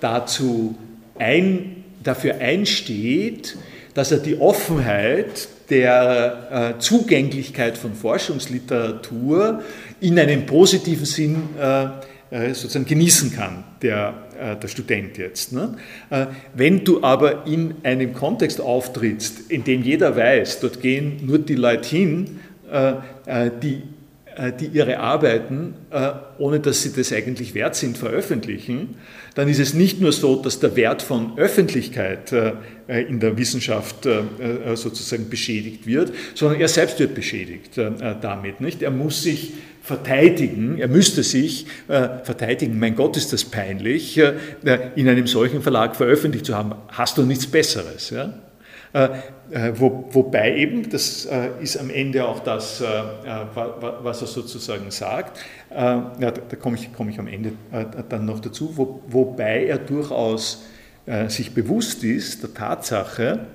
dazu 0.00 0.76
ein, 1.18 1.84
dafür 2.02 2.36
einsteht, 2.38 3.56
dass 3.94 4.12
er 4.12 4.18
die 4.18 4.38
Offenheit 4.40 5.48
der 5.70 6.76
Zugänglichkeit 6.78 7.78
von 7.78 7.94
Forschungsliteratur 7.94 9.62
in 10.00 10.18
einem 10.18 10.46
positiven 10.46 11.06
Sinn 11.06 11.48
sozusagen 12.30 12.86
genießen 12.86 13.32
kann, 13.32 13.64
der 13.82 14.14
äh, 14.42 14.56
der 14.56 14.68
Student 14.68 15.18
jetzt. 15.18 15.52
Ne? 15.52 15.76
Äh, 16.10 16.26
wenn 16.54 16.84
du 16.84 17.02
aber 17.02 17.46
in 17.46 17.74
einem 17.84 18.12
Kontext 18.12 18.60
auftrittst, 18.60 19.50
in 19.50 19.62
dem 19.62 19.82
jeder 19.82 20.16
weiß, 20.16 20.60
dort 20.60 20.80
gehen 20.80 21.20
nur 21.22 21.38
die 21.38 21.54
Leute 21.54 21.88
hin, 21.88 22.40
äh, 22.70 23.50
die, 23.62 23.82
die 24.58 24.66
ihre 24.68 24.98
Arbeiten, 24.98 25.74
ohne 26.38 26.58
dass 26.58 26.82
sie 26.82 26.94
das 26.94 27.12
eigentlich 27.12 27.54
wert 27.54 27.76
sind, 27.76 27.98
veröffentlichen, 27.98 28.96
dann 29.34 29.46
ist 29.46 29.58
es 29.58 29.74
nicht 29.74 30.00
nur 30.00 30.10
so, 30.12 30.36
dass 30.36 30.58
der 30.58 30.74
Wert 30.74 31.02
von 31.02 31.36
Öffentlichkeit 31.36 32.32
in 32.88 33.20
der 33.20 33.36
Wissenschaft 33.36 34.08
sozusagen 34.74 35.28
beschädigt 35.28 35.86
wird, 35.86 36.14
sondern 36.34 36.62
er 36.62 36.68
selbst 36.68 36.98
wird 36.98 37.14
beschädigt 37.14 37.78
damit. 38.22 38.62
Nicht? 38.62 38.80
Er 38.80 38.90
muss 38.90 39.22
sich 39.22 39.52
verteidigen, 39.82 40.78
er 40.78 40.88
müsste 40.88 41.24
sich 41.24 41.66
äh, 41.88 42.08
verteidigen, 42.22 42.78
mein 42.78 42.94
Gott 42.94 43.16
ist 43.16 43.32
das 43.32 43.44
peinlich, 43.44 44.16
äh, 44.16 44.34
in 44.94 45.08
einem 45.08 45.26
solchen 45.26 45.60
Verlag 45.60 45.96
veröffentlicht 45.96 46.46
zu 46.46 46.56
haben, 46.56 46.74
hast 46.88 47.18
du 47.18 47.24
nichts 47.24 47.48
Besseres. 47.48 48.10
Ja? 48.10 48.32
Äh, 48.92 49.08
äh 49.50 49.72
wo, 49.74 50.08
wobei 50.12 50.56
eben, 50.56 50.88
das 50.88 51.26
äh, 51.26 51.48
ist 51.60 51.76
am 51.78 51.90
Ende 51.90 52.26
auch 52.26 52.40
das, 52.40 52.80
äh, 52.80 52.84
was 53.54 54.20
er 54.20 54.28
sozusagen 54.28 54.90
sagt, 54.90 55.40
ja, 55.74 56.12
da, 56.20 56.30
da 56.30 56.56
komme 56.56 56.76
ich, 56.76 56.90
komm 56.94 57.08
ich 57.08 57.18
am 57.18 57.26
Ende 57.26 57.52
dann 58.10 58.26
noch 58.26 58.40
dazu, 58.40 58.76
wo, 58.76 59.00
wobei 59.08 59.64
er 59.64 59.78
durchaus 59.78 60.64
sich 61.28 61.54
bewusst 61.54 62.04
ist 62.04 62.42
der 62.42 62.52
Tatsache, 62.52 63.46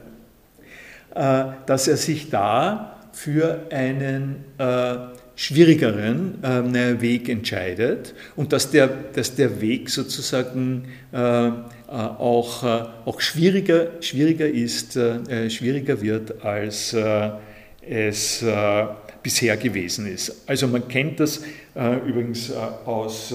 dass 1.13 1.87
er 1.87 1.95
sich 1.95 2.31
da 2.31 2.97
für 3.13 3.67
einen 3.69 4.45
schwierigeren 5.37 6.43
äh, 6.43 6.99
Weg 6.99 7.29
entscheidet 7.29 8.15
und 8.35 8.51
dass 8.53 8.71
der, 8.71 8.87
dass 8.87 9.35
der 9.35 9.61
Weg 9.61 9.89
sozusagen 9.91 10.85
äh, 11.13 11.47
äh 11.47 11.51
auch, 11.87 12.63
äh, 12.63 12.85
auch 13.05 13.21
schwieriger, 13.21 14.01
schwieriger 14.01 14.47
ist, 14.47 14.97
äh, 14.97 15.49
schwieriger 15.51 16.01
wird, 16.01 16.43
als 16.43 16.91
äh, 16.93 17.29
es 17.87 18.43
bisher 19.23 19.55
gewesen 19.55 20.07
ist. 20.07 20.43
Also 20.45 20.67
man 20.67 20.89
kennt 20.89 21.21
das 21.21 21.41
übrigens 22.05 22.51
aus 22.51 23.33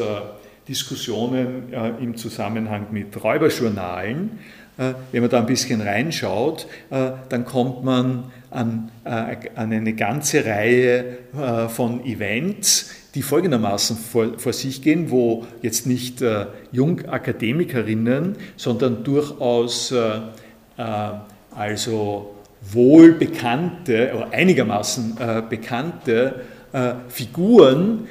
Diskussionen 0.69 1.73
im 1.99 2.15
Zusammenhang 2.19 2.89
mit 2.91 3.25
Räuberjournalen. 3.25 4.39
Wenn 4.77 5.23
man 5.23 5.31
da 5.31 5.39
ein 5.39 5.47
bisschen 5.47 5.81
reinschaut, 5.81 6.67
dann 6.91 7.47
kommt 7.47 7.83
man 7.83 8.25
an, 8.53 8.91
äh, 9.05 9.37
an 9.55 9.73
eine 9.73 9.95
ganze 9.95 10.45
Reihe 10.45 11.19
äh, 11.37 11.69
von 11.69 12.05
Events, 12.05 12.91
die 13.15 13.23
folgendermaßen 13.23 13.97
vor, 13.97 14.39
vor, 14.39 14.53
sich 14.53 14.83
gehen, 14.83 15.11
wo 15.11 15.47
jetzt 15.61 15.87
nicht 15.87 16.23
äh, 16.23 16.47
Jungakademikerinnen, 16.71 18.37
sondern 18.57 19.05
durchaus 19.05 19.93
äh, 19.93 20.21
äh, 20.77 20.83
also 21.55 22.37
wohlbekannte 22.73 24.13
oder 24.17 24.31
einigermaßen 24.33 25.17
äh, 25.19 25.43
bekannte 25.49 26.43
Figuren 27.09 28.09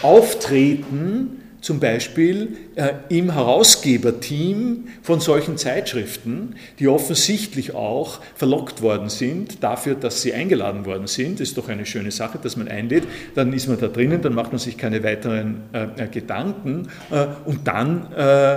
auftreten, 0.00 1.42
zum 1.66 1.80
Beispiel 1.80 2.56
äh, 2.76 2.92
im 3.08 3.32
Herausgeberteam 3.32 4.86
von 5.02 5.18
solchen 5.18 5.56
Zeitschriften, 5.56 6.54
die 6.78 6.86
offensichtlich 6.86 7.74
auch 7.74 8.20
verlockt 8.36 8.82
worden 8.82 9.08
sind 9.08 9.64
dafür, 9.64 9.96
dass 9.96 10.22
sie 10.22 10.32
eingeladen 10.32 10.86
worden 10.86 11.08
sind. 11.08 11.40
Das 11.40 11.48
ist 11.48 11.58
doch 11.58 11.68
eine 11.68 11.84
schöne 11.84 12.12
Sache, 12.12 12.38
dass 12.40 12.56
man 12.56 12.68
einlädt. 12.68 13.02
Dann 13.34 13.52
ist 13.52 13.66
man 13.66 13.80
da 13.80 13.88
drinnen, 13.88 14.22
dann 14.22 14.34
macht 14.34 14.52
man 14.52 14.60
sich 14.60 14.78
keine 14.78 15.02
weiteren 15.02 15.62
äh, 15.72 16.04
äh 16.04 16.06
Gedanken 16.06 16.86
äh, 17.10 17.26
und 17.44 17.66
dann 17.66 18.12
äh, 18.12 18.54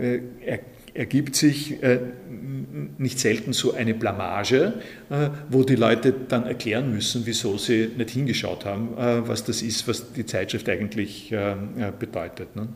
äh, 0.00 0.60
ergibt 0.98 1.36
sich 1.36 1.78
nicht 2.98 3.20
selten 3.20 3.52
so 3.52 3.74
eine 3.74 3.94
Blamage, 3.94 4.74
äh, 5.10 5.30
wo 5.48 5.62
die 5.62 5.76
Leute 5.76 6.12
dann 6.12 6.46
erklären 6.46 6.92
müssen, 6.92 7.22
wieso 7.24 7.56
sie 7.56 7.90
nicht 7.96 8.10
hingeschaut 8.10 8.64
haben, 8.64 8.96
äh, 8.98 9.26
was 9.26 9.44
das 9.44 9.62
ist, 9.62 9.86
was 9.86 10.12
die 10.12 10.26
Zeitschrift 10.26 10.68
eigentlich 10.68 11.32
äh, 11.32 11.54
bedeutet. 11.98 12.54
Ne? 12.56 12.68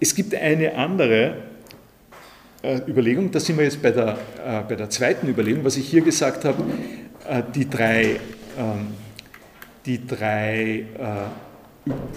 Es 0.00 0.14
gibt 0.14 0.34
eine 0.34 0.74
andere 0.76 1.42
Überlegung, 2.88 3.30
da 3.30 3.38
sind 3.38 3.58
wir 3.58 3.64
jetzt 3.64 3.82
bei 3.82 3.90
der, 3.90 4.16
bei 4.66 4.74
der 4.74 4.88
zweiten 4.88 5.28
Überlegung, 5.28 5.62
was 5.62 5.76
ich 5.76 5.86
hier 5.86 6.00
gesagt 6.00 6.46
habe, 6.46 6.64
die 7.54 7.68
drei, 7.68 8.18
ähm, 8.58 8.86
die 9.84 10.06
drei 10.06 10.86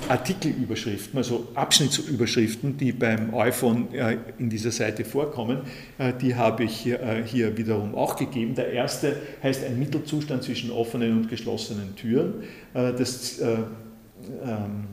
Artikelüberschriften, 0.07 1.17
also 1.17 1.47
Abschnittsüberschriften, 1.53 2.77
die 2.77 2.91
beim 2.91 3.35
iPhone 3.35 3.93
äh, 3.93 4.17
in 4.39 4.49
dieser 4.49 4.71
Seite 4.71 5.05
vorkommen, 5.05 5.61
äh, 5.99 6.13
die 6.13 6.33
habe 6.33 6.63
ich 6.63 6.87
äh, 6.87 7.23
hier 7.23 7.55
wiederum 7.55 7.93
auch 7.93 8.15
gegeben. 8.15 8.55
Der 8.55 8.71
erste 8.71 9.15
heißt 9.43 9.63
ein 9.63 9.77
Mittelzustand 9.77 10.41
zwischen 10.43 10.71
offenen 10.71 11.17
und 11.17 11.29
geschlossenen 11.29 11.95
Türen. 11.95 12.43
Das 12.73 13.39
ähm, 13.39 14.87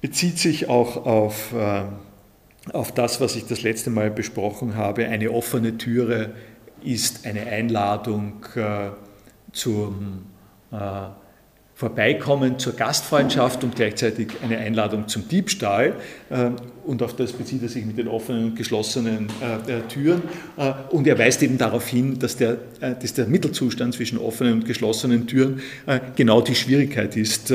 bezieht 0.00 0.38
sich 0.38 0.68
auch 0.68 1.04
auf, 1.04 1.54
auf 2.72 2.92
das, 2.92 3.20
was 3.20 3.36
ich 3.36 3.46
das 3.46 3.62
letzte 3.62 3.90
Mal 3.90 4.10
besprochen 4.10 4.74
habe. 4.74 5.06
Eine 5.06 5.30
offene 5.30 5.76
Türe 5.78 6.34
ist 6.82 7.26
eine 7.26 7.46
Einladung 7.46 8.44
zum 9.52 10.22
Vorbeikommen 11.82 12.60
zur 12.60 12.74
Gastfreundschaft 12.74 13.64
und 13.64 13.74
gleichzeitig 13.74 14.28
eine 14.40 14.56
Einladung 14.56 15.08
zum 15.08 15.26
Diebstahl. 15.26 15.96
Äh, 16.30 16.50
und 16.86 17.02
auf 17.02 17.16
das 17.16 17.32
bezieht 17.32 17.60
er 17.60 17.68
sich 17.68 17.84
mit 17.84 17.98
den 17.98 18.06
offenen 18.06 18.44
und 18.44 18.54
geschlossenen 18.54 19.26
äh, 19.66 19.78
äh, 19.78 19.80
Türen. 19.88 20.22
Und 20.90 21.08
er 21.08 21.18
weist 21.18 21.42
eben 21.42 21.58
darauf 21.58 21.88
hin, 21.88 22.20
dass 22.20 22.36
der, 22.36 22.58
dass 22.78 23.14
der 23.14 23.26
Mittelzustand 23.26 23.94
zwischen 23.94 24.16
offenen 24.18 24.52
und 24.52 24.64
geschlossenen 24.64 25.26
Türen 25.26 25.60
genau 26.14 26.40
die 26.40 26.54
Schwierigkeit 26.54 27.16
ist, 27.16 27.52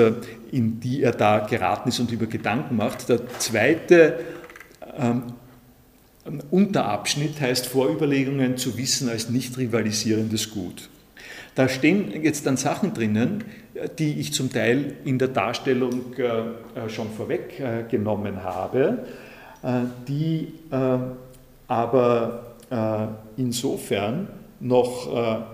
in 0.52 0.82
die 0.82 1.04
er 1.04 1.14
da 1.14 1.40
geraten 1.40 1.88
ist 1.88 2.02
und 2.02 2.12
über 2.12 2.26
Gedanken 2.26 2.76
macht. 2.76 3.08
Der 3.08 3.26
zweite 3.40 4.20
ähm, 4.98 5.24
Unterabschnitt 6.52 7.40
heißt 7.40 7.68
Vorüberlegungen 7.68 8.58
zu 8.58 8.78
Wissen 8.78 9.08
als 9.08 9.30
nicht 9.30 9.58
rivalisierendes 9.58 10.50
Gut. 10.52 10.90
Da 11.58 11.68
stehen 11.68 12.24
jetzt 12.24 12.46
dann 12.46 12.56
Sachen 12.56 12.94
drinnen, 12.94 13.44
die 13.98 14.20
ich 14.20 14.34
zum 14.34 14.52
Teil 14.52 14.96
in 15.06 15.20
der 15.20 15.30
Darstellung 15.30 16.14
schon 16.88 17.10
vorweggenommen 17.12 18.44
habe, 18.44 19.06
die 20.08 20.54
aber 21.68 22.56
insofern 23.38 24.28
noch 24.60 25.46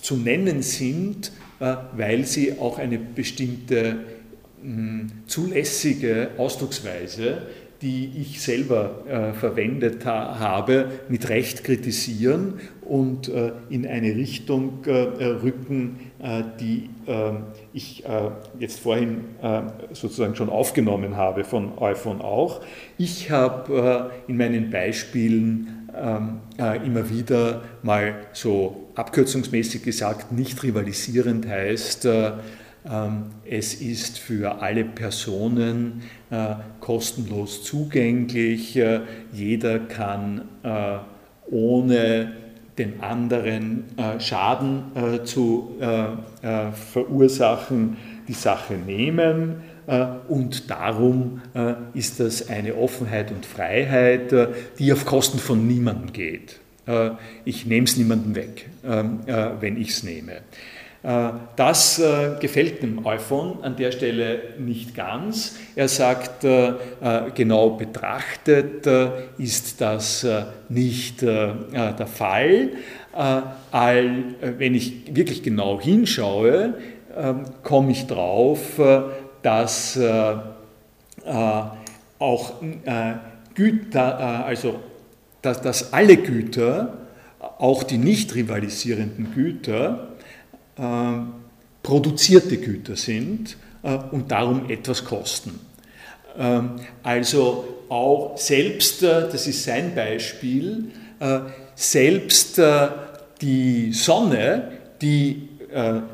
zu 0.00 0.16
nennen 0.16 0.62
sind, 0.62 1.32
weil 1.96 2.24
sie 2.24 2.58
auch 2.58 2.78
eine 2.78 2.98
bestimmte 2.98 3.96
zulässige 5.26 6.30
Ausdrucksweise, 6.38 7.42
die 7.82 8.12
ich 8.20 8.40
selber 8.40 9.04
äh, 9.08 9.32
verwendet 9.32 10.06
ha 10.06 10.38
habe, 10.38 10.86
mit 11.08 11.28
Recht 11.28 11.64
kritisieren 11.64 12.60
und 12.82 13.28
äh, 13.28 13.52
in 13.70 13.86
eine 13.86 14.14
Richtung 14.14 14.84
äh, 14.86 14.92
rücken, 14.92 16.12
äh, 16.20 16.44
die 16.60 16.90
ähm, 17.08 17.38
ich 17.72 18.04
äh, 18.04 18.30
jetzt 18.60 18.78
vorhin 18.78 19.24
äh, 19.42 19.62
sozusagen 19.92 20.36
schon 20.36 20.48
aufgenommen 20.48 21.16
habe 21.16 21.42
von 21.42 21.76
Euphon 21.78 22.20
auch. 22.20 22.60
Ich 22.98 23.30
habe 23.30 24.10
in 24.28 24.36
meinen 24.36 24.70
Beispielen 24.70 25.88
ähm, 25.94 26.40
immer 26.84 27.10
wieder 27.10 27.62
mal 27.82 28.14
so 28.32 28.88
abkürzungsmäßig 28.94 29.82
gesagt, 29.82 30.32
nicht 30.32 30.62
rivalisierend 30.62 31.48
heißt, 31.48 32.06
es 33.44 33.74
ist 33.74 34.18
für 34.18 34.60
alle 34.60 34.84
Personen 34.84 36.02
äh, 36.30 36.54
kostenlos 36.80 37.62
zugänglich. 37.62 38.76
Äh, 38.76 39.00
jeder 39.32 39.78
kann 39.78 40.48
äh, 40.62 40.98
ohne 41.50 42.32
den 42.78 43.00
anderen 43.02 43.84
Schaden 44.18 44.84
zu 45.24 45.76
verursachen, 46.72 47.98
die 48.26 48.32
Sache 48.32 48.74
nehmen. 48.74 49.56
Und 50.28 50.70
darum 50.70 51.42
ist 51.92 52.18
das 52.18 52.48
eine 52.48 52.74
Offenheit 52.76 53.30
und 53.30 53.44
Freiheit, 53.44 54.34
die 54.78 54.90
auf 54.90 55.04
Kosten 55.04 55.38
von 55.38 55.66
niemandem 55.66 56.14
geht. 56.14 56.60
Ich 57.44 57.66
nehme 57.66 57.84
es 57.84 57.98
niemandem 57.98 58.34
weg, 58.36 58.70
ähm, 58.86 59.20
wenn 59.60 59.76
ich 59.76 59.90
es 59.90 60.02
nehme. 60.02 60.40
Äh, 61.02 61.30
das 61.56 61.98
äh, 61.98 62.36
gefällt 62.40 62.82
dem 62.82 63.04
Euphon 63.04 63.58
an 63.62 63.74
der 63.76 63.90
Stelle 63.90 64.40
nicht 64.58 64.94
ganz. 64.94 65.56
Er 65.74 65.88
sagt, 65.88 66.44
äh, 66.44 66.74
genau 67.34 67.70
betrachtet 67.70 68.86
ist 69.38 69.80
das 69.80 70.26
nicht 70.68 71.22
der 71.22 72.06
Fall. 72.06 72.70
Wenn 73.72 74.74
ich 74.74 75.14
wirklich 75.14 75.42
genau 75.42 75.80
hinschaue, 75.80 76.74
ähm, 77.16 77.44
komme 77.62 77.92
ich 77.92 78.06
drauf, 78.06 78.80
dass 79.42 79.98
auch 82.18 82.52
Güter, 83.54 84.44
also 84.46 84.80
dass, 85.42 85.60
dass 85.60 85.92
alle 85.92 86.16
Güter, 86.16 86.98
auch 87.58 87.82
die 87.82 87.98
nicht 87.98 88.34
rivalisierenden 88.34 89.34
Güter, 89.34 90.11
produzierte 91.82 92.58
Güter 92.58 92.96
sind 92.96 93.56
äh, 93.82 93.98
und 94.10 94.30
darum 94.30 94.70
etwas 94.70 95.04
kosten. 95.04 95.58
Ähm, 96.38 96.76
also 97.02 97.84
auch 97.88 98.38
selbst, 98.38 99.02
äh, 99.02 99.28
das 99.30 99.46
ist 99.46 99.64
sein 99.64 99.94
Beispiel, 99.94 100.88
selbst 101.76 102.60
die 103.40 103.92
Sonne, 103.92 104.72
die 105.00 105.48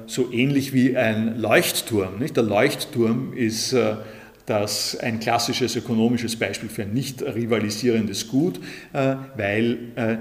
so 0.06 0.30
ähnlich 0.30 0.74
wie 0.74 0.98
ein 0.98 1.40
Leuchtturm, 1.40 2.18
nicht? 2.18 2.36
der 2.36 2.44
Leuchtturm 2.44 3.32
ist 3.32 3.74
das 4.44 4.98
ein 4.98 5.18
klassisches 5.18 5.76
ökonomisches 5.76 6.36
Beispiel 6.36 6.68
für 6.68 6.82
ein 6.82 6.92
nicht 6.92 7.22
rivalisierendes 7.22 8.28
Gut, 8.28 8.60
weil 8.92 9.78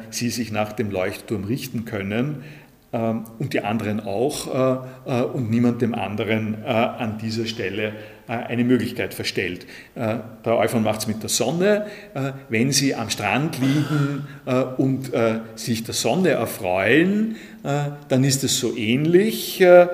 sie 0.10 0.30
sich 0.30 0.54
nach 0.54 0.72
dem 0.72 0.90
Leuchtturm 0.90 1.44
richten 1.44 1.84
können 1.84 2.46
und 2.92 3.54
die 3.54 3.62
anderen 3.62 4.00
auch 4.00 4.84
äh, 5.06 5.20
äh, 5.20 5.24
und 5.24 5.50
niemand 5.50 5.82
dem 5.82 5.94
anderen 5.94 6.64
äh, 6.64 6.68
an 6.68 7.18
dieser 7.18 7.46
Stelle 7.46 7.94
eine 8.28 8.66
Möglichkeit 8.66 9.14
verstellt. 9.14 9.66
Der 9.96 10.22
Euphon 10.46 10.84
macht 10.84 11.00
es 11.00 11.08
mit 11.08 11.24
der 11.24 11.30
Sonne. 11.30 11.86
Wenn 12.50 12.74
Sie 12.74 12.94
am 12.94 13.10
Strand 13.10 13.58
liegen 13.58 14.28
und 14.76 15.14
sich 15.56 15.86
der 15.86 15.94
Sonne 15.94 16.32
erfreuen, 16.32 17.38
dann 17.64 18.24
ist 18.26 18.44
es 18.44 18.60
so 18.60 18.76
ähnlich 18.76 19.62
äh, 19.62 19.88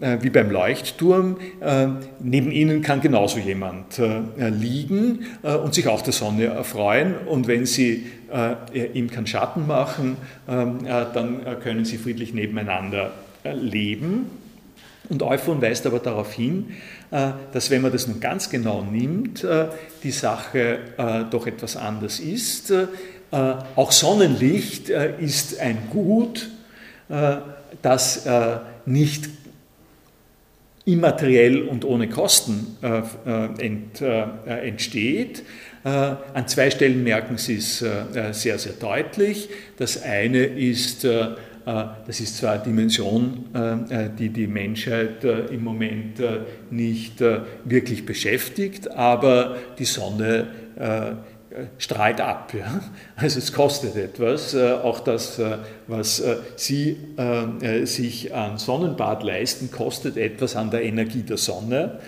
wie 0.00 0.30
beim 0.30 0.50
Leuchtturm. 0.50 1.36
Äh, 1.60 1.88
neben 2.20 2.50
ihnen 2.50 2.80
kann 2.80 3.00
genauso 3.00 3.38
jemand 3.38 3.98
äh, 3.98 4.48
liegen 4.48 5.26
und 5.42 5.74
sich 5.74 5.88
auch 5.88 6.02
der 6.02 6.12
Sonne 6.12 6.46
erfreuen. 6.46 7.14
Und 7.26 7.46
wenn 7.46 7.66
sie 7.66 8.06
ihm 8.94 9.10
keinen 9.10 9.26
Schatten 9.26 9.66
machen, 9.66 10.16
ähm, 10.48 10.78
dann 10.84 11.40
können 11.62 11.84
sie 11.84 11.98
friedlich 11.98 12.32
nebeneinander 12.32 13.10
leben. 13.44 14.26
Und 15.08 15.22
Euphon 15.24 15.60
weist 15.60 15.84
aber 15.86 15.98
darauf 15.98 16.32
hin, 16.32 16.68
dass 17.10 17.70
wenn 17.70 17.82
man 17.82 17.90
das 17.90 18.06
nun 18.06 18.20
ganz 18.20 18.48
genau 18.48 18.84
nimmt, 18.84 19.44
die 20.04 20.10
Sache 20.12 20.78
doch 21.32 21.48
etwas 21.48 21.76
anders 21.76 22.20
ist. 22.20 22.72
Auch 23.32 23.90
Sonnenlicht 23.90 24.90
ist 24.90 25.58
ein 25.58 25.78
Gut, 25.90 26.50
das 27.82 28.28
nicht 28.86 29.28
immateriell 30.92 31.62
und 31.62 31.84
ohne 31.84 32.08
Kosten 32.08 32.76
äh, 32.82 33.02
äh, 33.26 33.66
ent, 33.66 34.00
äh, 34.00 34.68
entsteht. 34.68 35.42
An 35.82 36.46
zwei 36.46 36.70
Stellen 36.70 37.02
merken 37.04 37.38
Sie 37.38 37.56
es 37.56 37.78
sehr, 37.78 38.58
sehr 38.58 38.72
deutlich. 38.78 39.48
Das 39.78 40.02
eine 40.02 40.44
ist, 40.44 41.04
das 41.04 42.20
ist 42.20 42.36
zwar 42.36 42.52
eine 42.52 42.64
Dimension, 42.64 43.46
die 44.18 44.28
die 44.28 44.46
Menschheit 44.46 45.24
im 45.24 45.64
Moment 45.64 46.20
nicht 46.70 47.24
wirklich 47.64 48.04
beschäftigt, 48.04 48.90
aber 48.90 49.56
die 49.78 49.86
Sonne 49.86 50.48
strahlt 51.78 52.20
ab. 52.20 52.54
Ja? 52.54 52.80
Also 53.16 53.38
es 53.38 53.52
kostet 53.52 53.96
etwas. 53.96 54.54
Äh, 54.54 54.72
auch 54.72 55.00
das, 55.00 55.38
äh, 55.38 55.58
was 55.86 56.20
äh, 56.20 56.36
Sie 56.56 56.96
sich 57.84 58.34
an 58.34 58.58
Sonnenbad 58.58 59.22
leisten, 59.22 59.70
kostet 59.70 60.16
etwas 60.16 60.56
an 60.56 60.70
der 60.70 60.84
Energie 60.84 61.22
der 61.22 61.36
Sonne. 61.36 62.00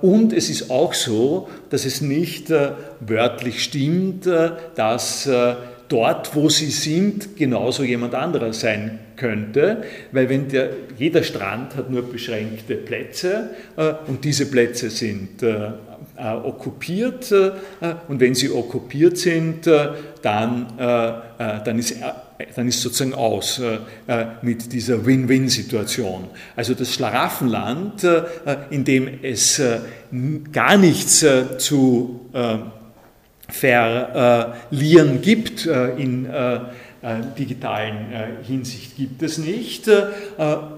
Und 0.00 0.32
es 0.32 0.50
ist 0.50 0.70
auch 0.70 0.92
so, 0.92 1.48
dass 1.70 1.84
es 1.84 2.00
nicht 2.00 2.52
wörtlich 3.00 3.62
stimmt, 3.62 4.26
dass 4.74 5.28
dort, 5.88 6.34
wo 6.34 6.48
sie 6.48 6.70
sind, 6.70 7.36
genauso 7.36 7.82
jemand 7.82 8.14
anderer 8.14 8.52
sein 8.52 8.98
könnte, 9.16 9.82
weil 10.10 10.28
wenn 10.28 10.48
der, 10.48 10.70
jeder 10.98 11.22
Strand 11.22 11.76
hat 11.76 11.90
nur 11.90 12.10
beschränkte 12.10 12.76
Plätze 12.76 13.50
äh, 13.76 13.92
und 14.06 14.24
diese 14.24 14.46
Plätze 14.46 14.90
sind 14.90 15.42
äh, 15.42 15.72
äh, 16.16 16.34
okkupiert 16.34 17.32
äh, 17.32 17.52
und 18.08 18.20
wenn 18.20 18.34
sie 18.34 18.50
okkupiert 18.50 19.16
sind, 19.16 19.66
äh, 19.66 19.88
dann, 20.20 20.66
äh, 20.78 21.12
dann, 21.64 21.78
ist, 21.78 21.96
dann 22.54 22.68
ist 22.68 22.82
sozusagen 22.82 23.14
aus 23.14 23.60
mit 24.42 24.72
dieser 24.72 25.04
Win-Win-Situation. 25.04 26.28
Also 26.54 26.74
das 26.74 26.94
Schlaraffenland, 26.94 28.06
in 28.70 28.84
dem 28.84 29.08
es 29.22 29.60
gar 30.52 30.76
nichts 30.76 31.26
zu 31.58 32.30
verlieren 33.54 35.20
gibt 35.22 35.66
in 35.66 36.28
digitalen 37.36 37.96
Hinsicht 38.46 38.96
gibt 38.96 39.22
es 39.22 39.38
nicht. 39.38 39.90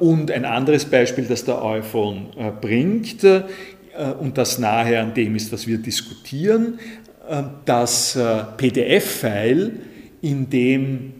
Und 0.00 0.30
ein 0.30 0.44
anderes 0.44 0.84
Beispiel, 0.86 1.24
das 1.24 1.44
der 1.44 1.62
iPhone 1.62 2.26
bringt, 2.60 3.24
und 4.18 4.38
das 4.38 4.58
nahe 4.58 4.98
an 4.98 5.14
dem 5.14 5.36
ist, 5.36 5.52
was 5.52 5.66
wir 5.66 5.78
diskutieren, 5.78 6.78
das 7.64 8.18
PDF-File, 8.56 9.72
in 10.20 10.50
dem 10.50 11.12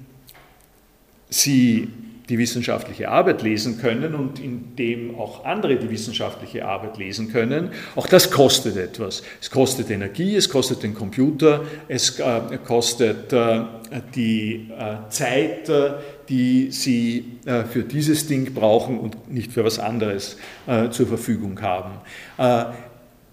Sie 1.31 1.89
die 2.29 2.39
wissenschaftliche 2.39 3.11
Arbeit 3.11 3.43
lesen 3.43 3.79
können 3.79 4.15
und 4.15 4.39
in 4.39 4.77
dem 4.77 5.19
auch 5.19 5.45
andere 5.45 5.77
die 5.77 5.91
wissenschaftliche 5.91 6.65
Arbeit 6.65 6.97
lesen 6.97 7.31
können. 7.31 7.71
Auch 7.97 8.07
das 8.07 8.31
kostet 8.31 8.77
etwas. 8.77 9.23
Es 9.43 9.51
kostet 9.51 9.91
Energie, 9.91 10.35
es 10.35 10.49
kostet 10.49 10.83
den 10.83 10.95
Computer, 10.95 11.65
es 11.87 12.19
äh, 12.19 12.59
kostet 12.65 13.33
äh, 13.33 13.65
die 14.15 14.71
äh, 14.71 15.11
Zeit, 15.11 15.71
die 16.29 16.71
Sie 16.71 17.39
für 17.71 17.83
dieses 17.83 18.27
Ding 18.27 18.55
brauchen 18.55 18.99
und 18.99 19.31
nicht 19.31 19.53
für 19.53 19.63
was 19.63 19.79
anderes 19.79 20.39
zur 20.91 21.07
Verfügung 21.07 21.61
haben. 21.61 22.01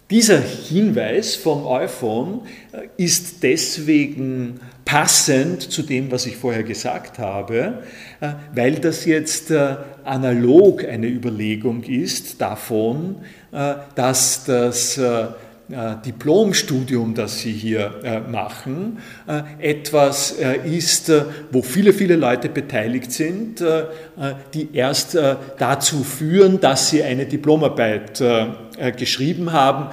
Dieser 0.10 0.42
Hinweis 0.42 1.38
vom 1.38 1.66
iPhone 1.68 2.42
ist 2.98 3.44
deswegen 3.44 4.60
passend 4.92 5.72
zu 5.72 5.84
dem, 5.84 6.12
was 6.12 6.26
ich 6.26 6.36
vorher 6.36 6.64
gesagt 6.64 7.18
habe, 7.18 7.76
weil 8.54 8.76
das 8.76 9.06
jetzt 9.06 9.50
analog 10.04 10.84
eine 10.84 11.08
Überlegung 11.08 11.84
ist 11.84 12.42
davon, 12.42 13.16
dass 13.96 14.44
das 14.44 14.98
äh, 14.98 15.28
Diplomstudium, 16.06 17.14
das 17.16 17.40
Sie 17.40 17.54
hier 17.54 17.92
äh, 18.04 18.20
machen, 18.20 19.00
äh, 19.28 19.70
etwas 19.72 20.36
ist, 20.66 21.12
wo 21.52 21.62
viele, 21.62 21.94
viele 21.94 22.16
Leute 22.16 22.50
beteiligt 22.50 23.12
sind, 23.12 23.64
die 24.54 24.70
erst 24.74 25.18
dazu 25.58 26.04
führen, 26.04 26.60
dass 26.60 26.90
Sie 26.90 27.04
eine 27.04 27.26
Diplomarbeit 27.26 28.22
geschrieben 28.98 29.52
haben, 29.52 29.88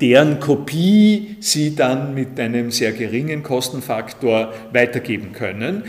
deren 0.00 0.40
Kopie 0.40 1.36
Sie 1.40 1.74
dann 1.74 2.14
mit 2.14 2.38
einem 2.38 2.70
sehr 2.70 2.92
geringen 2.92 3.42
Kostenfaktor 3.42 4.52
weitergeben 4.72 5.32
können. 5.32 5.84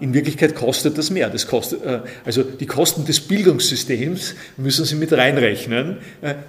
In 0.00 0.14
Wirklichkeit 0.14 0.54
kostet 0.54 0.98
das 0.98 1.10
mehr. 1.10 1.30
Das 1.30 1.46
kostet, 1.46 1.80
also 2.24 2.42
die 2.42 2.66
Kosten 2.66 3.04
des 3.04 3.20
Bildungssystems 3.20 4.34
müssen 4.56 4.84
Sie 4.84 4.96
mit 4.96 5.12
reinrechnen 5.12 5.98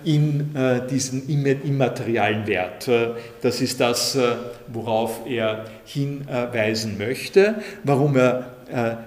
in 0.03 0.49
diesen 0.89 1.27
immateriellen 1.29 2.10
materialen 2.11 2.47
Wert. 2.47 2.87
Äh, 2.87 3.09
das 3.41 3.61
ist 3.61 3.79
das, 3.79 4.15
äh, 4.15 4.35
worauf 4.67 5.25
er 5.25 5.65
hinweisen 5.85 6.97
möchte, 6.97 7.55
warum 7.83 8.17
er 8.17 8.45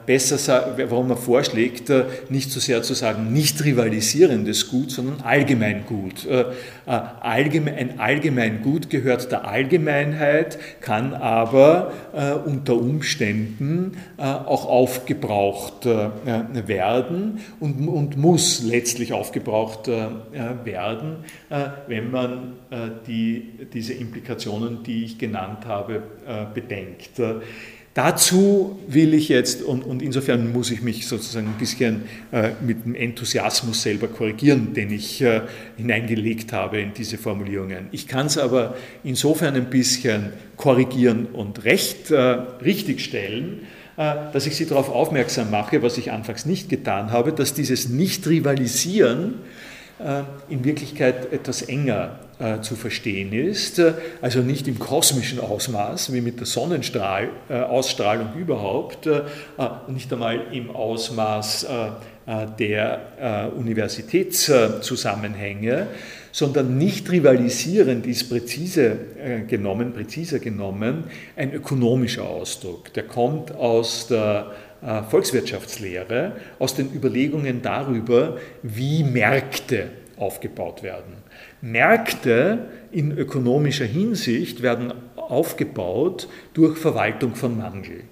besser, 0.07 0.77
warum 0.89 1.11
er 1.11 1.17
vorschlägt, 1.17 1.91
äh, 1.91 2.05
nicht 2.29 2.51
so 2.51 2.61
sehr 2.61 2.83
zu 2.83 2.95
sagen, 2.95 3.33
nicht 3.33 3.65
rivalisierendes 3.65 4.69
Gut, 4.69 4.91
sondern 4.91 5.21
allgemein 5.23 5.87
Gut. 5.87 6.27
Äh, 6.27 6.45
ein 6.87 7.99
allgemein 7.99 8.63
Gut 8.63 8.91
gehört 8.91 9.33
der 9.33 9.47
Allgemeinheit, 9.49 10.59
kann 10.83 11.15
aber 11.15 11.93
unter 12.45 12.75
Umständen 12.75 13.97
auch 14.19 14.67
aufgebraucht 14.67 15.87
werden 15.87 17.41
und, 17.61 18.17
muss 18.19 18.63
letztlich 18.63 19.15
aufgebraucht 19.15 19.89
werden, 19.89 21.17
wenn 21.89 22.11
man 22.11 22.53
die, 23.07 23.51
diese 23.73 23.95
Implikationen, 23.95 24.83
die 24.83 25.05
ich 25.05 25.19
genannt 25.19 25.65
habe, 25.67 26.03
bedenkt. 26.53 27.19
Dazu 27.95 28.81
will 28.89 29.15
ich 29.15 29.29
jetzt, 29.29 29.63
und, 29.63 29.85
und, 29.85 30.03
insofern 30.03 30.53
muss 30.53 30.73
ich 30.73 30.83
mich 30.83 31.07
sozusagen 31.07 31.47
ein 31.47 31.59
bisschen 31.59 32.03
äh, 32.33 32.51
mit 32.61 32.85
dem 32.85 32.97
Enthusiasmus 32.97 33.83
selber 33.83 34.09
korrigieren, 34.09 34.75
den 34.75 34.91
ich 34.91 35.23
äh, 35.23 35.43
hineingelegt 35.77 36.53
habe 36.53 36.81
in 36.81 36.93
diese 36.93 37.19
Formulierungen. 37.19 37.87
Ich 37.93 38.09
kann 38.09 38.27
es 38.27 38.37
aber 38.37 38.77
insofern 39.05 39.55
ein 39.55 39.71
bisschen 39.71 40.33
korrigieren 40.57 41.27
und 41.27 41.65
recht, 41.65 42.11
äh, 42.11 42.19
richtigstellen, 42.19 43.61
äh, 43.97 44.15
dass 44.33 44.47
ich 44.47 44.57
Sie 44.57 44.67
darauf 44.67 44.89
aufmerksam 44.89 45.53
mache, 45.53 45.81
was 45.85 45.97
ich 45.97 46.11
anfangs 46.11 46.47
nicht 46.47 46.69
getan 46.69 47.13
habe, 47.13 47.33
dass 47.33 47.55
dieses 47.55 47.89
Nicht-Rivalisieren 47.89 49.35
in 50.49 50.65
Wirklichkeit 50.65 51.33
etwas 51.33 51.63
enger 51.63 52.19
äh, 52.41 52.63
zu 52.63 52.75
verstehen 52.75 53.33
ist, 53.33 53.81
also 54.21 54.41
nicht 54.41 54.67
im 54.67 54.81
kosmischen 54.81 55.39
Ausmaß 55.39 56.13
wie 56.13 56.21
mit 56.21 56.41
der 56.41 56.47
Sonnenausstrahlung 56.47 58.31
äh, 58.35 58.41
überhaupt, 58.41 59.09
nicht 59.87 60.13
einmal 60.13 60.41
im 60.51 60.73
Ausmaß 60.73 61.69
der 62.59 63.53
Universitätszusammenhänge, 63.57 65.87
sondern 66.33 66.77
nicht 66.77 67.09
rivalisierend 67.13 68.05
ist 68.07 68.31
präzise 68.31 68.97
genommen, 69.47 69.93
präziser 69.93 70.41
genommen, 70.41 71.05
ein 71.37 71.53
ökonomischer 71.53 72.25
Ausdruck. 72.25 72.93
Der 72.95 73.05
kommt 73.05 73.55
aus 73.55 74.09
der 74.09 74.51
äh, 74.51 74.55
Volkswirtschaftslehre 75.11 76.33
aus 76.59 76.75
den 76.75 76.93
Überlegungen 76.93 77.63
darüber, 77.63 78.37
wie 78.63 79.03
Märkte 79.03 79.89
aufgebaut 80.17 80.83
werden. 80.83 81.15
Märkte 81.61 82.67
in 82.93 83.17
ökonomischer 83.17 83.87
Hinsicht 83.87 84.63
werden 84.63 84.93
aufgebaut 85.17 86.29
durch 86.53 86.79
Verwaltung 86.79 87.35
von 87.35 87.57
Mangel. 87.57 88.05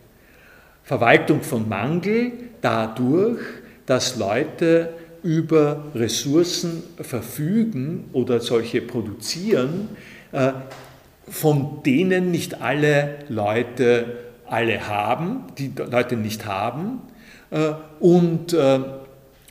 Verwaltung 0.82 1.42
von 1.42 1.68
Mangel 1.68 2.32
dadurch, 2.60 3.40
dass 3.86 4.16
Leute 4.16 4.90
über 5.22 5.84
Ressourcen 5.94 6.82
verfügen 6.96 8.08
oder 8.12 8.40
solche 8.40 8.80
produzieren, 8.80 9.90
äh, 10.32 10.52
von 11.28 11.82
denen 11.84 12.30
nicht 12.30 12.60
alle 12.60 13.18
Leute 13.28 14.31
alle 14.52 14.86
haben, 14.86 15.44
die 15.56 15.72
Leute 15.74 16.16
nicht 16.16 16.44
haben 16.44 17.00
äh, 17.50 17.72
und 18.00 18.52
äh, 18.52 18.80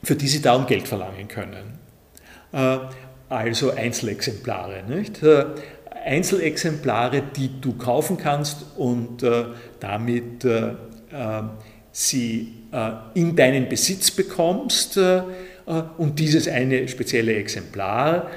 für 0.03 0.15
die 0.15 0.27
sie 0.27 0.41
darum 0.41 0.67
Geld 0.67 0.87
verlangen 0.87 1.27
können. 1.27 1.79
Äh, 2.53 2.77
also 3.29 3.71
Einzelexemplare. 3.71 4.83
Nicht? 4.87 5.21
Einzelexemplare, 6.05 7.23
die 7.35 7.61
du 7.61 7.73
kaufen 7.77 8.17
kannst 8.17 8.65
und 8.75 9.23
damit 9.79 10.45
sie 11.93 12.53
in 13.13 13.35
deinen 13.37 13.69
Besitz 13.69 14.11
bekommst 14.11 14.97
und 14.97 16.19
dieses 16.19 16.49
eine 16.49 16.89
spezielle 16.89 17.35
Exemplar 17.35 18.27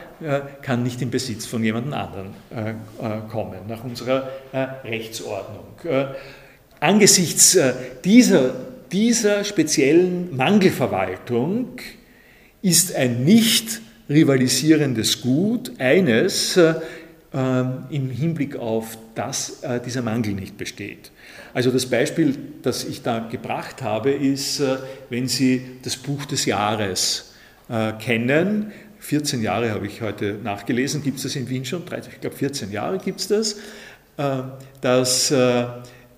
kann 0.62 0.84
nicht 0.84 1.02
in 1.02 1.10
Besitz 1.10 1.44
von 1.46 1.64
jemand 1.64 1.92
anderem 1.92 2.34
kommen, 3.28 3.58
nach 3.66 3.82
unserer 3.82 4.28
Rechtsordnung 4.84 5.64
angesichts 6.84 7.54
äh, 7.54 7.72
dieser, 8.04 8.54
dieser 8.92 9.42
speziellen 9.44 10.36
Mangelverwaltung 10.36 11.78
ist 12.60 12.94
ein 12.94 13.24
nicht 13.24 13.80
rivalisierendes 14.08 15.22
Gut 15.22 15.72
eines, 15.78 16.58
äh, 16.58 16.74
ähm, 17.32 17.84
im 17.90 18.10
Hinblick 18.10 18.56
auf 18.56 18.98
das 19.14 19.62
äh, 19.62 19.80
dieser 19.80 20.02
Mangel 20.02 20.34
nicht 20.34 20.58
besteht. 20.58 21.10
Also 21.54 21.70
das 21.70 21.86
Beispiel, 21.86 22.36
das 22.62 22.84
ich 22.84 23.00
da 23.02 23.20
gebracht 23.30 23.80
habe, 23.80 24.10
ist, 24.10 24.60
wenn 25.08 25.28
Sie 25.28 25.62
das 25.82 25.96
Buch 25.96 26.24
des 26.24 26.46
Jahres 26.46 27.32
kennen, 28.00 28.72
14 28.98 29.40
Jahre 29.40 29.70
habe 29.70 29.86
ich 29.86 30.02
heute 30.02 30.36
nachgelesen, 30.42 31.04
gibt 31.04 31.18
es 31.18 31.22
das 31.22 31.36
in 31.36 31.48
Wien 31.48 31.64
schon, 31.64 31.84
ich 32.10 32.20
glaube 32.20 32.34
14 32.34 32.72
Jahre 32.72 32.98
gibt 32.98 33.20
es 33.20 33.28
das, 33.28 33.56
dass 34.80 35.32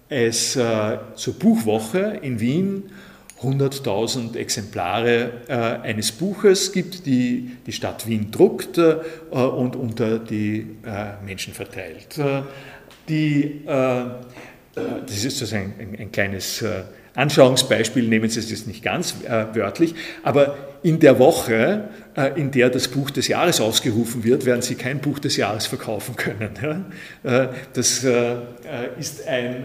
es 0.08 0.56
äh, 0.56 0.98
zur 1.14 1.34
Buchwoche 1.34 2.18
in 2.22 2.40
Wien 2.40 2.84
100.000 3.42 4.36
Exemplare 4.36 5.30
äh, 5.46 5.52
eines 5.52 6.12
Buches 6.12 6.72
gibt, 6.72 7.04
die 7.04 7.50
die 7.66 7.72
Stadt 7.72 8.06
Wien 8.06 8.30
druckt 8.30 8.78
äh, 8.78 8.94
und 9.30 9.76
unter 9.76 10.18
die 10.18 10.66
äh, 10.84 11.24
Menschen 11.24 11.52
verteilt. 11.52 12.18
Äh, 12.18 12.42
die, 13.08 13.62
äh, 13.66 14.04
das 14.74 15.24
ist 15.24 15.38
sozusagen 15.38 15.74
ein, 15.78 15.96
ein 15.98 16.12
kleines 16.12 16.62
Anschauungsbeispiel, 17.14 18.08
nehmen 18.08 18.28
Sie 18.28 18.40
es 18.40 18.50
jetzt 18.50 18.66
nicht 18.66 18.82
ganz 18.82 19.14
wörtlich, 19.54 19.94
aber 20.22 20.58
in 20.82 20.98
der 20.98 21.18
Woche, 21.18 21.88
in 22.34 22.50
der 22.50 22.70
das 22.70 22.88
Buch 22.88 23.10
des 23.10 23.28
Jahres 23.28 23.60
ausgerufen 23.60 24.24
wird, 24.24 24.46
werden 24.46 24.62
Sie 24.62 24.74
kein 24.74 25.00
Buch 25.00 25.18
des 25.18 25.36
Jahres 25.36 25.66
verkaufen 25.66 26.16
können. 26.16 26.86
Äh, 27.22 27.48
das 27.72 28.04
äh, 28.04 28.36
ist 28.98 29.26
ein, 29.26 29.64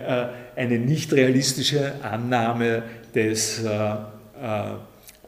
eine 0.56 0.80
nicht 0.80 1.14
realistische 1.14 1.94
Annahme 2.02 2.84
des 3.14 3.64
äh, 3.64 4.74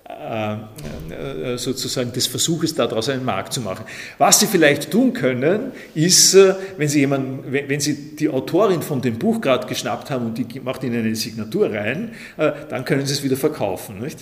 äh, 0.05 1.57
sozusagen 1.57 2.11
des 2.11 2.27
Versuches 2.27 2.75
daraus 2.75 3.07
einen 3.07 3.23
Markt 3.23 3.53
zu 3.53 3.61
machen. 3.61 3.85
Was 4.17 4.39
Sie 4.39 4.47
vielleicht 4.47 4.91
tun 4.91 5.13
können, 5.13 5.71
ist, 5.95 6.33
äh, 6.33 6.55
wenn 6.77 6.87
Sie, 6.87 6.99
jemanden, 6.99 7.51
wenn 7.51 7.79
Sie 7.79 8.15
die 8.15 8.29
Autorin 8.29 8.81
von 8.81 9.01
dem 9.01 9.17
Buch 9.17 9.39
gerade 9.39 9.65
geschnappt 9.67 10.09
haben 10.09 10.25
und 10.25 10.37
die 10.37 10.59
macht 10.59 10.83
Ihnen 10.83 10.99
eine 10.99 11.15
Signatur 11.15 11.71
rein, 11.71 12.11
dann 12.37 12.83
können 12.83 13.05
Sie 13.05 13.13
es 13.13 13.23
wieder 13.23 13.37
verkaufen, 13.37 13.99
nicht? 13.99 14.21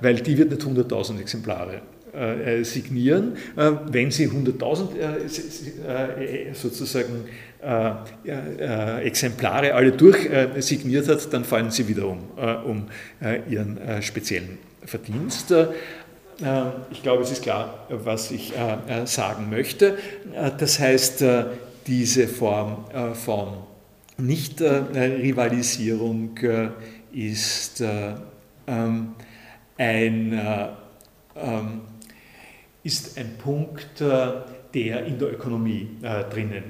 weil 0.00 0.14
die 0.16 0.38
wird 0.38 0.50
nicht 0.50 0.62
100.000 0.62 1.20
Exemplare 1.20 1.82
signieren. 2.62 3.36
Wenn 3.54 4.10
Sie 4.10 4.28
100.000 4.28 6.54
sozusagen 6.54 7.24
Exemplare 9.02 9.74
alle 9.74 9.92
durchsigniert 9.92 11.08
hat, 11.08 11.32
dann 11.32 11.44
fallen 11.44 11.70
Sie 11.70 11.88
wieder 11.88 12.06
um, 12.06 12.18
um 12.64 12.86
Ihren 13.48 13.78
speziellen 14.02 14.58
Verdienst. 14.84 15.52
Äh, 16.42 16.64
ich 16.90 17.02
glaube, 17.02 17.22
es 17.22 17.30
ist 17.30 17.42
klar, 17.42 17.86
was 17.88 18.30
ich 18.30 18.54
äh, 18.56 19.02
äh, 19.02 19.06
sagen 19.06 19.48
möchte. 19.50 19.98
Das 20.58 20.78
heißt, 20.78 21.24
diese 21.86 22.28
Form 22.28 22.84
von 23.14 23.54
Nicht-Rivalisierung 24.18 26.38
ist 27.12 27.82
ähm, 28.66 29.14
ein, 29.78 30.40
ähm, 31.36 31.80
ist 32.86 33.18
ein 33.18 33.36
Punkt, 33.36 34.00
der 34.00 35.04
in 35.04 35.18
der 35.18 35.32
Ökonomie 35.32 35.88
drinnen 36.30 36.62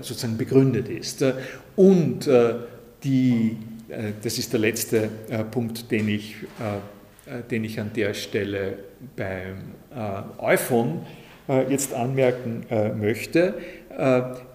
sozusagen 0.00 0.36
begründet 0.36 0.88
ist. 0.88 1.24
Und 1.76 2.28
die, 3.04 3.56
das 4.22 4.38
ist 4.38 4.52
der 4.52 4.60
letzte 4.60 5.08
Punkt, 5.52 5.90
den 5.90 6.08
ich, 6.08 6.34
den 7.50 7.64
ich 7.64 7.78
an 7.78 7.92
der 7.94 8.14
Stelle 8.14 8.78
beim 9.14 9.74
iPhone 10.38 11.06
jetzt 11.68 11.94
anmerken 11.94 12.66
möchte. 12.98 13.54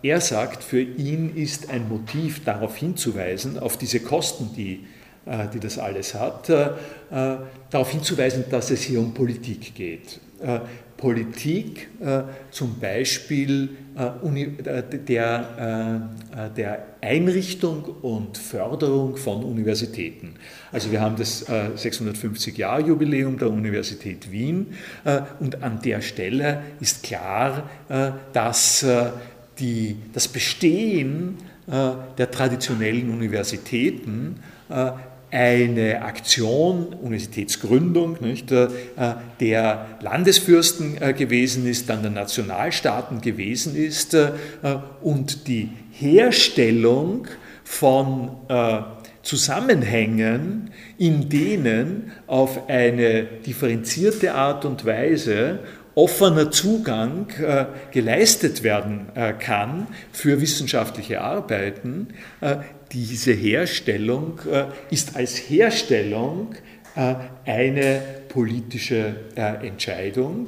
Er 0.04 0.22
sagt, 0.22 0.64
für 0.64 0.82
ihn 0.82 1.36
ist 1.36 1.70
ein 1.70 1.88
Motiv 1.88 2.44
darauf 2.44 2.76
hinzuweisen, 2.76 3.58
auf 3.58 3.78
diese 3.78 4.02
Kosten, 4.02 4.50
die 4.56 4.82
äh, 5.24 5.48
die 5.54 5.60
das 5.60 5.78
alles 5.78 6.16
hat, 6.16 6.50
äh, 6.50 6.66
äh, 7.12 7.38
darauf 7.70 7.92
hinzuweisen, 7.92 8.46
dass 8.50 8.72
es 8.72 8.82
hier 8.82 9.00
um 9.00 9.14
Politik 9.14 9.76
geht. 9.76 10.20
Politik 10.98 11.90
zum 12.52 12.80
Beispiel 12.80 13.70
der, 15.08 16.10
der 16.56 16.86
Einrichtung 17.02 17.84
und 18.02 18.38
Förderung 18.38 19.18
von 19.18 19.44
Universitäten. 19.44 20.36
Also 20.72 20.92
wir 20.92 21.02
haben 21.02 21.16
das 21.16 21.48
650-Jahr-Jubiläum 21.50 23.40
der 23.40 23.50
Universität 23.50 24.32
Wien 24.32 24.74
und 25.40 25.64
an 25.64 25.82
der 25.82 26.02
Stelle 26.02 26.62
ist 26.80 27.04
klar, 27.04 27.70
dass 28.34 28.86
die, 29.60 29.98
das 30.14 30.28
Bestehen 30.28 31.38
der 31.68 32.32
traditionellen 32.32 33.10
Universitäten 33.10 34.40
eine 35.32 36.02
Aktion, 36.02 36.88
Universitätsgründung, 37.02 38.18
nicht, 38.20 38.52
äh, 38.52 38.68
der 39.40 39.88
Landesfürsten 40.02 41.02
äh, 41.02 41.14
gewesen 41.14 41.66
ist, 41.66 41.90
dann 41.90 42.02
der 42.02 42.12
Nationalstaaten 42.12 43.22
gewesen 43.22 43.76
ist 43.76 44.14
äh, 44.14 44.32
und 45.02 45.48
die 45.48 45.70
Herstellung 45.92 47.28
von 47.64 48.32
Zusammenhängen, 49.22 50.72
in 50.98 51.30
denen 51.30 52.12
auf 52.28 52.68
eine 52.68 53.24
differenzierte 53.24 54.34
Art 54.34 54.66
und 54.66 54.84
Weise 54.84 55.60
offener 55.96 56.52
Zugang 56.52 57.28
äh, 57.40 57.66
geleistet 57.92 58.64
werden 58.64 59.10
äh, 59.16 59.34
kann 59.34 59.88
für 60.12 60.42
wissenschaftliche 60.42 61.22
Arbeiten, 61.22 62.10
äh, 62.40 62.58
diese 62.92 63.32
Herstellung 63.32 64.40
äh, 64.52 64.66
ist 64.90 65.16
als 65.16 65.38
Herstellung 65.38 66.56
äh, 66.96 67.16
eine 67.46 68.02
politische 68.30 69.16
äh, 69.36 69.68
Entscheidung, 69.68 70.48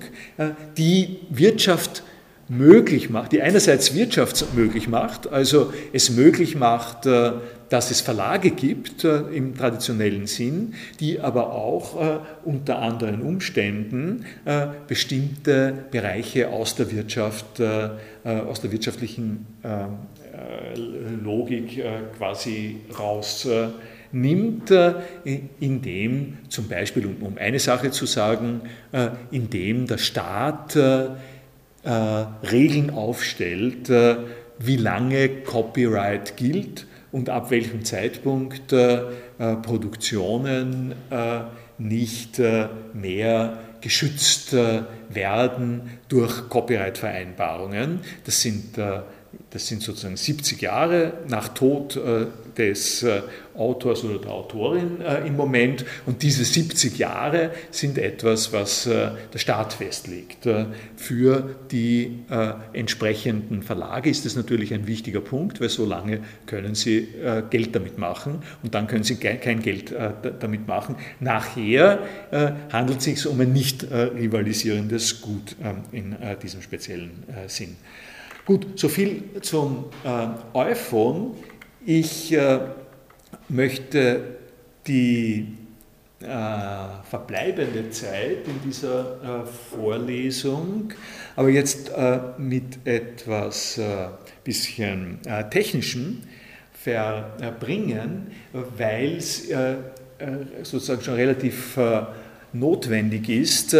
die 0.77 1.19
Wirtschaft 1.29 2.03
möglich 2.47 3.09
macht, 3.09 3.33
die 3.33 3.41
einerseits 3.41 3.93
Wirtschaft 3.93 4.55
möglich 4.55 4.87
macht, 4.87 5.27
also 5.27 5.73
es 5.91 6.09
möglich 6.09 6.55
macht, 6.55 7.05
dass 7.05 7.91
es 7.91 7.99
Verlage 7.99 8.51
gibt 8.51 9.03
im 9.03 9.57
traditionellen 9.57 10.27
Sinn, 10.27 10.75
die 10.99 11.19
aber 11.19 11.53
auch 11.53 12.21
unter 12.45 12.79
anderen 12.79 13.21
Umständen 13.21 14.25
bestimmte 14.87 15.73
Bereiche 15.91 16.49
aus 16.49 16.75
der 16.75 16.91
Wirtschaft, 16.91 17.61
aus 18.23 18.61
der 18.61 18.71
wirtschaftlichen 18.71 19.45
äh, 19.63 19.87
Logik 21.23 21.77
äh, 21.77 21.99
quasi 22.17 22.77
rausnimmt, 22.97 24.71
äh, 24.71 24.93
indem 25.59 26.37
zum 26.49 26.67
Beispiel, 26.67 27.05
um 27.05 27.37
eine 27.37 27.59
Sache 27.59 27.91
zu 27.91 28.05
sagen, 28.05 28.61
indem 29.31 29.87
der 29.87 29.97
Staat 29.97 30.77
Regeln 31.85 32.89
aufstellt, 32.91 33.91
wie 34.59 34.77
lange 34.77 35.29
Copyright 35.43 36.37
gilt 36.37 36.87
und 37.11 37.29
ab 37.29 37.51
welchem 37.51 37.83
Zeitpunkt 37.83 38.73
Produktionen 39.63 40.93
nicht 41.77 42.41
mehr 42.93 43.57
geschützt 43.81 44.55
werden 45.09 45.81
durch 46.07 46.47
Copyright-Vereinbarungen. 46.49 47.99
Das 48.25 48.41
sind 48.41 48.77
das 49.53 49.67
sind 49.67 49.83
sozusagen 49.83 50.17
70 50.17 50.61
Jahre 50.61 51.13
nach 51.27 51.49
Tod 51.49 51.95
äh, 51.95 52.25
des 52.57 53.03
äh, 53.03 53.21
Autors 53.55 54.03
oder 54.03 54.17
der 54.17 54.31
Autorin 54.31 54.99
äh, 55.01 55.27
im 55.27 55.35
Moment. 55.35 55.85
Und 56.07 56.23
diese 56.23 56.43
70 56.43 56.97
Jahre 56.97 57.51
sind 57.69 57.99
etwas, 57.99 58.51
was 58.51 58.85
der 58.85 59.15
Staat 59.35 59.73
festlegt. 59.73 60.47
Für 60.95 61.55
die 61.71 62.19
entsprechenden 62.73 63.61
Verlage 63.63 64.09
ist 64.09 64.25
das 64.25 64.35
natürlich 64.35 64.73
ein 64.73 64.87
wichtiger 64.87 65.21
Punkt, 65.21 65.61
weil 65.61 65.69
so 65.69 65.85
lange 65.85 66.19
können 66.45 66.75
sie 66.75 67.07
Geld 67.49 67.75
damit 67.75 67.97
machen 67.97 68.41
und 68.63 68.73
dann 68.73 68.87
können 68.87 69.03
sie 69.03 69.15
kein 69.15 69.61
Geld 69.61 69.93
damit 70.39 70.67
machen. 70.67 70.95
Nachher 71.19 71.99
handelt 72.71 72.99
es 72.99 73.03
sich 73.05 73.27
um 73.27 73.39
ein 73.39 73.53
nicht 73.53 73.85
rivalisierendes 73.91 75.21
Gut 75.21 75.55
ähm, 75.63 75.83
in 75.91 76.15
diesem 76.41 76.61
speziellen 76.61 77.23
Sinn. 77.47 77.75
Gut, 78.45 78.77
soviel 78.77 79.23
zum 79.41 79.85
äh, 80.03 80.57
iPhone. 80.57 81.31
Ich 81.85 82.33
äh, 82.33 82.59
möchte 83.47 84.35
die 84.85 85.47
äh, 86.19 86.25
verbleibende 87.09 87.89
Zeit 87.89 88.45
in 88.45 88.61
dieser 88.65 89.43
äh, 89.43 89.45
Vorlesung 89.45 90.91
aber 91.37 91.49
jetzt 91.49 91.89
äh, 91.89 92.19
mit 92.37 92.85
etwas 92.85 93.77
äh, 93.77 94.07
bisschen 94.43 95.19
Technischem 95.49 96.21
verbringen, 96.73 98.31
weil 98.51 99.15
es 99.15 99.47
sozusagen 100.63 101.01
schon 101.01 101.13
relativ 101.13 101.79
notwendig 102.51 103.29
ist, 103.29 103.73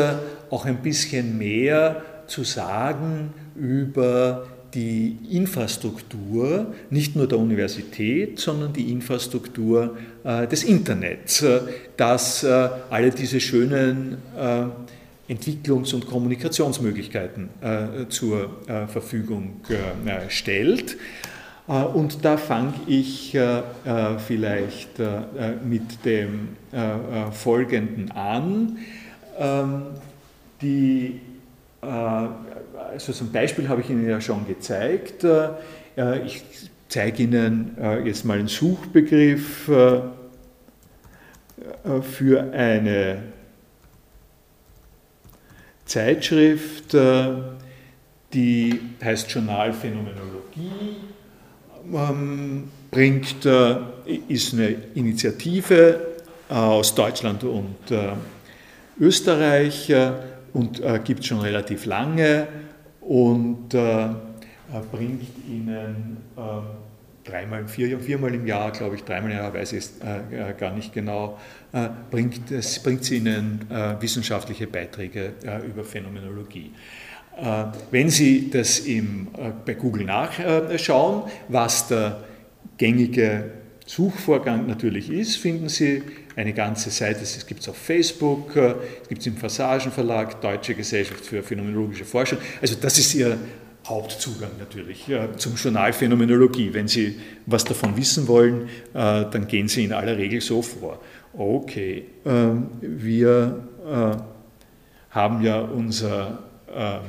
auch 0.50 0.66
ein 0.66 0.78
bisschen 0.78 1.38
mehr 1.38 2.02
zu 2.28 2.46
sagen 2.46 3.34
über 3.58 4.48
die 4.74 5.18
Infrastruktur 5.30 6.74
nicht 6.90 7.16
nur 7.16 7.28
der 7.28 7.38
Universität, 7.38 8.40
sondern 8.40 8.74
die 8.74 8.92
Infrastruktur 8.92 9.98
äh, 10.24 10.48
des 10.48 10.64
Internets, 10.64 11.42
äh, 11.44 11.62
das 11.96 12.44
äh, 12.44 12.70
alle 12.90 13.12
diese 13.12 13.40
schönen 13.40 14.18
Entwicklungs- 15.30 15.94
und 15.94 16.06
Kommunikationsmöglichkeiten 16.06 17.50
zur 18.10 18.50
Verfügung 18.88 19.62
stellt. 20.28 20.98
Und 21.66 22.26
da 22.26 22.36
fange 22.36 22.74
ich 22.88 23.38
vielleicht 24.28 25.00
mit 25.66 26.06
dem 26.06 26.50
Folgenden 27.32 28.12
an. 28.12 28.78
Ähm, 29.40 29.84
die 30.62 31.22
also 32.92 33.14
zum 33.14 33.32
Beispiel 33.32 33.68
habe 33.70 33.82
ich 33.82 33.90
Ihnen 33.90 34.08
ja 34.08 34.22
schon 34.22 34.48
gezeigt. 34.48 35.24
Äh, 35.24 36.26
ich 36.26 36.44
zeige 36.90 37.24
Ihnen 37.24 37.78
äh, 37.80 38.06
jetzt 38.06 38.26
mal 38.26 38.40
einen 38.40 38.48
Suchbegriff 38.48 39.68
äh, 39.68 40.02
für 42.02 42.52
eine 42.54 43.24
Zeitschrift, 45.86 46.96
die 48.34 48.80
heißt 49.04 49.30
Journal 49.30 49.74
Phänomenologie, 49.74 50.96
ähm, 51.94 52.70
bringt, 52.90 53.46
ist 54.28 54.54
eine 54.54 54.76
Initiative 54.96 56.00
aus 56.50 56.96
Deutschland 56.96 57.44
und 57.44 57.76
Österreich 59.00 59.94
und 60.54 60.82
gibt 61.04 61.20
es 61.20 61.26
schon 61.28 61.42
relativ 61.42 61.86
lange 61.86 62.48
und 63.08 63.74
äh, 63.74 64.10
bringt 64.92 65.28
ihnen 65.48 66.18
äh, 66.38 67.30
dreimal, 67.30 67.68
vier, 67.68 68.00
viermal 68.00 68.34
im 68.34 68.46
Jahr, 68.46 68.72
glaube 68.72 68.96
ich, 68.96 69.04
dreimal 69.04 69.32
im 69.32 69.38
Jahr, 69.38 69.54
weiß 69.54 69.74
ich 69.74 69.80
es 69.80 69.94
äh, 70.02 70.52
äh, 70.52 70.54
gar 70.54 70.74
nicht 70.74 70.94
genau, 70.94 71.38
äh, 71.72 71.90
bringt, 72.12 72.52
es, 72.52 72.82
bringt 72.82 73.04
sie 73.04 73.18
ihnen 73.18 73.62
äh, 73.70 74.02
wissenschaftliche 74.02 74.68
Beiträge 74.68 75.34
über 75.68 75.84
Phänomenologie. 75.84 76.72
Wenn 77.90 78.10
Sie 78.10 78.52
das 78.52 78.82
im, 78.82 79.30
bei 79.66 79.74
Google 79.74 80.06
nachschauen, 80.06 81.24
was 81.48 81.88
der 81.88 82.24
gängige 82.78 83.46
Suchvorgang 83.88 84.68
natürlich 84.68 85.10
ist, 85.10 85.38
finden 85.38 85.68
Sie 85.68 86.04
eine 86.36 86.54
ganze 86.54 86.90
Seite, 86.90 87.22
es 87.22 87.46
gibt 87.46 87.62
es 87.62 87.70
auf 87.70 87.78
Facebook, 87.78 88.56
äh, 88.56 88.76
es 89.02 89.10
gibt 89.10 89.22
es 89.22 89.28
im 89.28 89.36
Passagenverlag, 89.36 90.42
Deutsche 90.42 90.76
Gesellschaft 90.76 91.26
für 91.26 91.44
Phänomenologische 91.44 92.06
Forschung. 92.06 92.38
Also 92.62 92.76
das 92.80 92.98
ist 92.98 93.14
Ihr 93.16 93.38
Hauptzugang 93.86 94.52
natürlich 94.60 95.12
zum 95.36 95.56
Journal 95.56 95.92
Phänomenologie. 95.92 96.74
Wenn 96.74 96.88
Sie 96.88 97.20
was 97.46 97.66
davon 97.66 97.98
wissen 97.98 98.30
wollen, 98.30 98.70
äh, 98.94 99.26
dann 99.30 99.46
gehen 99.48 99.68
Sie 99.68 99.84
in 99.84 99.92
aller 99.92 100.18
Regel 100.18 100.40
so 100.40 100.62
vor. 100.62 101.00
Okay, 101.34 102.06
ähm, 102.26 102.68
wir 102.80 103.68
äh, 103.86 104.18
haben 105.10 105.42
ja 105.42 105.60
unser 105.60 106.40
ähm, 106.74 107.02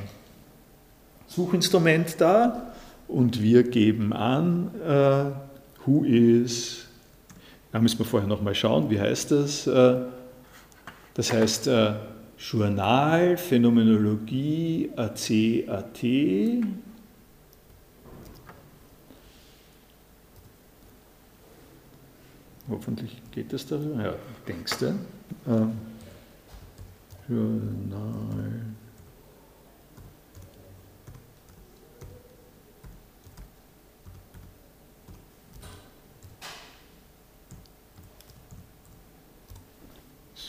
Suchinstrument 1.26 2.16
da 2.18 2.74
und 3.08 3.42
wir 3.42 3.64
geben 3.64 4.12
an, 4.12 4.70
äh, 4.82 5.86
who 5.86 6.04
is, 6.04 6.83
da 7.74 7.80
müssen 7.80 7.98
wir 7.98 8.06
vorher 8.06 8.28
nochmal 8.28 8.54
schauen, 8.54 8.88
wie 8.88 9.00
heißt 9.00 9.32
das? 9.32 9.66
Äh, 9.66 10.02
das 11.14 11.32
heißt 11.32 11.66
äh, 11.66 11.94
Journal 12.38 13.36
Phänomenologie 13.36 14.92
ACAT. 14.94 16.04
Hoffentlich 22.70 23.20
geht 23.32 23.52
das 23.52 23.66
darüber. 23.66 24.04
Ja, 24.04 24.14
denkst 24.46 24.78
du? 24.78 24.94
Ähm, 25.48 25.72
Journal. 27.28 28.66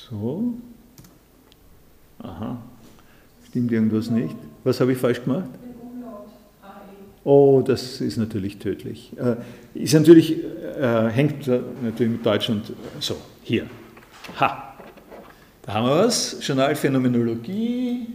So. 0.10 0.53
Aha. 2.19 2.57
Stimmt 3.48 3.72
irgendwas 3.72 4.10
nicht? 4.10 4.36
Was 4.64 4.80
habe 4.80 4.91
ich 4.91 4.98
falsch 4.98 5.23
gemacht? 5.23 5.49
Oh, 7.23 7.64
das 7.65 8.02
ist 8.02 8.18
natürlich 8.18 8.60
tödlich. 8.60 9.14
Äh, 9.18 9.38
ist 9.73 9.94
natürlich, 9.95 10.44
äh, 10.44 11.10
hängt 11.10 11.48
natürlich 11.48 12.11
mit 12.11 12.26
Deutschland. 12.26 12.72
So, 12.99 13.15
hier. 13.41 13.65
Ha. 14.40 14.76
Da 15.64 15.73
haben 15.73 15.88
wir 15.88 16.06
was. 16.06 16.38
Journal 16.45 16.76
Phänomenologie, 16.76 18.07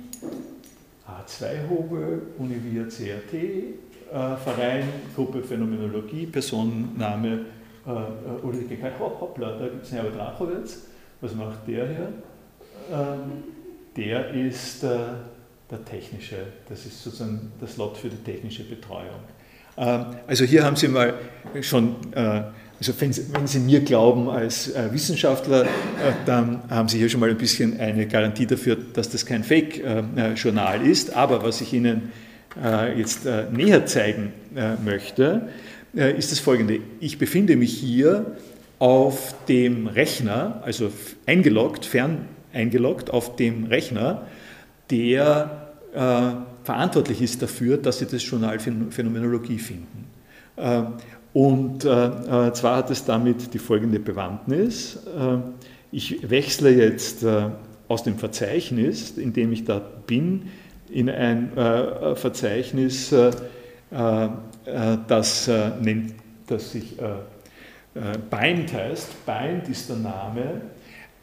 A2-Hobel, 1.08 2.22
Univia 2.38 2.84
CRT, 2.84 3.34
äh, 3.34 4.36
Verein, 4.36 4.84
Gruppe 5.16 5.42
Phänomenologie, 5.42 6.26
Personenname 6.26 7.46
äh, 7.84 8.46
Ulrike 8.46 8.76
Kai. 8.76 8.92
Hoppla, 9.00 9.58
da 9.58 9.66
gibt 9.66 9.84
es 9.84 9.92
einen 9.92 10.02
Herbert 10.02 10.20
Rachowitz. 10.20 10.86
Was 11.20 11.34
macht 11.34 11.68
der 11.68 11.86
hier? 11.86 12.12
Ähm, 12.92 13.44
der 13.96 14.30
ist 14.30 14.82
äh, 14.82 14.88
der 15.70 15.84
technische, 15.84 16.36
das 16.68 16.86
ist 16.86 17.02
sozusagen 17.02 17.52
das 17.60 17.76
Lot 17.76 17.96
für 17.96 18.08
die 18.08 18.16
technische 18.16 18.64
Betreuung. 18.64 19.20
Ähm, 19.76 20.06
also 20.26 20.44
hier 20.44 20.64
haben 20.64 20.76
Sie 20.76 20.88
mal 20.88 21.14
schon, 21.60 21.96
äh, 22.12 22.42
also 22.78 22.92
wenn 22.98 23.12
Sie, 23.12 23.26
wenn 23.32 23.46
Sie 23.46 23.60
mir 23.60 23.80
glauben 23.80 24.30
als 24.30 24.68
äh, 24.68 24.92
Wissenschaftler, 24.92 25.64
äh, 25.64 25.66
dann 26.24 26.62
haben 26.70 26.88
Sie 26.88 26.98
hier 26.98 27.10
schon 27.10 27.20
mal 27.20 27.30
ein 27.30 27.38
bisschen 27.38 27.78
eine 27.78 28.06
Garantie 28.06 28.46
dafür, 28.46 28.76
dass 28.76 29.10
das 29.10 29.26
kein 29.26 29.44
Fake-Journal 29.44 30.80
äh, 30.86 30.90
ist. 30.90 31.14
Aber 31.14 31.42
was 31.44 31.60
ich 31.60 31.72
Ihnen 31.74 32.12
äh, 32.62 32.98
jetzt 32.98 33.26
näher 33.52 33.86
zeigen 33.86 34.32
möchte, 34.84 35.48
ist 35.92 36.32
das 36.32 36.40
folgende. 36.40 36.80
Ich 36.98 37.18
befinde 37.18 37.54
mich 37.54 37.72
hier 37.72 38.36
auf 38.80 39.34
dem 39.46 39.86
Rechner, 39.86 40.62
also 40.64 40.90
eingeloggt, 41.26 41.84
fern 41.84 42.26
eingeloggt, 42.52 43.10
auf 43.10 43.36
dem 43.36 43.66
Rechner, 43.66 44.26
der 44.90 45.68
äh, 45.94 46.64
verantwortlich 46.64 47.22
ist 47.22 47.42
dafür, 47.42 47.76
dass 47.76 48.00
Sie 48.00 48.06
das 48.06 48.28
Journal 48.28 48.58
Phänomenologie 48.58 49.58
finden. 49.58 50.06
Äh, 50.56 50.82
und 51.32 51.84
äh, 51.84 51.88
äh, 51.88 52.52
zwar 52.52 52.78
hat 52.78 52.90
es 52.90 53.04
damit 53.04 53.54
die 53.54 53.58
folgende 53.58 54.00
Bewandtnis. 54.00 54.96
Äh, 54.96 55.36
ich 55.92 56.28
wechsle 56.28 56.70
jetzt 56.70 57.22
äh, 57.22 57.50
aus 57.86 58.02
dem 58.02 58.18
Verzeichnis, 58.18 59.12
in 59.18 59.32
dem 59.32 59.52
ich 59.52 59.64
da 59.64 59.78
bin, 59.78 60.48
in 60.88 61.08
ein 61.08 61.52
Verzeichnis, 62.16 63.14
das 63.90 65.50
nennt, 65.80 66.14
das 66.48 66.72
sich 66.72 66.96
Bind 67.94 68.72
heißt. 68.72 69.26
Bind 69.26 69.68
ist 69.68 69.88
der 69.88 69.96
Name 69.96 70.60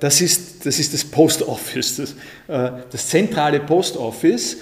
das 0.00 0.20
ist 0.20 0.66
das, 0.66 0.78
ist 0.78 0.92
das 0.92 1.04
Post 1.04 1.42
Office, 1.42 1.96
das, 1.96 2.14
das 2.90 3.08
zentrale 3.08 3.60
Post 3.60 3.96
Office. 3.96 4.58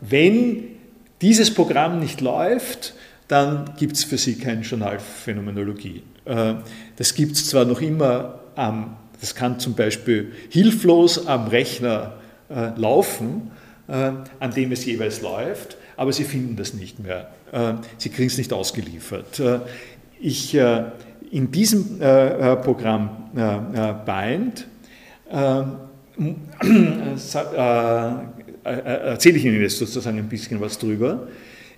Wenn 0.00 0.64
dieses 1.20 1.52
Programm 1.52 1.98
nicht 2.00 2.20
läuft, 2.20 2.94
dann 3.28 3.72
gibt 3.78 3.96
es 3.96 4.04
für 4.04 4.18
Sie 4.18 4.36
keine 4.36 4.60
Journalphänomenologie. 4.62 6.04
Das 6.96 7.14
gibt 7.14 7.32
es 7.32 7.48
zwar 7.48 7.64
noch 7.64 7.80
immer 7.80 8.40
am, 8.56 8.96
das 9.20 9.34
kann 9.34 9.58
zum 9.58 9.74
Beispiel 9.74 10.32
hilflos 10.50 11.26
am 11.26 11.48
Rechner 11.48 12.17
äh, 12.48 12.70
laufen, 12.76 13.50
äh, 13.88 14.12
an 14.40 14.54
dem 14.54 14.72
es 14.72 14.84
jeweils 14.84 15.20
läuft, 15.22 15.76
aber 15.96 16.12
sie 16.12 16.24
finden 16.24 16.56
das 16.56 16.74
nicht 16.74 16.98
mehr. 17.00 17.30
Äh, 17.52 17.74
sie 17.96 18.10
kriegen 18.10 18.28
es 18.28 18.38
nicht 18.38 18.52
ausgeliefert. 18.52 19.40
Äh, 19.40 19.60
ich, 20.20 20.54
äh, 20.54 20.84
in 21.30 21.50
diesem 21.50 22.00
äh, 22.00 22.56
Programm 22.56 23.10
Bind 24.06 24.66
erzähle 28.64 29.36
ich 29.36 29.44
Ihnen 29.44 29.60
jetzt 29.60 29.78
sozusagen 29.78 30.18
ein 30.18 30.28
bisschen 30.28 30.60
was 30.60 30.78
drüber. 30.78 31.28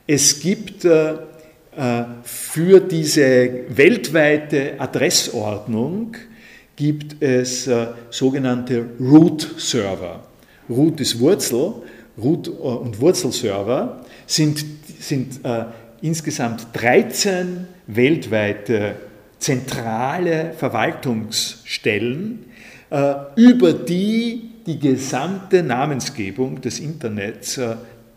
Es 0.06 0.38
gibt 0.40 0.82
für 0.82 2.80
diese 2.80 3.50
weltweite 3.68 4.74
Adressordnung 4.78 6.16
gibt 6.76 7.20
es 7.20 7.68
sogenannte 8.10 8.86
Root-Server. 9.00 10.29
Root 10.70 11.00
ist 11.00 11.18
Wurzel, 11.18 11.74
Root- 12.16 12.48
und 12.48 13.00
Wurzelserver 13.00 14.04
sind, 14.26 14.64
sind 14.98 15.44
äh, 15.44 15.64
insgesamt 16.00 16.68
13 16.74 17.66
weltweite 17.86 18.94
zentrale 19.38 20.52
Verwaltungsstellen, 20.56 22.46
äh, 22.90 23.14
über 23.36 23.72
die 23.72 24.50
die 24.66 24.78
gesamte 24.78 25.62
Namensgebung 25.62 26.60
des 26.60 26.80
Internets 26.80 27.56
äh, 27.58 27.76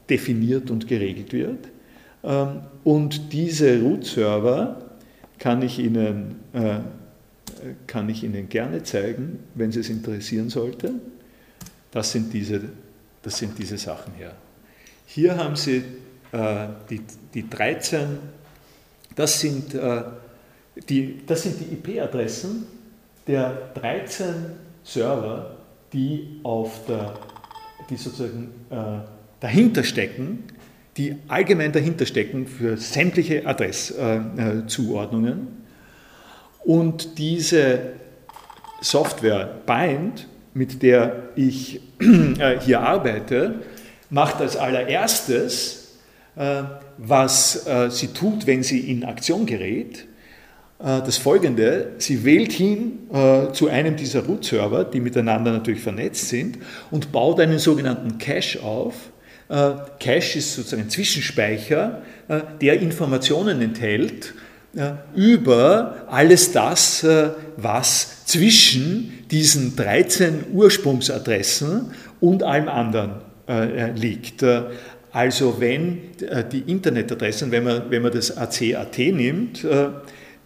definiert 0.10 0.70
und 0.70 0.88
geregelt 0.88 1.34
wird. 1.34 1.70
Ähm, 2.24 2.62
und 2.84 3.32
diese 3.34 3.82
Root-Server 3.82 4.92
kann 5.40 5.62
ich 5.62 5.80
Ihnen 5.80 6.36
äh, 6.54 6.80
kann 7.88 8.10
ich 8.10 8.24
Ihnen 8.24 8.50
gerne 8.50 8.84
zeigen, 8.84 9.40
wenn 9.56 9.72
Sie 9.72 9.80
es 9.80 9.90
interessieren 9.90 10.50
sollte. 10.50 10.96
Das 11.94 12.12
sind 12.12 12.34
diese, 12.34 12.60
das 13.22 13.38
sind 13.38 13.58
diese 13.58 13.78
Sachen 13.78 14.14
hier. 14.18 14.34
Hier 15.06 15.38
haben 15.38 15.56
Sie 15.56 15.84
äh, 16.32 16.68
die, 16.90 17.02
die 17.34 17.48
13, 17.48 18.18
das 19.16 19.40
sind, 19.40 19.76
äh, 19.76 20.02
die, 20.90 21.22
das 21.26 21.44
sind 21.44 21.56
die 21.60 21.72
IP-Adressen 21.76 22.66
der 23.28 23.70
13 23.76 24.34
Server, 24.84 25.58
die, 25.94 26.40
auf 26.42 26.86
der, 26.88 27.14
die 27.90 27.96
sozusagen 27.96 28.50
äh, 28.72 29.02
dahinter 29.40 29.84
stecken, 29.84 30.46
die 30.98 31.16
allgemein 31.28 31.72
dahinter 31.72 32.08
stecken 32.08 32.48
für 32.48 32.76
sämtliche 32.78 33.46
Adresszuordnungen. 33.46 35.38
Äh, 35.38 36.70
Und 36.70 37.20
diese 37.20 37.94
Software 38.82 39.62
Bind 39.66 40.28
mit 40.54 40.82
der 40.84 41.30
ich 41.36 41.82
äh, 42.00 42.60
hier 42.60 42.82
arbeite, 42.82 43.56
macht 44.10 44.40
als 44.42 44.56
allererstes, 44.56 45.98
äh, 46.36 46.64
was 46.98 47.68
äh, 47.68 47.90
sie 47.90 48.08
tut, 48.08 48.46
wenn 48.48 48.64
sie 48.64 48.92
in 48.92 49.04
Aktion 49.04 49.46
gerät, 49.46 50.06
das 50.80 51.16
folgende, 51.16 51.94
sie 52.00 52.26
wählt 52.26 52.52
hin 52.52 53.08
zu 53.54 53.70
einem 53.70 53.96
dieser 53.96 54.26
Root-Server, 54.26 54.84
die 54.84 55.00
miteinander 55.00 55.54
natürlich 55.54 55.80
vernetzt 55.80 56.28
sind, 56.28 56.58
und 56.92 57.14
baut 57.14 57.40
einen 57.40 57.58
sogenannten 57.58 58.18
Cache 58.18 58.62
auf. 58.62 58.96
Cache 59.48 60.40
ist 60.40 60.56
sozusagen 60.56 60.82
ein 60.82 60.90
Zwischenspeicher, 60.90 62.02
der 62.60 62.82
Informationen 62.82 63.62
enthält 63.62 64.34
über 65.16 66.08
alles 66.10 66.52
das, 66.52 67.06
was 67.58 68.26
zwischen 68.26 69.26
diesen 69.30 69.76
13 69.76 70.46
Ursprungsadressen 70.54 71.92
und 72.20 72.44
allem 72.44 72.68
anderen 72.70 73.22
liegt. 73.96 74.44
Also 75.12 75.60
wenn 75.60 76.00
die 76.52 76.62
Internetadressen, 76.62 77.52
wenn 77.52 77.64
man, 77.64 77.84
wenn 77.90 78.02
man 78.02 78.12
das 78.12 78.36
AC.at 78.36 78.98
nimmt, 78.98 79.66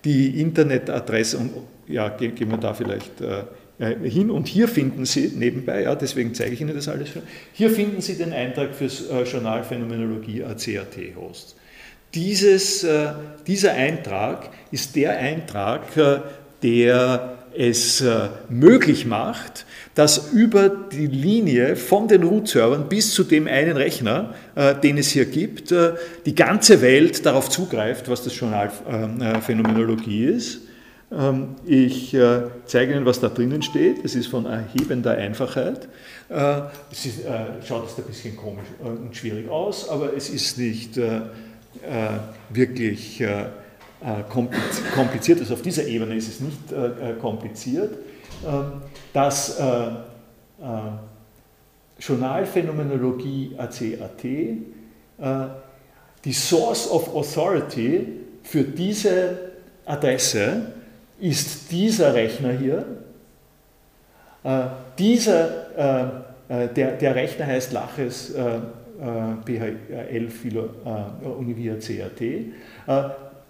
die 0.03 0.41
Internetadresse, 0.41 1.37
und 1.37 1.51
ja, 1.87 2.09
gehen 2.09 2.49
wir 2.49 2.57
da 2.57 2.73
vielleicht 2.73 3.13
hin 4.03 4.31
und 4.31 4.47
hier 4.47 4.67
finden 4.67 5.05
Sie, 5.05 5.31
nebenbei, 5.35 5.83
ja, 5.83 5.95
deswegen 5.95 6.33
zeige 6.33 6.53
ich 6.53 6.61
Ihnen 6.61 6.75
das 6.75 6.89
alles 6.89 7.09
schon, 7.09 7.21
hier 7.53 7.69
finden 7.69 8.01
Sie 8.01 8.17
den 8.17 8.33
Eintrag 8.33 8.75
fürs 8.75 9.05
Journal 9.31 9.63
Phänomenologie 9.63 10.43
ACAT 10.43 11.15
Host. 11.15 11.55
Dieses, 12.13 12.85
dieser 13.45 13.73
Eintrag 13.73 14.49
ist 14.71 14.95
der 14.95 15.17
Eintrag, 15.17 15.81
der 16.63 17.37
es 17.53 18.03
möglich 18.49 19.05
macht, 19.05 19.65
dass 19.97 20.31
über 20.31 20.69
die 20.69 21.07
Linie 21.07 21.75
von 21.75 22.07
den 22.07 22.21
Root-Servern 22.21 22.87
bis 22.87 23.15
zu 23.15 23.23
dem 23.23 23.47
einen 23.47 23.75
Rechner, 23.75 24.35
äh, 24.53 24.75
den 24.75 24.99
es 24.99 25.09
hier 25.09 25.25
gibt, 25.25 25.71
äh, 25.71 25.93
die 26.23 26.35
ganze 26.35 26.83
Welt 26.83 27.25
darauf 27.25 27.49
zugreift, 27.49 28.07
was 28.07 28.23
das 28.23 28.39
Journalphänomenologie 28.39 30.25
ist. 30.25 30.61
Ähm, 31.11 31.55
ich 31.65 32.13
äh, 32.13 32.43
zeige 32.67 32.93
Ihnen, 32.93 33.07
was 33.07 33.21
da 33.21 33.29
drinnen 33.29 33.63
steht. 33.63 34.03
Das 34.03 34.13
ist 34.13 34.27
von 34.27 34.45
erhebender 34.45 35.17
Einfachheit. 35.17 35.87
Es 36.29 37.05
ist, 37.05 37.21
schaut 37.65 37.85
jetzt 37.87 37.97
ein 37.97 38.03
bisschen 38.03 38.35
komisch 38.35 38.65
und 38.79 39.15
schwierig 39.15 39.49
aus, 39.49 39.87
aber 39.87 40.13
es 40.13 40.29
ist 40.29 40.57
nicht 40.57 40.99
wirklich 42.49 43.23
kompliziert. 44.93 45.39
Also 45.39 45.53
auf 45.53 45.61
dieser 45.61 45.85
Ebene 45.85 46.15
ist 46.15 46.27
es 46.27 46.39
nicht 46.39 47.19
kompliziert. 47.19 47.97
Ähm, 48.45 48.81
das 49.13 49.59
äh, 49.59 49.63
äh, 49.63 49.93
Journalphänomenologie 51.99 53.55
ACAT 53.57 54.23
äh, 54.25 54.57
die 56.23 56.33
Source 56.33 56.89
of 56.91 57.15
Authority 57.15 58.07
für 58.43 58.63
diese 58.63 59.39
Adresse 59.85 60.73
ist 61.19 61.71
dieser 61.71 62.13
Rechner 62.13 62.51
hier. 62.51 62.85
dieser, 64.97 66.25
der, 66.47 66.67
der 66.67 67.15
Rechner 67.15 67.45
heißt 67.45 67.71
Laches 67.71 68.33
PHL 68.97 70.29
Philo 70.29 70.69
Univia 71.39 71.75
CAT. 71.75 72.21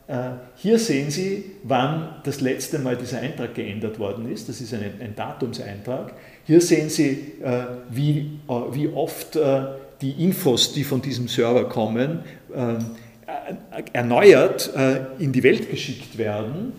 Äh, 0.07 0.13
hier 0.55 0.79
sehen 0.79 1.11
Sie, 1.11 1.43
wann 1.63 2.15
das 2.23 2.39
letzte 2.39 2.79
Mal 2.79 2.95
dieser 2.95 3.19
Eintrag 3.19 3.53
geändert 3.53 3.99
worden 3.99 4.31
ist. 4.31 4.47
Das 4.47 4.61
ist 4.61 4.73
ein, 4.73 4.81
ein 5.01 5.15
Datumseintrag. 5.15 6.13
Hier 6.45 6.61
sehen 6.61 6.89
Sie, 6.89 7.33
äh, 7.43 7.65
wie, 7.89 8.39
äh, 8.47 8.53
wie 8.71 8.87
oft 8.87 9.37
die 10.01 10.23
Infos, 10.23 10.73
die 10.73 10.83
von 10.83 11.01
diesem 11.01 11.27
Server 11.27 11.67
kommen, 11.67 12.19
erneuert 13.93 14.71
in 15.17 15.31
die 15.31 15.41
Welt 15.41 15.71
geschickt 15.71 16.19
werden. 16.19 16.73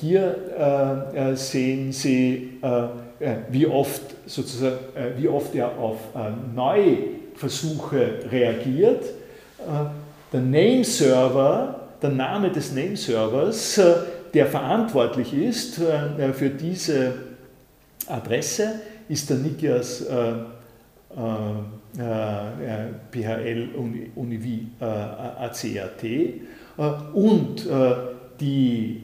Hier 0.00 1.34
sehen 1.34 1.92
Sie, 1.92 2.58
wie 3.50 3.66
oft, 3.66 4.02
sozusagen, 4.26 4.78
wie 5.16 5.28
oft 5.28 5.54
er 5.54 5.76
auf 5.78 5.98
Neuversuche 6.54 8.20
reagiert 8.30 9.04
der 10.32 10.40
Name-Server, 10.40 11.88
der 12.02 12.10
Name 12.10 12.50
des 12.50 12.72
Name-Servers, 12.72 13.78
äh, 13.78 13.94
der 14.34 14.46
verantwortlich 14.46 15.32
ist 15.32 15.78
äh, 15.78 16.32
für 16.32 16.50
diese 16.50 17.14
Adresse, 18.06 18.80
ist 19.08 19.30
der 19.30 19.38
Nikias 19.38 20.02
äh, 20.02 20.32
PHL 23.10 23.68
Univi 24.14 24.68
ACAT 24.78 26.04
und 27.14 27.66
die, 28.38 29.02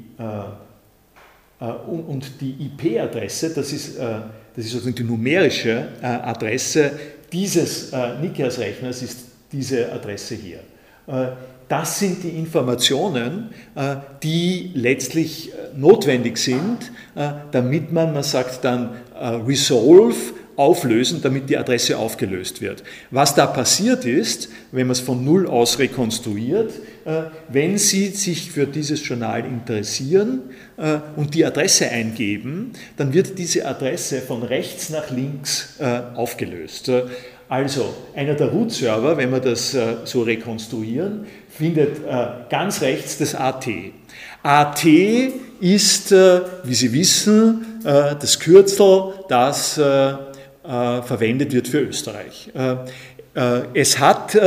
und 1.86 2.40
die 2.40 2.56
IP-Adresse, 2.66 3.54
das 3.54 3.72
ist, 3.72 3.98
das 3.98 4.64
ist 4.64 4.70
sozusagen 4.70 4.94
die 4.96 5.04
numerische 5.04 5.88
Adresse 6.02 6.92
dieses 7.32 7.92
Nikias-Rechners, 8.20 9.02
ist 9.02 9.18
diese 9.52 9.92
Adresse 9.92 10.34
hier. 10.34 10.60
Äh, 11.06 11.28
das 11.68 11.98
sind 11.98 12.22
die 12.22 12.28
Informationen, 12.28 13.50
äh, 13.74 13.96
die 14.22 14.70
letztlich 14.74 15.50
äh, 15.50 15.54
notwendig 15.76 16.36
sind, 16.36 16.92
damit 17.52 17.92
man, 17.92 18.12
man 18.12 18.22
sagt 18.22 18.64
dann, 18.64 18.90
resolve, 19.46 20.34
auflösen, 20.56 21.20
damit 21.22 21.50
die 21.50 21.56
Adresse 21.56 21.98
aufgelöst 21.98 22.60
wird. 22.60 22.84
Was 23.10 23.34
da 23.34 23.46
passiert 23.46 24.04
ist, 24.04 24.50
wenn 24.70 24.86
man 24.86 24.92
es 24.92 25.00
von 25.00 25.24
Null 25.24 25.46
aus 25.46 25.78
rekonstruiert, 25.78 26.72
wenn 27.48 27.76
Sie 27.78 28.08
sich 28.08 28.50
für 28.50 28.66
dieses 28.66 29.06
Journal 29.06 29.44
interessieren 29.44 30.42
und 31.16 31.34
die 31.34 31.44
Adresse 31.44 31.88
eingeben, 31.90 32.72
dann 32.96 33.12
wird 33.12 33.38
diese 33.38 33.66
Adresse 33.66 34.20
von 34.20 34.42
rechts 34.42 34.90
nach 34.90 35.10
links 35.10 35.78
aufgelöst. 36.14 36.90
Also 37.48 37.94
einer 38.16 38.34
der 38.34 38.48
Root-Server, 38.48 39.16
wenn 39.16 39.30
wir 39.30 39.40
das 39.40 39.74
äh, 39.74 39.96
so 40.04 40.22
rekonstruieren, 40.22 41.26
findet 41.48 41.98
äh, 41.98 42.26
ganz 42.48 42.80
rechts 42.80 43.18
das 43.18 43.34
AT. 43.34 43.66
AT 44.42 44.84
ist, 45.60 46.10
äh, 46.10 46.40
wie 46.64 46.74
Sie 46.74 46.92
wissen, 46.92 47.80
das 47.84 48.40
Kürzel, 48.40 49.12
das 49.28 49.74
verwendet 49.74 51.52
wird 51.52 51.68
für 51.68 51.80
Österreich. 51.80 52.50
Es 53.34 53.98
hat 53.98 54.38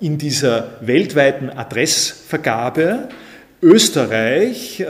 in 0.00 0.18
dieser 0.18 0.68
weltweiten 0.80 1.48
Adressvergabe 1.48 3.08
Österreich 3.62 4.84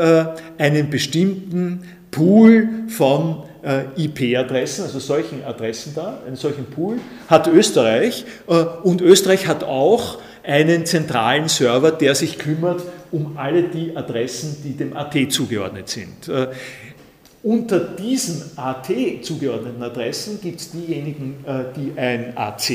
einen 0.59 0.89
bestimmten 0.89 1.83
Pool 2.11 2.69
von 2.89 3.45
äh, 3.67 3.85
IP-Adressen, 3.97 4.85
also 4.85 5.01
solchen 5.01 5.45
Adressen 5.45 5.93
da, 5.95 6.21
einen 6.27 6.37
solchen 6.37 6.67
Pool, 6.67 6.99
hat 7.29 7.49
Österreich 7.49 8.25
äh, 8.47 8.53
und 8.83 9.03
Österreich 9.03 9.47
hat 9.47 9.65
auch 9.65 10.19
einen 10.45 10.87
zentralen 10.87 11.49
Server, 11.49 11.91
der 11.91 12.15
sich 12.15 12.39
kümmert 12.39 12.83
um 13.11 13.37
alle 13.37 13.65
die 13.65 13.97
Adressen, 13.97 14.59
die 14.65 14.77
dem 14.77 14.97
AT 14.97 15.17
zugeordnet 15.31 15.89
sind. 15.89 16.29
Äh, 16.29 16.49
unter 17.43 17.81
diesen 17.81 18.57
AT 18.57 18.89
zugeordneten 19.23 19.83
Adressen 19.83 20.41
gibt 20.41 20.59
es 20.59 20.71
diejenigen, 20.73 21.45
die 21.77 21.97
ein 21.97 22.37
AC 22.37 22.73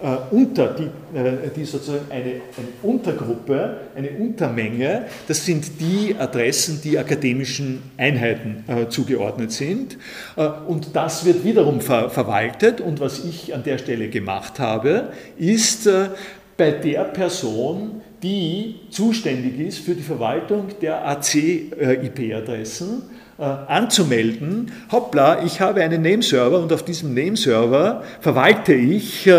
äh, 0.00 0.16
unter, 0.30 0.74
die, 0.74 0.84
äh, 1.16 1.50
die 1.54 1.64
sozusagen 1.64 2.04
eine, 2.10 2.22
eine, 2.22 2.40
Untergruppe, 2.82 3.78
eine 3.96 4.10
Untermenge, 4.10 5.06
das 5.26 5.44
sind 5.44 5.80
die 5.80 6.14
Adressen, 6.16 6.80
die 6.82 6.96
akademischen 6.98 7.82
Einheiten 7.96 8.64
äh, 8.68 8.88
zugeordnet 8.88 9.50
sind. 9.50 9.98
Äh, 10.36 10.46
und 10.68 10.94
das 10.94 11.24
wird 11.24 11.42
wiederum 11.44 11.80
ver 11.80 12.10
verwaltet. 12.10 12.80
Und 12.80 13.00
was 13.00 13.24
ich 13.24 13.54
an 13.54 13.64
der 13.64 13.78
Stelle 13.78 14.08
gemacht 14.08 14.60
habe, 14.60 15.08
ist 15.36 15.88
äh, 15.88 16.10
bei 16.56 16.70
der 16.70 17.04
Person, 17.04 18.02
die 18.22 18.76
zuständig 18.90 19.58
ist 19.58 19.78
für 19.78 19.94
die 19.94 20.02
Verwaltung 20.02 20.66
der 20.80 21.08
AC-IP-Adressen, 21.08 23.02
äh, 23.38 23.42
anzumelden, 23.42 24.72
hoppla, 24.90 25.44
ich 25.44 25.60
habe 25.60 25.82
einen 25.82 26.02
Nameserver 26.02 26.60
und 26.60 26.72
auf 26.72 26.84
diesem 26.84 27.14
Nameserver 27.14 28.02
verwalte 28.20 28.74
ich 28.74 29.30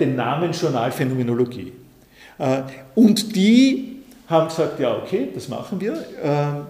den 0.00 0.16
Namen 0.16 0.52
Journalphänomenologie. 0.52 1.72
Äh, 2.40 2.62
und 2.94 3.36
die 3.36 3.96
haben 4.28 4.48
gesagt, 4.48 4.80
ja, 4.80 4.96
okay, 4.96 5.28
das 5.34 5.48
machen 5.48 5.80
wir. 5.80 6.04
Ähm, 6.22 6.66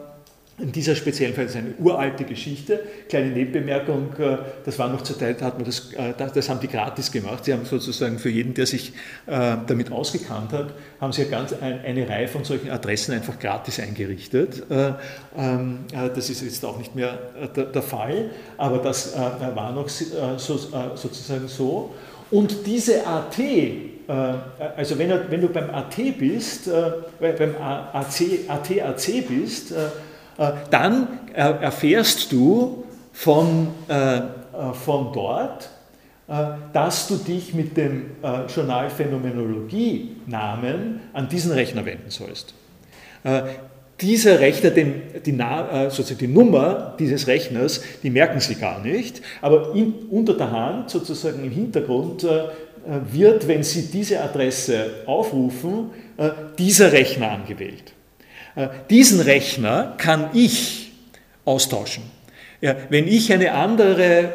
in 0.58 0.72
dieser 0.72 0.94
speziellen 0.94 1.34
Fall 1.34 1.46
ist 1.46 1.56
eine 1.56 1.72
uralte 1.78 2.24
Geschichte. 2.24 2.80
Kleine 3.08 3.30
Nebenbemerkung, 3.30 4.08
äh, 4.18 4.36
das 4.64 4.78
war 4.78 4.90
noch 4.90 5.00
zur 5.02 5.18
Zeit, 5.18 5.40
hat 5.40 5.56
man 5.56 5.64
das, 5.64 5.90
das 6.34 6.48
haben 6.50 6.60
die 6.60 6.68
gratis 6.68 7.10
gemacht. 7.10 7.46
Sie 7.46 7.52
haben 7.54 7.64
sozusagen 7.64 8.18
für 8.18 8.28
jeden, 8.28 8.52
der 8.52 8.66
sich 8.66 8.92
damit 9.26 9.90
ausgekannt 9.90 10.52
hat, 10.52 10.74
haben 11.00 11.12
sie 11.12 11.24
ganz 11.26 11.54
eine 11.54 12.06
Reihe 12.06 12.28
von 12.28 12.44
solchen 12.44 12.70
Adressen 12.70 13.14
einfach 13.14 13.38
gratis 13.38 13.80
eingerichtet. 13.80 14.64
Ähm, 14.70 15.78
das 15.92 16.28
ist 16.28 16.42
jetzt 16.42 16.62
auch 16.64 16.76
nicht 16.76 16.94
mehr 16.94 17.18
der 17.54 17.82
Fall, 17.82 18.30
aber 18.58 18.78
das 18.78 19.16
war 19.16 19.72
noch 19.72 19.88
sozusagen 19.88 21.48
so. 21.48 21.94
Und 22.30 22.66
diese 22.66 23.06
AT, 23.06 23.38
äh, 23.38 23.78
also 24.76 24.98
wenn, 24.98 25.10
wenn, 25.30 25.40
du 25.40 25.48
beim 25.48 25.70
AT 25.70 25.96
bist, 26.18 26.68
äh, 26.68 26.90
beim 27.20 27.54
AC, 27.60 28.40
AT, 28.48 28.82
AC 28.82 29.26
bist, 29.26 29.72
äh, 29.72 29.88
dann 30.70 31.08
erfährst 31.34 32.30
du 32.32 32.84
von, 33.12 33.68
von 34.72 35.12
dort, 35.12 35.68
dass 36.72 37.08
du 37.08 37.16
dich 37.16 37.52
mit 37.52 37.76
dem 37.76 38.12
Journal 38.48 38.88
Phänomenologie-Namen 38.88 41.00
an 41.12 41.28
diesen 41.28 41.52
Rechner 41.52 41.84
wenden 41.84 42.08
sollst. 42.08 42.54
Dieser 44.00 44.40
Rechner, 44.40 44.70
den, 44.70 45.02
die, 45.24 45.32
äh, 45.32 45.90
sozusagen 45.90 46.18
die 46.18 46.28
Nummer 46.28 46.94
dieses 46.98 47.26
Rechners, 47.26 47.82
die 48.02 48.10
merken 48.10 48.40
Sie 48.40 48.54
gar 48.54 48.82
nicht, 48.82 49.20
aber 49.42 49.74
in, 49.74 49.92
unter 50.10 50.34
der 50.34 50.50
Hand, 50.50 50.90
sozusagen 50.90 51.44
im 51.44 51.50
Hintergrund, 51.50 52.24
äh, 52.24 52.48
wird, 53.12 53.46
wenn 53.46 53.62
Sie 53.62 53.90
diese 53.90 54.20
Adresse 54.22 54.90
aufrufen, 55.06 55.90
äh, 56.16 56.30
dieser 56.58 56.92
Rechner 56.92 57.30
angewählt. 57.30 57.92
Diesen 58.90 59.20
Rechner 59.20 59.94
kann 59.96 60.30
ich 60.34 60.90
austauschen. 61.44 62.02
Ja, 62.60 62.74
wenn 62.88 63.06
ich 63.06 63.32
eine 63.32 63.52
andere 63.52 64.34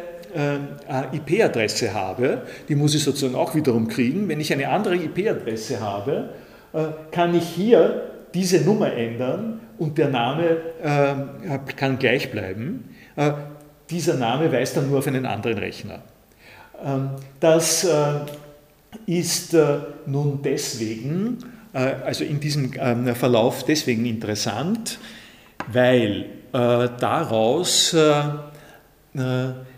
IP-Adresse 1.12 1.94
habe, 1.94 2.44
die 2.70 2.76
muss 2.76 2.96
ich 2.96 3.04
sozusagen 3.04 3.36
auch 3.36 3.56
wiederum 3.56 3.90
kriegen, 3.90 4.30
wenn 4.30 4.40
ich 4.40 4.54
eine 4.54 4.70
andere 4.70 4.96
IP-Adresse 4.96 5.82
habe, 5.82 6.30
kann 7.12 7.36
ich 7.36 7.44
hier 7.44 8.15
diese 8.36 8.62
Nummer 8.62 8.94
ändern 8.94 9.62
und 9.80 9.98
der 9.98 10.10
Name 10.10 10.58
äh, 10.84 11.58
kann 11.76 11.98
gleich 11.98 12.30
bleiben. 12.32 12.90
Äh, 13.16 13.32
dieser 13.90 14.16
Name 14.16 14.52
weist 14.52 14.78
dann 14.78 14.90
nur 14.90 15.00
auf 15.00 15.08
einen 15.08 15.26
anderen 15.26 15.58
Rechner. 15.58 16.04
Ähm, 16.84 17.12
das 17.40 17.86
äh, 17.86 18.20
ist 19.06 19.54
äh, 19.54 19.78
nun 20.06 20.42
deswegen, 20.44 21.38
äh, 21.74 21.80
also 22.06 22.26
in 22.26 22.40
diesem 22.40 22.72
ähm, 22.78 23.16
Verlauf 23.16 23.64
deswegen 23.64 24.06
interessant, 24.06 25.00
weil 25.72 26.26
äh, 26.54 26.90
daraus 27.00 27.96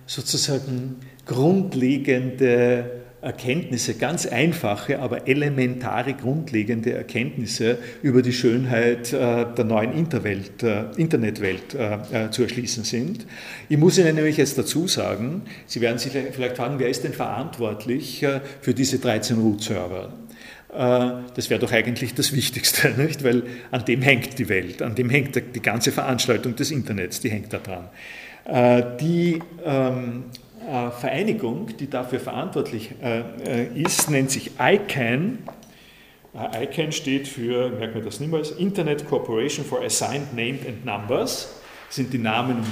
sozusagen 0.08 0.96
grundlegende 1.28 3.04
Erkenntnisse, 3.20 3.96
ganz 3.96 4.28
einfache, 4.28 5.00
aber 5.00 5.28
elementare, 5.28 6.14
grundlegende 6.14 6.94
Erkenntnisse 6.94 7.80
über 8.04 8.22
die 8.22 8.32
Schönheit 8.32 9.12
äh, 9.12 9.46
der 9.58 9.66
neuen 9.66 9.94
Interwelt, 9.94 10.62
äh, 10.62 10.92
Internetwelt 10.98 11.74
äh, 11.74 12.30
zu 12.30 12.44
erschließen 12.44 12.84
sind. 12.84 13.26
Ich 13.70 13.78
muss 13.78 13.98
Ihnen 13.98 14.16
nämlich 14.16 14.38
jetzt 14.38 14.60
dazu 14.60 14.88
sagen, 14.88 15.42
Sie 15.66 15.82
werden 15.82 15.98
sich 15.98 16.12
vielleicht 16.12 16.58
fragen, 16.58 16.78
wer 16.78 16.90
ist 16.90 17.04
denn 17.04 17.14
verantwortlich 17.14 18.26
für 18.62 18.74
diese 18.74 19.00
13 19.00 19.40
Root-Server? 19.40 20.14
Das 20.70 21.50
wäre 21.50 21.60
doch 21.60 21.72
eigentlich 21.72 22.14
das 22.14 22.34
Wichtigste, 22.34 22.90
nicht? 22.98 23.24
weil 23.24 23.44
an 23.72 23.84
dem 23.86 24.02
hängt 24.02 24.38
die 24.38 24.48
Welt, 24.48 24.82
an 24.82 24.96
dem 24.96 25.10
hängt 25.10 25.36
die 25.36 25.62
ganze 25.62 25.92
Veranstaltung 25.92 26.56
des 26.56 26.72
Internets, 26.72 27.20
die 27.20 27.32
hängt 27.32 27.52
da 27.52 27.58
dran. 27.58 27.90
Die 29.00 29.40
ähm, 29.66 30.26
äh, 30.26 30.47
Vereinigung, 30.68 31.78
die 31.78 31.90
dafür 31.90 32.20
verantwortlich 32.20 32.92
äh, 33.02 33.22
äh, 33.46 33.82
ist, 33.82 34.10
nennt 34.10 34.32
sich 34.32 34.52
ICANN. 34.60 35.40
ICANN 36.34 36.92
steht 36.92 37.30
für, 37.30 37.70
merkt 37.70 37.96
man 37.96 38.04
das 38.04 38.20
niemals, 38.20 38.52
Internet 38.52 39.08
Corporation 39.08 39.64
for 39.64 39.82
Assigned 39.82 40.36
Named 40.36 40.68
and 40.68 40.86
Numbers, 40.86 41.56
sind 41.90 42.12
die 42.12 42.18
Namen 42.18 42.58
und 42.58 42.68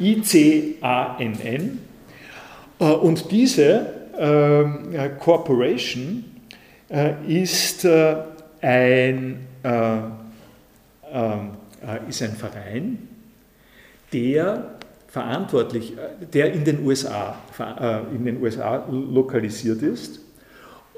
ICANN. 0.00 1.78
Und 2.78 3.30
diese 3.30 3.86
Corporation 5.20 6.24
ist 7.28 7.86
ein, 8.62 9.46
ist 12.08 12.22
ein 12.22 12.36
Verein, 12.36 13.08
der 14.12 14.79
verantwortlich, 15.10 15.94
äh, 15.96 16.26
der 16.32 16.52
in 16.52 16.64
den 16.64 16.86
USA, 16.86 17.36
äh, 17.58 18.00
in 18.14 18.24
den 18.24 18.40
USA 18.42 18.86
lokalisiert 18.88 19.82
ist 19.82 20.20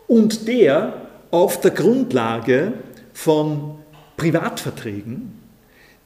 und 0.06 0.47
der 0.47 1.09
auf 1.30 1.59
der 1.60 1.70
Grundlage 1.70 2.74
von 3.14 3.78
Privatverträgen 4.16 5.40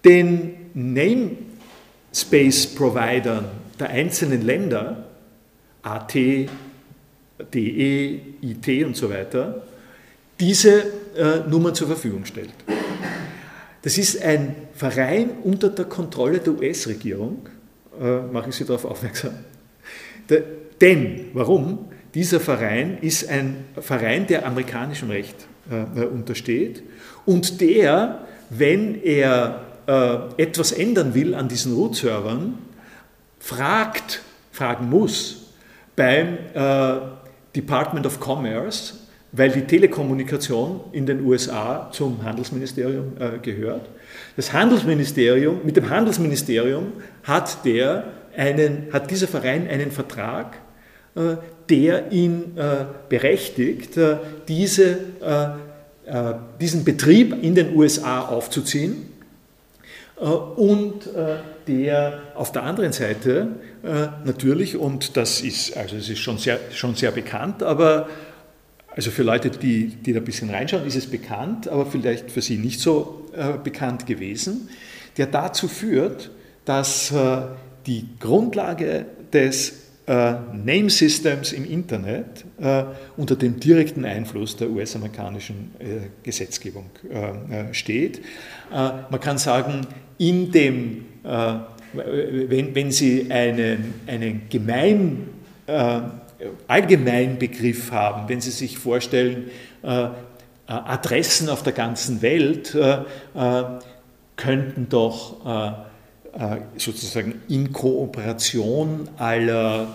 den 0.05 0.55
Namespace-Providern 0.75 3.47
der 3.79 3.91
einzelnen 3.91 4.43
Länder, 4.43 5.05
AT, 5.83 6.15
DE, 6.15 6.49
IT 8.41 8.85
und 8.85 8.97
so 8.97 9.11
weiter, 9.11 9.63
diese 10.39 10.85
äh, 11.17 11.41
Nummern 11.49 11.75
zur 11.75 11.89
Verfügung 11.89 12.25
stellt. 12.25 12.51
Das 13.83 13.99
ist 13.99 14.23
ein 14.23 14.55
Verein 14.75 15.31
unter 15.43 15.71
der 15.71 15.87
Kontrolle 15.87 16.39
der 16.39 16.53
US-Regierung 16.55 17.49
äh, 18.01 18.33
mache 18.33 18.51
ich 18.51 18.57
Sie 18.57 18.65
darauf 18.65 18.85
aufmerksam. 18.85 19.35
Der, 20.29 20.43
denn, 20.81 21.27
warum? 21.33 21.87
Dieser 22.15 22.41
Verein 22.41 22.99
ist 23.01 23.29
ein 23.29 23.65
Verein, 23.79 24.27
der 24.27 24.47
amerikanischem 24.47 25.11
Recht 25.11 25.37
äh, 25.71 26.03
äh 26.03 26.07
untersteht 26.07 26.83
und 27.25 27.61
der, 27.61 28.27
wenn 28.51 29.03
er 29.03 29.63
äh, 29.87 30.43
etwas 30.43 30.73
ändern 30.73 31.15
will 31.15 31.35
an 31.35 31.49
diesen 31.49 31.75
Root-Servern, 31.75 32.55
fragt, 33.39 34.23
fragen 34.53 34.89
muss 34.89 35.53
beim 35.95 36.39
äh, 36.55 36.99
Department 37.55 38.07
of 38.07 38.19
Commerce, 38.21 38.95
weil 39.33 39.51
die 39.51 39.63
Telekommunikation 39.63 40.81
in 40.93 41.07
den 41.07 41.25
USA 41.25 41.91
zum 41.93 42.23
Handelsministerium 42.23 43.13
äh, 43.19 43.39
gehört. 43.39 43.89
Das 44.37 44.53
Handelsministerium, 44.53 45.61
mit 45.65 45.77
dem 45.77 45.89
Handelsministerium 45.89 46.93
hat, 47.25 47.65
der 47.65 48.05
einen, 48.37 48.89
hat 48.93 49.11
dieser 49.11 49.29
Verein 49.29 49.67
einen 49.67 49.91
Vertrag, 49.91 50.59
äh, 51.15 51.37
der 51.71 52.13
ihn 52.13 52.57
äh, 52.57 52.85
berechtigt, 53.09 53.97
äh, 53.97 54.19
diese, 54.47 54.99
diesen 56.61 56.85
Betrieb 56.85 57.43
in 57.43 57.57
den 57.57 57.75
USA 57.75 58.21
aufzuziehen. 58.21 59.11
Und 60.15 61.09
der 61.67 62.21
auf 62.37 62.53
der 62.53 62.63
anderen 62.63 62.93
Seite 62.93 63.49
natürlich, 64.25 64.77
und 64.77 65.17
das 65.17 65.41
ist, 65.41 65.77
also 65.77 65.97
es 65.97 66.09
ist 66.09 66.21
schon 66.21 66.39
sehr, 66.39 66.61
schon 66.71 66.95
sehr 66.95 67.11
bekannt, 67.11 67.65
aber 67.65 68.09
also 68.97 69.11
für 69.11 69.23
Leute, 69.23 69.51
die, 69.51 69.89
die 69.89 70.15
da 70.15 70.21
ein 70.21 70.25
bisschen 70.25 70.49
reinschauen, 70.49 70.87
ist 70.87 70.97
es 70.97 71.07
bekannt, 71.07 71.69
aber 71.69 71.85
vielleicht 71.85 72.31
für 72.31 72.41
Sie 72.41 72.57
nicht 72.57 72.81
so 72.81 73.29
äh, 73.37 73.59
bekannt 73.63 74.07
gewesen, 74.07 74.71
der 75.19 75.27
dazu 75.27 75.69
führt, 75.69 76.31
dass 76.65 77.13
äh, 77.13 77.43
die 77.87 78.07
Grundlage 78.19 79.05
des 79.35 79.87
äh, 80.07 80.35
Name 80.55 80.89
Systems 80.89 81.53
im 81.53 81.71
Internet 81.71 82.45
äh, 82.59 82.85
unter 83.19 83.37
dem 83.37 83.61
direkten 83.61 84.07
Einfluss 84.07 84.57
der 84.57 84.71
US-amerikanischen 84.71 85.73
äh, 85.79 86.09
Gesetzgebung 86.23 86.87
äh, 87.11 87.75
steht. 87.75 88.21
man 88.71 89.21
kann 89.21 89.39
sagen, 89.39 89.87
in 90.19 90.51
dem, 90.51 91.05
wenn, 91.23 92.75
wenn 92.75 92.91
Sie 92.91 93.31
einen, 93.31 93.95
einen 94.07 94.43
gemein 94.49 95.29
Allgemeinbegriff 96.69 97.93
haben, 97.93 98.29
wenn 98.29 98.41
Sie 98.41 98.51
sich 98.51 98.79
vorstellen, 98.79 99.51
äh, 99.83 100.05
äh, 100.05 100.09
Adressen 100.67 101.49
auf 101.49 101.63
der 101.63 101.73
ganzen 101.73 102.23
Welt 102.23 102.75
äh, 102.75 102.99
könnten 104.37 104.89
doch 104.91 105.87
sozusagen 106.77 107.41
in 107.49 107.73
Kooperation 107.73 109.09
aller 109.17 109.95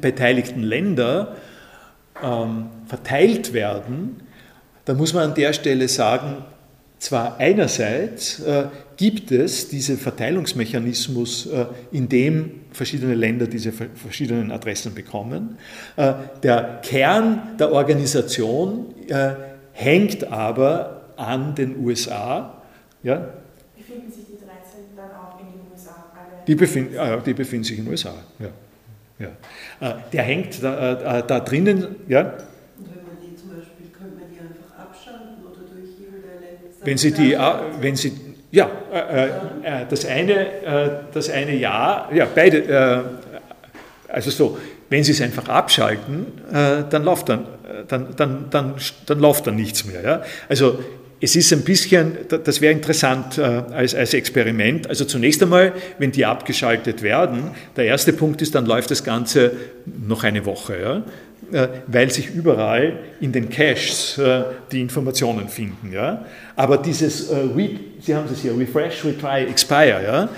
beteiligten 0.00 0.62
Länder 0.62 1.36
ähm, 2.22 2.70
verteilt 2.86 3.52
werden, 3.52 4.22
dann 4.86 4.96
muss 4.96 5.12
man 5.12 5.30
an 5.30 5.34
der 5.34 5.52
Stelle 5.52 5.88
sagen, 5.88 6.44
zwar 7.02 7.38
einerseits 7.38 8.38
äh, 8.40 8.66
gibt 8.96 9.32
es 9.32 9.68
diesen 9.68 9.98
Verteilungsmechanismus, 9.98 11.46
äh, 11.46 11.66
in 11.90 12.08
dem 12.08 12.60
verschiedene 12.70 13.14
Länder 13.14 13.48
diese 13.48 13.72
verschiedenen 13.72 14.52
Adressen 14.52 14.94
bekommen. 14.94 15.58
Äh, 15.96 16.14
der 16.44 16.80
Kern 16.82 17.56
der 17.58 17.72
Organisation 17.72 18.94
äh, 19.08 19.32
hängt 19.72 20.30
aber 20.30 21.02
an 21.16 21.56
den 21.56 21.84
USA. 21.84 22.62
Ja? 23.02 23.30
Befinden 23.76 24.12
sich 24.12 24.24
die 24.26 24.38
13 24.38 24.96
dann 24.96 25.10
auch 25.10 25.40
in 25.40 25.46
den 25.46 25.72
USA? 25.72 26.04
Die, 26.46 26.54
befind, 26.54 26.94
äh, 26.94 27.18
die 27.26 27.34
befinden 27.34 27.64
sich 27.64 27.78
in 27.78 27.84
den 27.84 27.90
USA, 27.90 28.14
ja. 28.38 28.48
ja. 29.18 29.88
Äh, 29.88 29.94
der 30.12 30.22
hängt 30.22 30.62
da, 30.62 31.22
da 31.22 31.40
drinnen, 31.40 31.96
ja. 32.06 32.32
Wenn 36.84 36.98
Sie 36.98 37.12
die, 37.12 37.36
wenn 37.80 37.96
Sie, 37.96 38.12
ja, 38.50 38.70
äh, 38.92 39.26
äh, 39.26 39.30
das 39.88 40.04
eine, 40.04 40.62
äh, 40.62 40.90
das 41.12 41.30
eine 41.30 41.54
ja, 41.54 42.08
ja, 42.12 42.26
beide, 42.32 42.58
äh, 42.58 44.12
also 44.12 44.30
so, 44.30 44.58
wenn 44.90 45.04
Sie 45.04 45.12
es 45.12 45.22
einfach 45.22 45.48
abschalten, 45.48 46.26
äh, 46.52 46.84
dann 46.90 47.04
läuft 47.04 47.28
dann, 47.28 47.46
dann, 47.88 48.08
dann, 48.16 48.46
dann, 48.50 48.74
dann 49.06 49.18
läuft 49.18 49.46
dann 49.46 49.56
nichts 49.56 49.86
mehr. 49.86 50.02
Ja? 50.02 50.22
Also 50.48 50.78
es 51.24 51.36
ist 51.36 51.52
ein 51.52 51.62
bisschen, 51.62 52.18
das 52.28 52.60
wäre 52.60 52.72
interessant 52.72 53.38
äh, 53.38 53.42
als, 53.42 53.94
als 53.94 54.12
Experiment. 54.12 54.88
Also 54.88 55.04
zunächst 55.04 55.40
einmal, 55.40 55.72
wenn 55.98 56.10
die 56.10 56.26
abgeschaltet 56.26 57.00
werden, 57.02 57.52
der 57.76 57.84
erste 57.84 58.12
Punkt 58.12 58.42
ist, 58.42 58.56
dann 58.56 58.66
läuft 58.66 58.90
das 58.90 59.04
Ganze 59.04 59.52
noch 59.86 60.24
eine 60.24 60.44
Woche. 60.44 60.80
Ja? 60.80 61.02
Weil 61.86 62.10
sich 62.10 62.34
überall 62.34 62.98
in 63.20 63.32
den 63.32 63.48
Caches 63.50 64.20
die 64.70 64.80
Informationen 64.80 65.48
finden. 65.48 65.92
Aber 66.56 66.78
dieses, 66.78 67.28
Sie 67.28 68.14
haben 68.14 68.26
es 68.32 68.40
hier, 68.40 68.58
Refresh, 68.58 69.04
Retry, 69.04 69.44
Expire? 69.50 70.28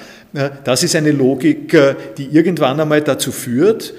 Das 0.65 0.83
ist 0.83 0.97
eine 0.97 1.13
Logik, 1.13 1.77
die 2.19 2.27
irgendwann 2.27 2.81
einmal 2.81 3.03
dazu 3.03 3.31
führt, 3.31 3.95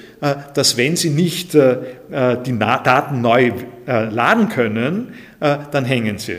dass 0.53 0.75
wenn 0.75 0.97
Sie 0.97 1.09
nicht 1.09 1.53
die 1.53 2.59
Daten 2.59 3.21
neu 3.21 3.51
laden 3.85 4.49
können, 4.49 5.13
dann 5.39 5.85
hängen 5.85 6.17
sie. 6.17 6.37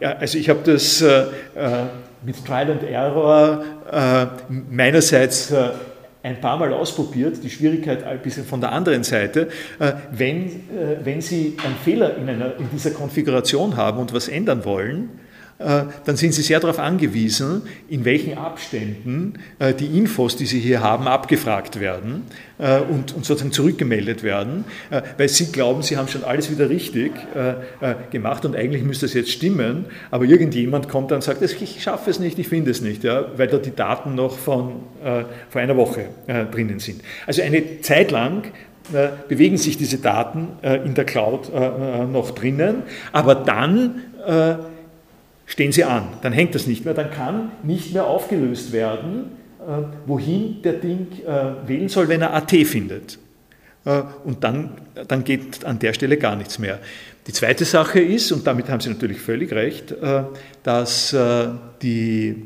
Also 0.00 0.38
ich 0.38 0.48
habe 0.48 0.60
das 0.64 1.04
mit 2.24 2.46
Trial 2.46 2.70
and 2.70 2.82
Error 2.84 3.64
meinerseits 4.48 5.52
ein 6.22 6.40
paar 6.40 6.58
Mal 6.58 6.72
ausprobiert, 6.72 7.42
die 7.42 7.50
Schwierigkeit 7.50 8.04
ein 8.04 8.20
bisschen 8.20 8.44
von 8.44 8.60
der 8.60 8.72
anderen 8.72 9.04
Seite. 9.04 9.48
Äh, 9.78 9.92
wenn, 10.12 10.46
äh, 10.46 10.96
wenn 11.02 11.20
Sie 11.20 11.56
einen 11.64 11.76
Fehler 11.76 12.16
in, 12.16 12.28
einer, 12.28 12.56
in 12.58 12.68
dieser 12.70 12.90
Konfiguration 12.90 13.76
haben 13.76 13.98
und 13.98 14.12
was 14.12 14.28
ändern 14.28 14.64
wollen, 14.64 15.10
dann 15.60 16.16
sind 16.16 16.32
Sie 16.32 16.40
sehr 16.40 16.58
darauf 16.58 16.78
angewiesen, 16.78 17.62
in 17.88 18.06
welchen 18.06 18.38
Abständen 18.38 19.34
äh, 19.58 19.74
die 19.74 19.98
Infos, 19.98 20.36
die 20.36 20.46
Sie 20.46 20.58
hier 20.58 20.80
haben, 20.80 21.06
abgefragt 21.06 21.78
werden 21.80 22.22
äh, 22.58 22.80
und, 22.80 23.10
sozusagen 23.10 23.52
zurückgemeldet 23.52 24.22
werden, 24.22 24.64
weil 25.18 25.28
Sie 25.28 25.52
glauben, 25.52 25.82
Sie 25.82 25.96
haben 25.96 26.08
schon 26.08 26.24
alles 26.24 26.50
wieder 26.50 26.70
richtig 26.70 27.12
gemacht 28.10 28.44
und 28.44 28.56
eigentlich 28.56 28.82
müsste 28.82 29.06
es 29.06 29.14
jetzt 29.14 29.30
stimmen, 29.30 29.86
aber 30.10 30.24
irgendjemand 30.24 30.88
kommt 30.88 31.10
dann 31.10 31.16
und 31.16 31.22
sagt, 31.22 31.42
ich 31.42 31.82
schaffe 31.82 32.10
es 32.10 32.18
nicht, 32.18 32.38
ich 32.38 32.48
finde 32.48 32.70
es 32.70 32.80
nicht, 32.80 33.04
weil 33.04 33.46
da 33.46 33.58
die 33.58 33.74
Daten 33.74 34.14
noch 34.14 34.36
von 34.36 34.76
vor 35.50 35.60
einer 35.60 35.76
Woche 35.76 36.06
drinnen 36.50 36.78
sind. 36.78 37.02
Also 37.26 37.42
eine 37.42 37.80
Zeit 37.82 38.10
lang 38.10 38.44
bewegen 39.28 39.56
sich 39.56 39.76
diese 39.76 39.98
Daten 39.98 40.48
in 40.62 40.94
der 40.94 41.04
Cloud 41.04 41.50
noch 42.10 42.30
drinnen, 42.32 42.82
aber 43.12 43.34
dann 43.34 44.02
stehen 45.50 45.72
sie 45.72 45.82
an. 45.84 46.04
Dann 46.22 46.32
hängt 46.32 46.54
das 46.54 46.68
nicht 46.68 46.84
mehr, 46.84 46.94
dann 46.94 47.10
kann 47.10 47.50
nicht 47.64 47.92
mehr 47.92 48.06
aufgelöst 48.06 48.72
werden, 48.72 49.32
äh, 49.58 49.82
wohin 50.06 50.62
der 50.62 50.74
Ding 50.74 51.08
äh, 51.26 51.68
wählen 51.68 51.88
soll, 51.88 52.08
wenn 52.08 52.22
er 52.22 52.32
AT 52.34 52.50
findet. 52.50 53.18
Äh, 53.84 54.02
und 54.24 54.44
dann, 54.44 54.78
dann 55.08 55.24
geht 55.24 55.64
an 55.64 55.80
der 55.80 55.92
Stelle 55.92 56.18
gar 56.18 56.36
nichts 56.36 56.60
mehr. 56.60 56.78
Die 57.26 57.32
zweite 57.32 57.64
Sache 57.64 57.98
ist, 57.98 58.30
und 58.30 58.46
damit 58.46 58.68
haben 58.68 58.80
Sie 58.80 58.90
natürlich 58.90 59.20
völlig 59.20 59.52
recht, 59.52 59.94
dass 60.62 61.14
die, 61.82 62.42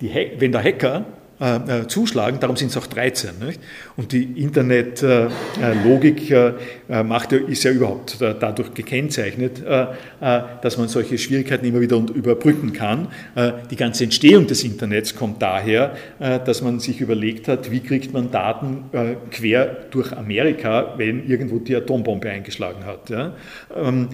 die, 0.00 0.10
wenn 0.38 0.52
der 0.52 0.64
Hacker 0.64 1.04
äh, 1.40 1.80
äh, 1.80 1.88
zuschlagen, 1.88 2.38
darum 2.38 2.54
sind 2.56 2.70
es 2.70 2.76
auch 2.76 2.86
13. 2.86 3.30
Nicht? 3.44 3.60
Und 3.96 4.12
die 4.12 4.22
Internetlogik 4.40 6.30
äh, 6.30 6.52
macht, 7.02 7.32
ist 7.32 7.64
ja 7.64 7.72
überhaupt 7.72 8.18
dadurch 8.20 8.72
gekennzeichnet, 8.72 9.62
dass 10.20 10.78
man 10.78 10.88
solche 10.88 11.18
Schwierigkeiten 11.18 11.66
immer 11.66 11.80
wieder 11.80 11.96
überbrücken 11.96 12.72
kann. 12.72 13.08
Die 13.70 13.76
ganze 13.76 14.04
Entstehung 14.04 14.46
des 14.46 14.62
Internets 14.64 15.16
kommt 15.16 15.42
daher, 15.42 15.96
dass 16.18 16.62
man 16.62 16.78
sich 16.80 17.00
überlegt 17.00 17.48
hat, 17.48 17.70
wie 17.70 17.80
kriegt 17.80 18.12
man 18.12 18.30
Daten 18.30 18.84
quer 19.30 19.76
durch 19.90 20.12
Amerika, 20.12 20.94
wenn 20.96 21.26
irgendwo 21.28 21.58
die 21.58 21.74
Atombombe 21.74 22.30
eingeschlagen 22.30 22.84
hat 22.84 23.10
ähm, 23.74 24.08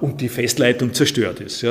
und 0.00 0.20
die 0.20 0.28
Festleitung 0.28 0.92
zerstört 0.92 1.40
ist. 1.40 1.64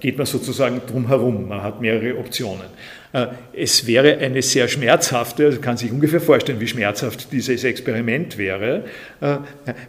Geht 0.00 0.18
man 0.18 0.26
sozusagen 0.26 0.80
drum 0.86 1.08
herum, 1.08 1.48
man 1.48 1.62
hat 1.62 1.80
mehrere 1.80 2.18
Optionen. 2.18 2.66
Äh, 3.14 3.28
es 3.52 3.86
wäre 3.86 4.18
eine 4.18 4.42
sehr 4.42 4.66
schmerzhafte, 4.66 5.46
also 5.46 5.60
kann 5.60 5.76
sich 5.76 5.90
ungefähr 5.92 6.20
vorstellen, 6.20 6.58
wie 6.58 6.66
schmerzhaft 6.66 7.30
dieses 7.30 7.62
Experiment 7.62 8.36
wäre, 8.36 8.84
äh, 9.20 9.36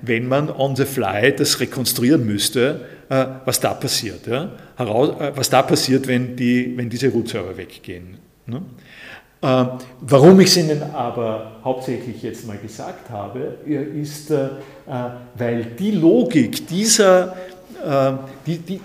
wenn 0.04 0.28
man 0.28 0.52
on 0.52 0.76
the 0.76 0.86
fly 0.86 1.34
das 1.36 1.60
rekonstruieren 1.60 2.24
müsste, 2.24 2.82
äh, 3.10 3.26
was 3.44 3.60
da 3.60 3.74
passiert. 3.74 4.30
Was 4.78 5.50
da 5.50 5.64
passiert, 5.64 6.08
wenn, 6.08 6.36
die, 6.36 6.78
wenn 6.78 6.90
diese 6.90 7.08
Root-Server 7.10 7.58
weggehen. 7.58 8.18
Ne? 8.46 8.62
Warum 9.42 10.40
ich 10.40 10.48
es 10.48 10.58
Ihnen 10.58 10.82
aber 10.94 11.60
hauptsächlich 11.64 12.22
jetzt 12.24 12.48
mal 12.48 12.58
gesagt 12.58 13.10
habe, 13.10 13.58
ist, 13.66 14.34
weil 15.36 15.66
die 15.78 15.92
Logik 15.92 16.68
dieser, 16.68 17.36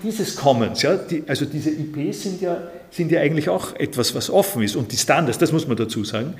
dieses 0.03 0.35
Commons, 0.35 0.85
also 0.85 1.45
diese 1.45 1.71
IPs 1.71 2.23
sind 2.23 2.41
ja 2.41 2.57
sind 2.91 3.11
ja 3.11 3.21
eigentlich 3.21 3.47
auch 3.47 3.73
etwas, 3.75 4.13
was 4.13 4.29
offen 4.29 4.61
ist. 4.63 4.75
Und 4.75 4.91
die 4.91 4.97
Standards, 4.97 5.37
das 5.37 5.53
muss 5.53 5.65
man 5.65 5.77
dazu 5.77 6.03
sagen, 6.03 6.35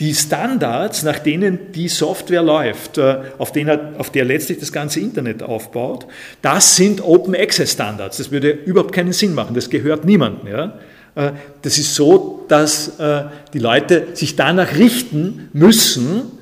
die 0.00 0.14
Standards, 0.14 1.04
nach 1.04 1.20
denen 1.20 1.72
die 1.72 1.88
Software 1.88 2.42
läuft, 2.42 2.98
äh, 2.98 3.18
auf, 3.38 3.52
denen, 3.52 3.96
auf 3.98 4.10
der 4.10 4.24
letztlich 4.24 4.58
das 4.58 4.72
ganze 4.72 4.98
Internet 4.98 5.42
aufbaut, 5.44 6.06
das 6.42 6.74
sind 6.74 7.02
Open 7.02 7.36
Access 7.36 7.72
Standards. 7.72 8.16
Das 8.16 8.32
würde 8.32 8.50
überhaupt 8.50 8.92
keinen 8.92 9.12
Sinn 9.12 9.34
machen. 9.34 9.54
Das 9.54 9.70
gehört 9.70 10.04
niemandem. 10.04 10.48
Ja? 10.52 10.78
Äh, 11.14 11.32
das 11.62 11.78
ist 11.78 11.94
so, 11.94 12.44
dass 12.48 12.98
äh, 12.98 13.24
die 13.52 13.60
Leute 13.60 14.08
sich 14.14 14.34
danach 14.34 14.76
richten 14.76 15.50
müssen, 15.52 16.41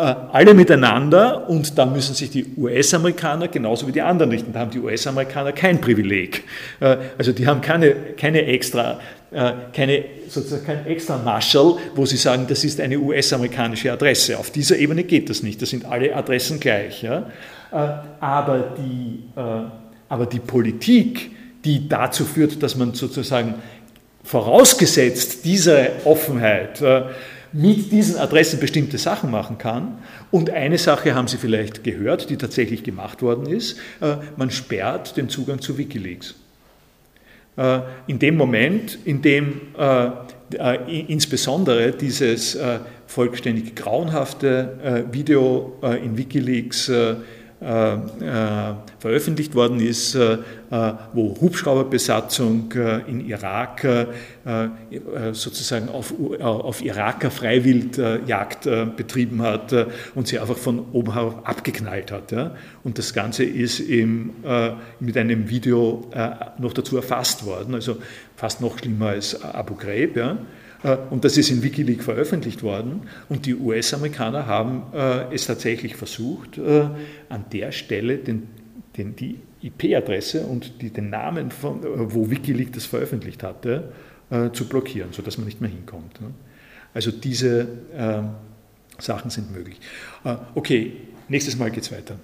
alle 0.00 0.54
miteinander 0.54 1.48
und 1.48 1.76
da 1.76 1.84
müssen 1.84 2.14
sich 2.14 2.30
die 2.30 2.46
US-Amerikaner 2.56 3.48
genauso 3.48 3.86
wie 3.86 3.92
die 3.92 4.02
anderen 4.02 4.30
richten. 4.30 4.52
Da 4.52 4.60
haben 4.60 4.70
die 4.70 4.78
US-Amerikaner 4.78 5.52
kein 5.52 5.80
Privileg. 5.80 6.44
Äh, 6.80 6.96
also 7.18 7.32
die 7.32 7.46
haben 7.46 7.60
keine, 7.60 7.94
keine 8.16 8.46
extra, 8.46 9.00
äh, 9.30 9.52
keine, 9.72 10.04
sozusagen 10.28 10.64
kein 10.64 10.86
extra 10.86 11.18
Marshall, 11.18 11.76
wo 11.94 12.06
sie 12.06 12.16
sagen, 12.16 12.46
das 12.48 12.64
ist 12.64 12.80
eine 12.80 12.98
US-amerikanische 12.98 13.92
Adresse. 13.92 14.38
Auf 14.38 14.50
dieser 14.50 14.78
Ebene 14.78 15.04
geht 15.04 15.28
das 15.28 15.42
nicht. 15.42 15.60
Da 15.60 15.66
sind 15.66 15.84
alle 15.84 16.14
Adressen 16.14 16.60
gleich. 16.60 17.06
Aber 18.20 18.74
die, 18.76 19.22
aber 20.08 20.26
die 20.26 20.40
Politik, 20.40 21.30
die 21.64 21.88
dazu 21.88 22.24
führt, 22.24 22.62
dass 22.62 22.74
man 22.74 22.94
sozusagen 22.94 23.54
vorausgesetzt 24.24 25.44
diese 25.44 25.90
Offenheit 26.04 26.82
mit 27.52 27.90
diesen 27.90 28.16
Adressen 28.16 28.60
bestimmte 28.60 28.98
Sachen 28.98 29.30
machen 29.30 29.58
kann. 29.58 29.98
Und 30.30 30.50
eine 30.50 30.78
Sache 30.78 31.14
haben 31.14 31.28
Sie 31.28 31.36
vielleicht 31.36 31.82
gehört, 31.84 32.30
die 32.30 32.36
tatsächlich 32.36 32.82
gemacht 32.84 33.22
worden 33.22 33.46
ist. 33.46 33.78
Äh, 34.00 34.16
man 34.36 34.50
sperrt 34.50 35.16
den 35.16 35.28
Zugang 35.28 35.60
zu 35.60 35.76
Wikileaks. 35.76 36.34
Äh, 37.56 37.80
in 38.06 38.18
dem 38.18 38.36
Moment, 38.36 38.98
in 39.04 39.22
dem 39.22 39.60
äh, 39.78 40.10
insbesondere 41.06 41.92
dieses 41.92 42.58
vollständig 43.06 43.76
grauenhafte 43.76 45.06
Video 45.12 45.78
in 46.02 46.18
Wikileaks 46.18 46.90
veröffentlicht 48.98 49.54
worden 49.54 49.78
ist, 49.78 50.18
wo 50.70 51.36
Hubschrauberbesatzung 51.40 52.72
in 53.08 53.28
Irak 53.28 53.86
sozusagen 55.32 55.88
auf, 55.88 56.14
auf 56.40 56.84
Iraker 56.84 57.30
Freiwildjagd 57.30 58.68
betrieben 58.96 59.42
hat 59.42 59.74
und 60.14 60.28
sie 60.28 60.38
einfach 60.38 60.56
von 60.56 60.78
oben 60.92 61.12
herab 61.14 61.48
abgeknallt 61.48 62.12
hat. 62.12 62.32
Und 62.84 62.98
das 62.98 63.12
Ganze 63.14 63.42
ist 63.42 63.80
im, 63.80 64.30
mit 65.00 65.16
einem 65.16 65.50
Video 65.50 66.08
noch 66.58 66.72
dazu 66.72 66.96
erfasst 66.96 67.44
worden, 67.44 67.74
also 67.74 67.96
fast 68.36 68.60
noch 68.60 68.78
schlimmer 68.78 69.08
als 69.08 69.42
Abu 69.42 69.74
Ghraib. 69.74 70.16
Äh, 70.82 70.96
und 71.10 71.24
das 71.24 71.36
ist 71.36 71.50
in 71.50 71.62
Wikileaks 71.62 72.04
veröffentlicht 72.04 72.62
worden. 72.62 73.02
Und 73.28 73.46
die 73.46 73.54
US-Amerikaner 73.54 74.46
haben 74.46 74.82
äh, 74.94 75.34
es 75.34 75.46
tatsächlich 75.46 75.96
versucht, 75.96 76.58
äh, 76.58 76.88
an 77.28 77.44
der 77.52 77.72
Stelle 77.72 78.18
den, 78.18 78.48
den, 78.96 79.16
die 79.16 79.36
IP-Adresse 79.62 80.42
und 80.46 80.82
die, 80.82 80.90
den 80.90 81.10
Namen, 81.10 81.50
von, 81.50 81.80
wo 82.14 82.30
Wikileaks 82.30 82.72
das 82.72 82.86
veröffentlicht 82.86 83.42
hatte, 83.42 83.92
zu 84.52 84.68
blockieren, 84.68 85.12
sodass 85.12 85.38
man 85.38 85.46
nicht 85.46 85.60
mehr 85.60 85.70
hinkommt. 85.70 86.20
Ne? 86.20 86.28
Also 86.94 87.10
diese 87.10 87.66
Sachen 88.98 89.30
sind 89.30 89.50
möglich. 89.52 89.80
Okay, 90.54 90.92
nächstes 91.28 91.58
Mal 91.58 91.70
geht 91.70 91.82
es 91.82 91.90
weiter. 91.90 92.14